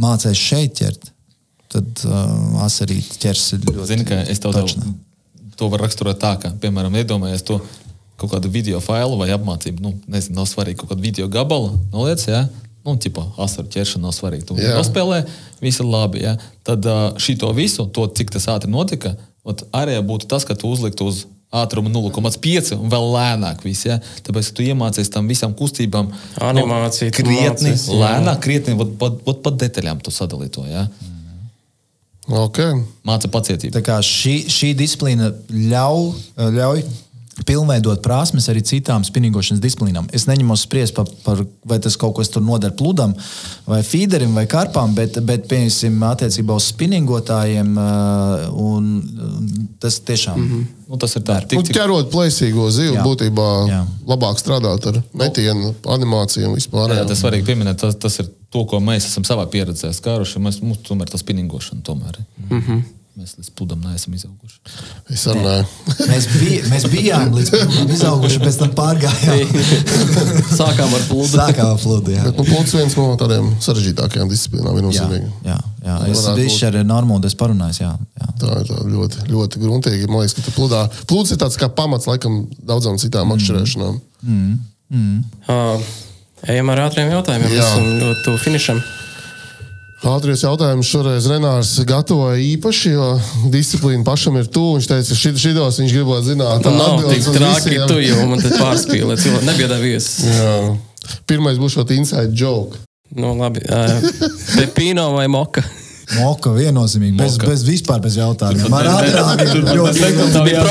[0.00, 1.12] mācies šeit ķert,
[1.70, 3.86] tad uh, asarīt ķers ļoti.
[3.92, 4.72] Zini, ka es tev tev,
[5.60, 7.60] to varu raksturot tā, ka, piemēram, iedomājies to
[8.20, 9.82] kaut kādu video failu vai apmācību.
[9.84, 12.44] Nu, nezinu, nav svarīgi kaut kādu video gabalu, noliec, ja?
[12.84, 14.46] Nu, tipo, asaru ķeršana nav svarīga.
[14.48, 14.78] Tu Jā.
[14.78, 15.20] nospēlē,
[15.60, 16.22] viss ir labi.
[16.24, 16.36] Ja?
[16.64, 16.86] Tad
[17.20, 19.12] šito visu, to, cik tas ātri notika,
[19.44, 23.60] ot, arī būtu tas, ka tu uzliktu uz ātrumu 0,5 un vēl lēnāk.
[23.66, 23.98] Viss, ja?
[24.24, 26.08] Tāpēc, ka tu iemācies tam visam kustībām.
[26.48, 30.64] Animācija, tu krietni, mācies, lēnāk, krietni, pat, detaļām tu sadalī to.
[30.70, 30.86] Ja?
[32.30, 32.80] Okay.
[33.04, 33.74] Māca pacietību.
[33.74, 36.10] Tā kā šī, šī disciplīna ļauj,
[36.56, 36.84] ļauj
[37.46, 40.08] pilnveidot prasmes arī citām spinīgošanas disciplīnām.
[40.12, 43.14] Es neņemos spriest par, par vai tas kaut kas tur noder pludam,
[43.66, 50.38] vai feederim, vai karpām, bet, bet pieņemsim, attiecībā uz spinīgotājiem, uh, tas tiešām.
[50.38, 50.66] Mm -hmm.
[50.90, 53.02] Nu, tas ir tā, Nu, tik, cik ķerot plēsīgo zivu, Jā.
[53.04, 53.86] būtībā Jā.
[54.06, 56.90] labāk strādāt ar metienu, animāciju un vispār.
[56.90, 57.76] Jā, tas ir svarīgi pieminēt.
[57.78, 60.38] Tas, tas ir to, ko mēs esam savā pieredzē skāruši.
[60.42, 62.18] Mēs, mums tomēr tas spinningošana tomēr.
[62.18, 62.72] Mm Mhm.
[62.72, 62.99] -hmm.
[63.18, 64.60] Mēs līdz pludam neesam izauguši.
[65.12, 65.54] Es arī nē.
[66.10, 69.50] Mēs, bij, mēs bijām līdz tam izauguši, pēc tam pārgājām.
[70.60, 71.32] Sākām ar plūdu.
[71.34, 72.14] Sākām ar plūdu.
[72.14, 72.22] jā.
[72.28, 75.30] Bet nu, plūcis viens no tādiem sarežģītākajām disciplīnām Jā, viennozīmīgi.
[75.50, 75.96] jā, jā.
[76.06, 76.64] Es Varētu biju būt.
[76.70, 77.76] ar Normūdu, es parunāju.
[77.82, 77.90] Jā,
[78.22, 78.30] jā.
[78.40, 80.08] Tā ir tā ļoti, ļoti gruntīgi.
[80.08, 80.84] Man liekas, ka tu plūdā.
[81.10, 83.34] Plūds ir tāds kā pamats laikam daudzām citām Mm.
[83.34, 84.00] makšķerēšanām.
[84.90, 85.82] Uh,
[86.50, 87.52] ejam ar ātriem jautājumiem.
[87.58, 87.66] Jā.
[87.68, 88.80] Esam ļoti tuvu finišam.
[90.00, 93.08] Ātries jautājums šoreiz Renārs gatavoja īpaši, jo
[93.52, 94.78] disciplīna pašam ir tuvu.
[94.78, 96.64] Viņš teica, ka šit, šitos viņš gribētu zināt.
[96.64, 99.18] Tā nav tik traki, tu jau man te pārspīlē.
[99.20, 100.24] Cilvēki nebiedā viesis.
[101.28, 102.80] Pirmais būs šāds inside joke.
[103.12, 103.60] Nu, labi.
[104.56, 105.66] Pepino vai moka?
[106.18, 108.66] Moka viennozīmīgi, bez, bez vispār bez jautājumiem.
[108.66, 110.00] Ir Tur ļoti
[110.34, 110.62] tad bija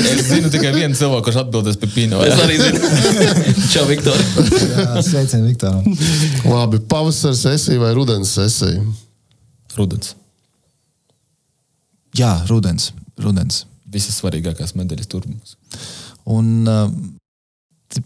[0.00, 2.20] Es zinu tikai- vienu cilvēku, kurš atbildēs pie Pino.
[2.26, 2.90] Es arī zinu.
[3.72, 4.20] Čau, Viktor.
[4.20, 5.84] Jā, Sveicienu Viktoram.
[6.44, 8.84] Labi, pavasara sesija vai rudens sesija?
[9.78, 10.12] Rudens.
[12.18, 12.90] Jā, rudens.
[13.20, 13.64] rudens.
[13.90, 15.56] Visas svarīgākās medaļas tur mums.
[16.30, 16.90] Un uh,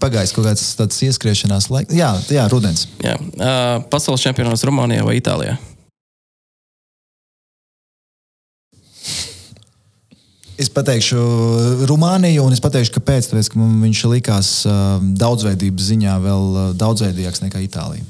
[0.01, 1.93] pagājis kaut kāds tāds ieskriešanās laiks.
[1.95, 2.87] Jā, jā, rudens.
[3.05, 3.19] Jā.
[3.21, 5.59] Uh, pasaules čempionāts Rumānijā vai Itālijā?
[10.55, 11.21] Es pateikšu
[11.91, 13.29] Rumāniju, un es pateikšu, kāpēc.
[13.29, 18.07] Tāpēc, ka man viņš likās uh, daudzveidības ziņā vēl uh, daudzveidīgāks nekā Itālija.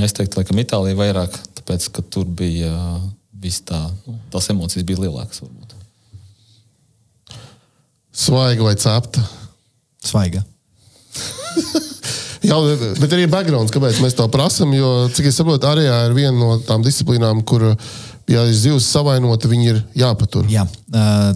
[0.00, 2.72] Es teiktu, laikam, Itālija vairāk, tāpēc, ka tur bija
[3.40, 3.78] viss tā,
[4.32, 5.42] tās emocijas bija lielākas.
[5.44, 5.76] Varbūt.
[8.10, 9.22] Svaiga vai cepta?
[10.04, 10.42] Svaiga.
[12.50, 12.56] Jā,
[12.96, 14.72] bet arī backgrounds, kāpēc mēs to prasām.
[14.72, 17.66] Jo, cik es saprotu, arī ir viena no tām disciplīnām, kur,
[18.30, 20.48] ja ir zivs savainota, viņi ir jāpatur.
[20.50, 20.64] Jā,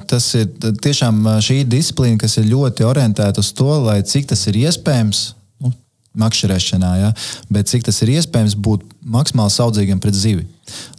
[0.09, 0.48] tas ir
[0.80, 5.26] tiešām šī disciplīna, kas ir ļoti orientēta uz to, lai cik tas ir iespējams.
[6.15, 7.09] Makšķerēšanā, ja,
[7.51, 10.45] bet cik tas ir iespējams būt maksimāli saudzīgam pret zivi.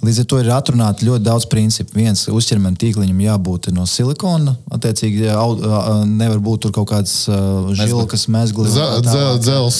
[0.05, 1.95] Līdz ar to ir atrunāti ļoti daudz principu.
[1.97, 4.57] Viens uzķermeņa tīkliņam jābūt no silikona.
[4.75, 5.55] Attiecīgi, au-
[6.05, 8.75] nevar būt tur kaut kāds uh, žilkas, mezglis.
[8.75, 9.79] Dze- dze- Dzels.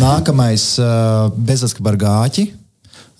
[0.00, 2.48] Nākamais uh, bezatskapa ar gāķi,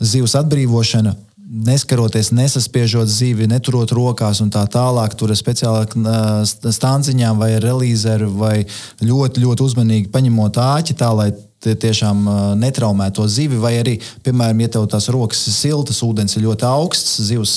[0.00, 1.12] zivs atbrīvošana.
[1.52, 6.06] Neskaroties, nesaspiežot zivi, neturot rokās un tā tālāk, tur ar speciālām
[6.48, 8.62] stānciņām vai ar relīzeru, vai
[9.04, 11.28] ļoti, ļoti uzmanīgi paņemot āķi tā, lai
[11.62, 12.24] tie tiešām
[12.56, 13.60] netraumētu to zivi.
[13.60, 17.54] Vai arī, piemēram, ja tev tās rokas ir siltas, ūdens ir ļoti augsts, zivs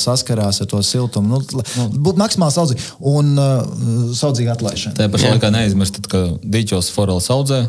[0.00, 1.36] saskarās ar to siltumu.
[1.36, 1.60] Nu,
[2.08, 4.96] Būt maksimāli saudzīgi un uh, saudzīgi atlaišana.
[4.98, 7.66] Tajā pašā laikā neaizmirstiet, ka dīķos foreles audzē,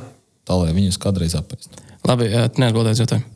[0.48, 1.84] tā lai viņus kādreiz apēst.
[2.08, 2.32] Labi,
[2.62, 3.35] neatbildēt jautājumu.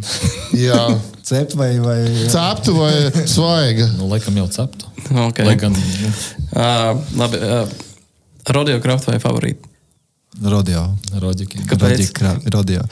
[0.66, 0.78] Jā,
[1.22, 2.92] Cep vai, vai ceptu vai
[3.28, 3.86] svaiga.
[3.98, 4.88] Nu, laikam jau ceptu.
[5.28, 5.46] Okay.
[5.46, 6.12] Lai gan, nu,
[6.52, 7.68] Uh, labi, uh,
[8.44, 9.70] radiograft vai favorīti?
[10.42, 10.82] rodeo.
[11.16, 11.62] Roģiki.
[11.68, 12.10] Kāpēc?
[12.20, 12.82] Rodeo Rodeo.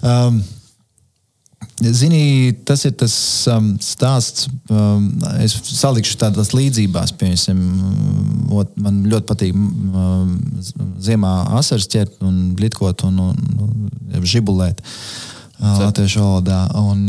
[0.00, 0.42] Um,
[1.82, 3.14] Zini, tas ir tas
[3.50, 4.48] um, stāsts.
[4.70, 5.10] Um,
[5.42, 7.12] es salikšu tādas līdzībās.
[7.20, 7.60] Piemēram,
[8.54, 10.32] ot, man ļoti patīk um,
[11.02, 14.80] ziemā asaras ķert un blitkot un, un, un žibulēt.
[14.80, 15.32] uh,
[15.62, 16.60] Latviešu valodā.
[16.80, 17.06] Un,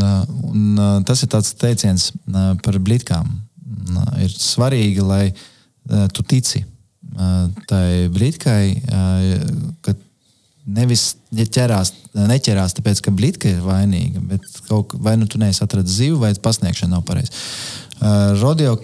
[0.51, 2.11] un, tas ir tāds teiciens
[2.63, 3.31] par blitkām.
[4.21, 5.33] Ir svarīgi, lai
[6.13, 6.63] tu tici
[7.67, 8.63] tai blitkai,
[9.85, 9.93] ka
[10.65, 15.61] nevis ķerās, neķerās, tāpēc ka blitka ir vainīga, bet kaut, kā- vai nu tu neesi
[15.65, 17.31] atradzis zivu, vai pasniegšana nav pareiza.
[18.41, 18.79] Rodeo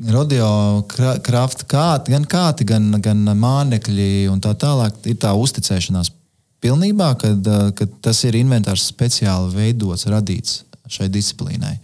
[0.00, 6.08] Rodeo kra- krafta kāti, gan kāti, gan, gan mānekļi un tā tālāk ir tā uzticēšanās
[6.64, 11.76] pilnībā, kad, uh, kad tas ir inventārs speciāli veidots, radīts šai disciplīnai.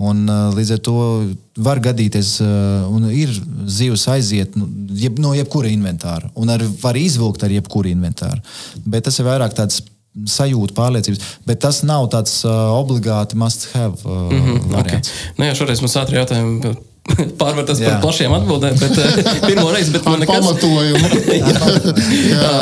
[0.00, 0.96] Un, uh, līdz ar to
[1.62, 3.30] var gadīties, uh, un ir
[3.70, 4.66] zivs aiziet nu,
[4.98, 8.42] jeb, no jebkura inventāra, un ar, var izvilkt ar jebkuru inventāru.
[8.84, 9.84] Bet tas ir vairāk tāds
[10.26, 14.72] sajūta, pārliecības, bet tas nav tāds uh, obligāti must-have uh, mm -hmm, Okay.
[14.72, 15.10] variants.
[15.36, 16.74] Nu, jā, šoreiz mums ātri jautājumi
[17.40, 17.98] pārvērtās par Jā.
[18.02, 20.36] plašiem atbildēm, bet uh, pirmo reizi, bet man nekas.
[20.36, 21.06] pamatojumu.
[22.30, 22.52] Jā,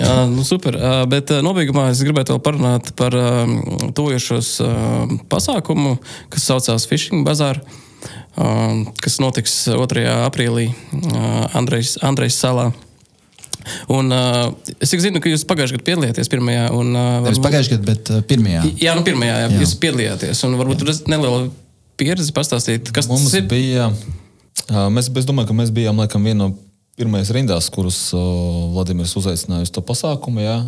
[0.00, 0.76] jā, nu super.
[0.76, 3.56] Ā, Bet ā, nobeigumā es gribētu vēl parunāt par um,
[3.96, 5.96] tojošos uh, pasākumu,
[6.32, 7.60] kas saucās Fishing Bazaar,
[8.36, 10.04] um, kas notiks 2.
[10.26, 10.70] aprīlī
[11.54, 12.70] Andrejs, Andrejs salā.
[13.88, 14.50] Un, uh,
[14.84, 16.64] es zinu, ka jūs pagājušajā gadā piedalījāties pirmajā.
[16.76, 18.64] Un, uh, varbūt- pagājušajā gadā, bet uh, pirmajā.
[18.82, 19.60] Jā, nu pirmajā jā, Jā.
[19.62, 20.42] jūs piedalījāties.
[20.48, 21.46] Un varbūt ir neliela
[22.00, 23.48] pieredze pastāstīt, kas Mums tas ir.
[23.50, 23.88] bija.
[24.92, 26.54] Mēs, es domāju, ka mēs bijām laikam viena no
[26.98, 30.58] pirmajās rindās, kurus Vladimirs uzaicināja uz to pasākumu, jā,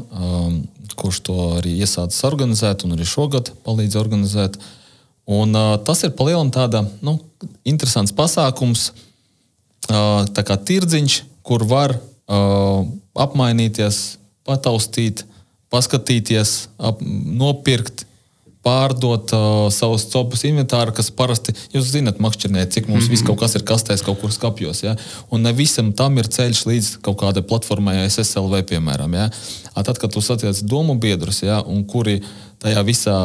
[0.99, 4.59] kurš to arī iesācis organizēt un arī šogad palīdz organizēt.
[5.27, 5.55] Un,
[5.87, 7.19] tas ir palielinājums tāda nu,
[7.67, 8.91] interesants pasākums,
[9.87, 11.97] tā kā tirdziņš, kur var
[12.27, 15.25] apmainīties, pataustīt,
[15.73, 18.06] paskatīties, ap, nopirkt,
[18.67, 23.11] pārdot uh, savus copus inventāru, kas parasti, jūs zināt, makšķernē, cik mums mm -hmm.
[23.15, 24.83] viss kaut kas ir kastēs, kaut kur skapjos.
[24.83, 24.97] Ja?
[25.31, 29.15] Un ne visam tam ir ceļš līdz kaut kādai platformai, SSLV, piemēram.
[29.15, 29.31] Ja?
[29.75, 31.63] Tad, kad tu satiec domu biedrus, ja?
[31.63, 32.23] un kuri
[32.59, 33.19] tajā visā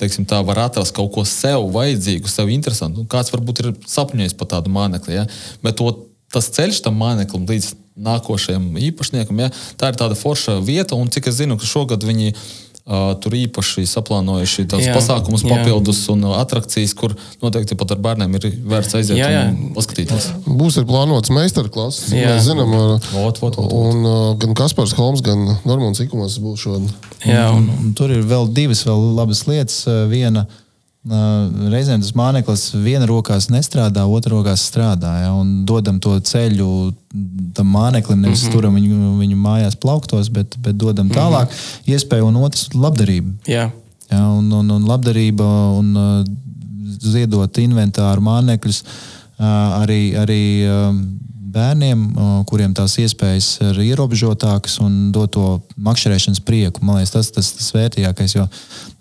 [0.00, 3.02] teiksim, tā, var atrast kaut ko sev vajadzīgu, sev interesantu.
[3.02, 5.26] Un Kāds varbūt ir sapņojis par tādu mānekli, ja?
[5.62, 5.92] bet to,
[6.32, 9.50] tas ceļš tam māneklim līdz nākošajam īpašniekam, ja?
[9.76, 12.32] tā ir tāda forša vieta, un cik es zinu, ka šogad viņi
[12.90, 15.52] Uh, tur īpaši saplānojuši tādus pasākumus, jā.
[15.54, 19.42] papildus un attrakcijas, kur noteikti pat ar bērniem ir vērts aiziet Jā, jā.
[19.52, 20.26] un paskatīties.
[20.58, 22.08] Būs arī plānots meistarklases.
[22.10, 23.76] Mēs zinām, ar- Vot, vot, vot, vot.
[23.92, 26.90] un uh, gan Kaspars Holms, gan Normons Ikumos būs šodien.
[27.22, 29.84] Jā, un, Un tur ir vēl divas vēl labas lietas.
[30.10, 30.59] Viena, uh,
[31.08, 35.14] reizēm tas mākslinieks viena rokās nestrādā, otrā rokās strādā.
[35.22, 36.92] Ja, un dodam to ceļu
[37.56, 38.52] tam māksliniekam, nevis mm -hmm.
[38.52, 41.48] turam viņu, viņu mājās plauktos, bet, bet dodam tālāk.
[41.48, 41.94] Mm -hmm.
[41.94, 43.32] Iespēju un otrs- labdarība.
[43.46, 43.70] jā.
[44.10, 45.46] Ja, un, un, un labdarība
[45.78, 46.24] un uh,
[46.98, 49.46] ziedot inventāru mānekļus uh,
[49.82, 51.20] arī, arī um,
[51.54, 52.02] bērniem,
[52.48, 55.46] kuriem tās iespējas ir ierobežotākas un dot to
[55.80, 56.84] makšķerēšanas prieku.
[56.84, 58.36] Man liekas, tas ir tas, tas vērtīgākais.
[58.36, 58.46] Jo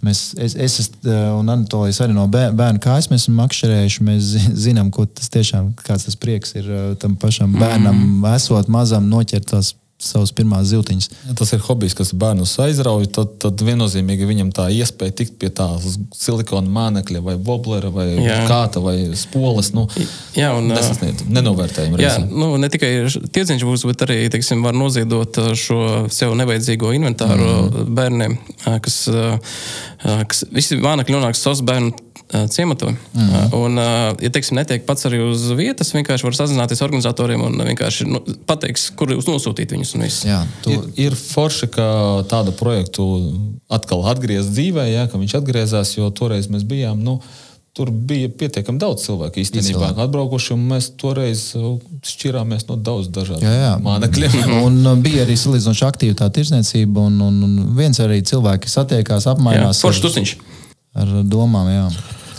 [0.05, 4.07] mēs, es, es un Anatolijas arī no bē- bērnu kājas mēs esam makšķerējuši.
[4.09, 6.71] Mēs zi- zinām, ko tas tiešām, kāds tas prieks ir
[7.01, 8.31] tam pašam bērnam, mm.
[8.35, 11.09] esot mazam, noķert tās savas pirmās ziltiņas.
[11.27, 15.49] Ja tas ir hobijs, kas bērnus aizrauj, tad, tad viennozīmīgi viņam tā iespēja tikt pie
[15.55, 15.67] tā
[16.15, 18.39] silikona mānekļa, vai voblera, vai Jā.
[18.47, 19.73] kāta, vai spoles.
[19.75, 19.85] Nu,
[20.37, 21.99] Jā, un, nesasniedz, nenovērtējam.
[21.99, 22.29] Jā, reizēm.
[22.31, 22.93] nu, ne tikai
[23.35, 25.81] tirdziņš būs, bet arī teiksim, var noziedot šo
[26.15, 27.95] sev nevajadzīgo inventāru mm.
[27.99, 29.01] bērniem, ā, kas,
[29.99, 32.91] kas visi mānekļi nonāks savus bērnu ā, ciemato.
[33.13, 33.33] Mm.
[33.57, 33.89] Un, ā,
[34.21, 38.21] ja teiksim, netiek pats arī uz vietas, vienkārši var sazināties ar organizatoriem un vienkārši nu,
[38.49, 39.95] pateiks, kur jūs nosūtīt viņus.
[39.97, 40.23] un viss.
[40.27, 41.89] Jā, to, Ir, ir forši, ka
[42.31, 43.05] tādu projektu
[43.69, 47.01] atkal atgriezt dzīvē, jā, ka viņš atgriezās, jo toreiz mēs bijām.
[47.05, 47.19] Nu,
[47.79, 53.45] Tur bija pietiekami daudz cilvēku īstenībā atbraukuši, un mēs toreiz uh, šķirāmies no daudz dažādiem.
[54.67, 59.29] Un uh, bija arī salīdzinoši aktīva tā tirsniecība, un, un, un viens arī cilvēki satiekās,
[59.29, 60.33] Jā, apmainās foršs ar, tusiņš.
[60.97, 61.69] ar domām.
[61.71, 61.85] Jā.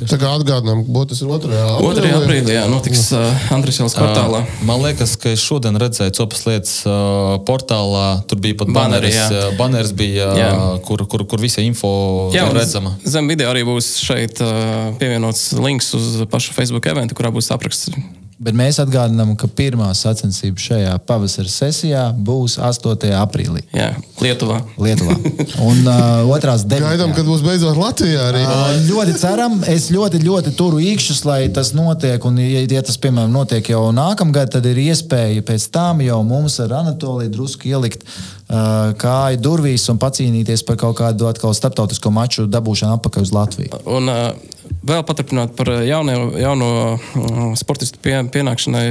[0.09, 1.51] Tā kā atgādinām, ka tas ir 2.
[1.81, 2.13] 2.
[2.21, 4.43] aprīlī jā, notiks uh, Andrijas Jālas kvartālā.
[4.69, 8.07] Man liekas, ka es šodien redzēju copas lietas uh, portālā.
[8.31, 9.43] Tur bija pat Baneri, baneris, jā.
[9.51, 10.49] uh, baneris bija, Jā.
[10.55, 11.91] uh, kur, kur, kur visa info
[12.35, 12.95] Jā, redzama.
[13.05, 17.93] Zem video arī būs šeit uh, pievienots links uz pašu Facebook eventu, kurā būs apraksts
[18.41, 23.11] Bet mēs atgādinām, ka pirmā sacensība šajā pavasara sesijā būs 8.
[23.19, 23.61] aprīlī.
[23.77, 23.91] Jā,
[24.25, 24.63] Lietuvā.
[24.81, 25.17] Lietuvā.
[25.61, 28.41] Un uh, otrās Gaidām, kad būs beidzot Latvijā arī.
[28.49, 32.25] Uh, ļoti ceram, es ļoti, ļoti turu īkšķus, lai tas notiek.
[32.25, 36.57] Un, ja, ja tas, piemēram, notiek jau nākamgad, tad ir iespēja pēc tam jau mums
[36.65, 42.49] ar Anatoliju drusku ielikt uh, kāju durvīs un pacīnīties par kaut kādu atkal starptautisko maču
[42.49, 43.85] dabūšanu atpakaļ uz Latviju.
[43.85, 44.50] Un, uh,
[44.87, 48.87] vēl paturpināt par jauno, jauno uh, sportistu pie, pienākšanai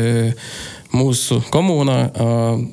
[0.96, 2.02] mūsu komunā.
[2.16, 2.68] Uh,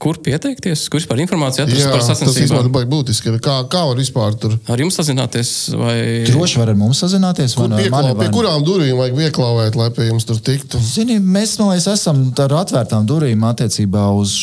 [0.00, 0.86] Kur pieteikties?
[0.88, 2.62] Kur vispār informācija atrast Jā, par tas sacensībām?
[2.64, 3.34] ir baigi būtiski.
[3.44, 4.54] Kā, kā var vispār tur?
[4.72, 5.50] Ar jums sazināties?
[5.76, 5.96] Vai...
[6.24, 7.52] Droši var ar mums sazināties.
[7.52, 10.24] vai Kur no pieklau, mani, vai pie no- kurām durvīm vajag ieklauvēt, lai pie jums
[10.24, 10.80] tur tiktu?
[10.80, 14.38] Zini, mēs no es esam ar atvērtām durvīm attiecībā uz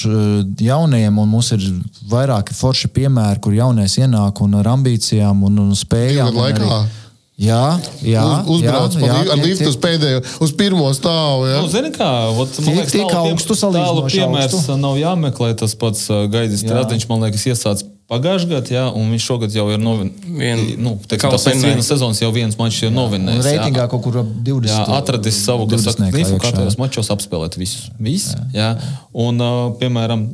[0.62, 1.66] jauniem, un mums ir
[2.14, 6.30] vairāki forši piemēri, kur jaunies ienāk un ar ambīcijām un, un spējām.
[6.30, 7.06] Divu gadu un arī- laikā?
[7.38, 11.44] Jā, jā, Uz, uzbrauc jā, pa jā, ar liftu uz pēdējo, uz pirmo stāvu.
[11.46, 11.60] Ja?
[11.62, 14.78] Nu, zini, kā, ot, man liekas, tālu augstu tālu piemērs augstu.
[14.82, 15.52] nav jāmeklē.
[15.62, 16.72] Tas pats uh, Gaidis Jā.
[16.72, 20.10] Stradiņš, man liekas, iesācis pagājušajā gadā, jā, un viņš šogad jau ir novin...
[20.40, 23.44] Vien- nu, tāpēc vienas sezonas jau viens mačs ir Un novinējis.
[23.46, 23.54] jā.
[23.60, 24.72] reitingā kaut kur ap 20.
[24.72, 26.42] Jā, atradis savu, kas saka, 20 gribu iekšā.
[26.48, 27.92] kārtējos mačos apspēlēt visus.
[28.02, 28.72] Viss, jā.
[29.14, 30.26] Un, uh, piemēram,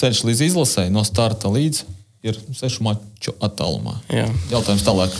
[0.00, 1.84] ceļš līdz izlasēji no starta līdz
[2.26, 4.00] ir sešu maču attālumā.
[4.10, 4.26] Jā.
[4.56, 5.14] Jautājums tālāk.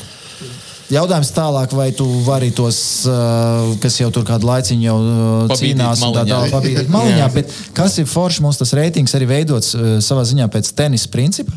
[0.92, 2.78] Jautājums tālāk, vai tu vari tos,
[3.10, 5.14] uh, kas jau tur kādu laiciņu jau uh,
[5.50, 6.34] Pabīdīt cīnās, un tā maliņā.
[6.34, 10.46] tālāk pabīdīt maliņā, bet kas ir forši, mums tas reitings arī veidots uh, savā ziņā
[10.52, 11.56] pēc tenisa principa.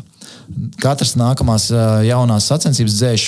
[0.80, 1.68] Katrs nākamās
[2.06, 3.24] jaunās sacensības dzēš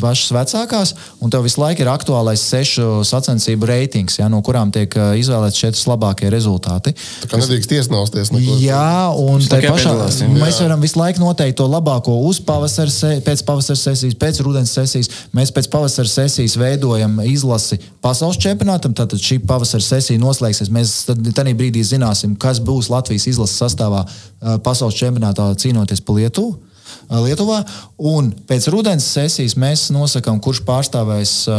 [0.00, 4.94] pašas vecākās, un tev visu laiku ir aktuālais sešu sacensību reitings, ja, no kurām tiek
[5.20, 6.94] izvēlēts četri labākie rezultāti.
[7.22, 8.32] Tā kā nedrīkst iesnausties.
[8.32, 8.56] neko.
[8.62, 9.92] Jā, un tā pašā,
[10.32, 15.10] mēs varam visu laiku noteikt to labāko uz pavasara, pēc pavasara sesijas, pēc rudens sesijas.
[15.36, 18.94] Mēs pēc pavasara sesijas veidojam izlasi pasaules čempionātam.
[18.96, 20.72] Tātad šī pavasara sesija noslēgsies.
[20.74, 24.04] Mēs tad tajā brīdī zināsim, kas būs Latvijas izlases sastāvā
[24.64, 26.37] pasaules čempionātā cīnoties pa Lietuvu.
[26.46, 27.60] Ā, Lietuvā.
[28.10, 31.58] Un pēc rudens sesijas mēs nosakām, kurš pārstāvēs uh,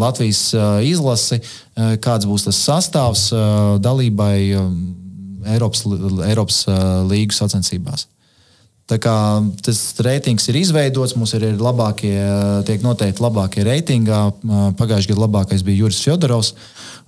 [0.00, 4.78] Latvijas uh, izlasi, uh, kāds būs tas sastāvs uh, dalībai um,
[5.48, 5.84] Eiropas,
[6.28, 6.78] Eiropas uh,
[7.08, 8.08] līgu sacensībās.
[8.88, 9.14] Tā kā
[9.64, 12.16] tas reitings ir izveidots, mums ir ir labākie,
[12.64, 14.22] tiek noteikti labākie reitingā.
[14.80, 16.54] Pagājušajā gadā labākais bija Juris Fjodorovs.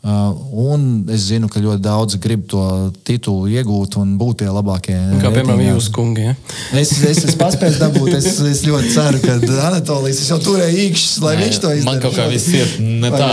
[0.01, 2.61] Un es zinu, ka ļoti daudz grib to
[3.05, 4.95] titulu iegūt un būt tie labākie.
[5.21, 6.25] Kā piemēram jūs, kungi.
[6.25, 6.33] Ja?
[6.81, 8.15] Es, es esmu paspējis dabūt.
[8.17, 9.35] Es, es ļoti ceru, ka
[9.67, 11.91] Anatolijas jau turēja īkšķis, lai viņš to izdarītu.
[11.91, 13.29] Man kaut kā viss ir ne tā.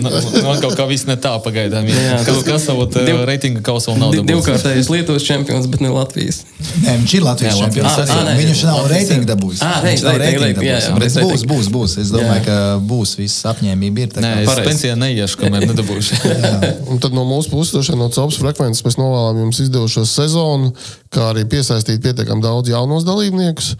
[0.50, 1.88] Man kaut kā viss ne tā pagaidām.
[1.88, 1.96] ir.
[1.96, 4.28] Jā, Kas, kas savot eh, reitinga kausu vēl nav dabūjis.
[4.34, 6.42] Divkārtējais Lietuvas čempions, bet ne Latvijas.
[6.84, 7.89] Nē, viņš ir Latvijas čempions.
[7.90, 8.34] Latvijas Ah, arī.
[8.40, 9.60] Viņš nav reitingu dabūjis.
[9.62, 11.14] Ah, Viņš nav reitingu, reitingu reitingu, jā, dabūjis.
[11.14, 11.24] Bet.
[11.26, 11.96] Būs, būs, būs.
[12.04, 12.44] Es domāju, Jā.
[12.46, 12.56] ka
[12.90, 13.14] būs.
[13.18, 14.08] Viss apņēmība ir.
[14.14, 16.18] tā Nē, kā- es pensijā neiešu, kamēr nedabūšu.
[16.90, 20.72] Un tad no mūsu puses, no CELPS frekvences, mēs novēlam jums izdevušos sezonu,
[21.10, 23.74] kā arī piesaistīt pietiekami daudz jaunos dalībniekus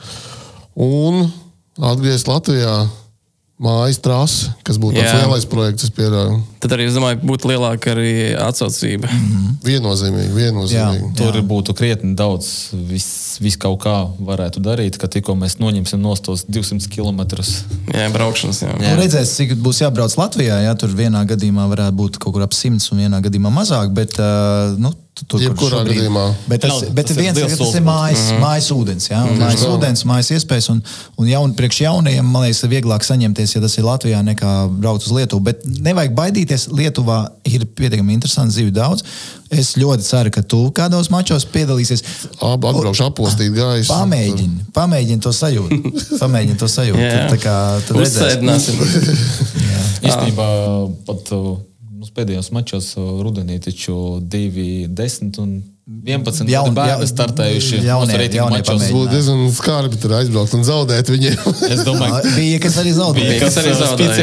[0.76, 1.30] un
[1.80, 2.88] atgriezt Latvijā
[3.60, 5.22] mājas trasi, kas būtu tāds Jā.
[5.24, 5.90] lielais projekts.
[6.60, 9.10] Tad arī, es domāju, būtu lielāka arī atsaucība.
[9.64, 11.10] Viennozīmīgi, viennozīmīgi.
[11.18, 16.26] Tur būtu krietni daudz, viss vis kaut kā varētu darīt, ka tikko mēs noņemsim nost
[16.28, 17.24] tos 200 km.
[17.92, 18.62] Jā, braukšanas.
[18.64, 18.74] Jā.
[18.80, 20.60] Nu, redzēs, cik būs jābrauc Latvijā.
[20.66, 23.92] Jā, tur vienā gadījumā varētu būt kaut kur ap simts un vienā gadījumā mazāk.
[23.96, 24.92] Bet, uh, nu,
[25.26, 26.24] tur, kur Jebkurā šobrīd- gadījumā.
[26.48, 28.44] Bet tas, Jā, bet tas viens ir, tas ir mājas, mm -hmm.
[28.44, 29.08] mājas ūdens.
[29.10, 29.72] Jā, un mājas tā.
[29.74, 30.70] ūdens, mājas iespējas.
[30.70, 30.82] Un,
[31.16, 35.06] un jaun, priekš jaunajiem, man liekas, ir vieglāk saņemties, ja tas ir Latvijā, nekā braukt
[35.06, 35.40] uz Lietuvu.
[35.40, 36.68] Bet nevajag baidīties.
[36.70, 39.02] Lietuvā ir pietiekami interesanti dzīvi daudz.
[39.50, 42.04] Es ļoti ceru, ka tu kādos mačos piedalīsies.
[42.40, 43.92] Ab, atbraukšu apostīt gaisu.
[43.92, 45.80] Pamēģini, pamēģini to sajūtu.
[46.22, 47.00] Pamēģini to sajūtu.
[47.00, 47.26] Jā.
[47.30, 47.56] Tā kā
[47.88, 48.78] tad redzēsim.
[50.06, 50.46] Īstenībā
[51.06, 51.58] pat uh,
[52.00, 53.94] mums pēdējos mačos rudenī taču
[54.24, 55.60] 2, 10 un
[56.06, 58.60] 11 Jaun- bērni startējuši jaunie- jaunie.
[58.94, 61.36] Būtu diezgan skarbi tur aizbraukt un zaudēt viņiem.
[61.74, 63.32] Es domāju, Bija, kas arī zaudēja.
[63.32, 63.72] Bija, kas arī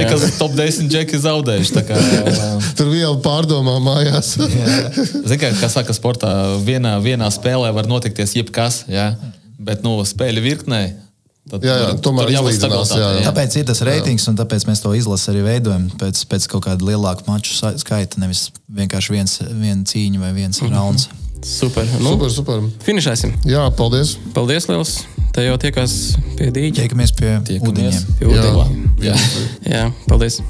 [0.05, 0.09] jā.
[0.13, 1.83] Kas top 10 džeki zaudējuši.
[1.89, 1.99] Kā,
[2.79, 4.33] tur viela pārdomā mājās.
[4.39, 6.31] Zini, kā, kā saka sportā,
[6.63, 9.11] vienā, vienā spēlē var notikties jebkas, jā?
[9.59, 10.81] bet nu, spēļu virknē.
[11.51, 13.27] Tad Jā, jā, tomēr jābūt izlīdzinās, stabilitātei, jā.
[13.29, 16.87] Tāpēc ir tas reitings, un tāpēc mēs to izlasi arī veidojam pēc, pēc kaut kāda
[16.89, 18.19] lielāka maču skaita.
[18.23, 21.07] Nevis vienkārši viens, viena cīņa vai viens rauns.
[21.45, 21.85] Super.
[22.01, 22.63] Nu, Super, super.
[22.83, 23.35] Finišēsim.
[23.45, 24.15] Jā, paldies.
[24.33, 24.95] Paldies, Liels.
[25.37, 25.93] Te jau tiekās
[26.39, 26.81] pie dīķa.
[26.81, 27.69] Tiekamies pie Tiekamies.
[27.69, 28.13] ūdeņiem.
[28.17, 28.85] Pie Jā, ūdeņiem.
[29.05, 29.17] jā.
[29.69, 30.41] Jā, paldies.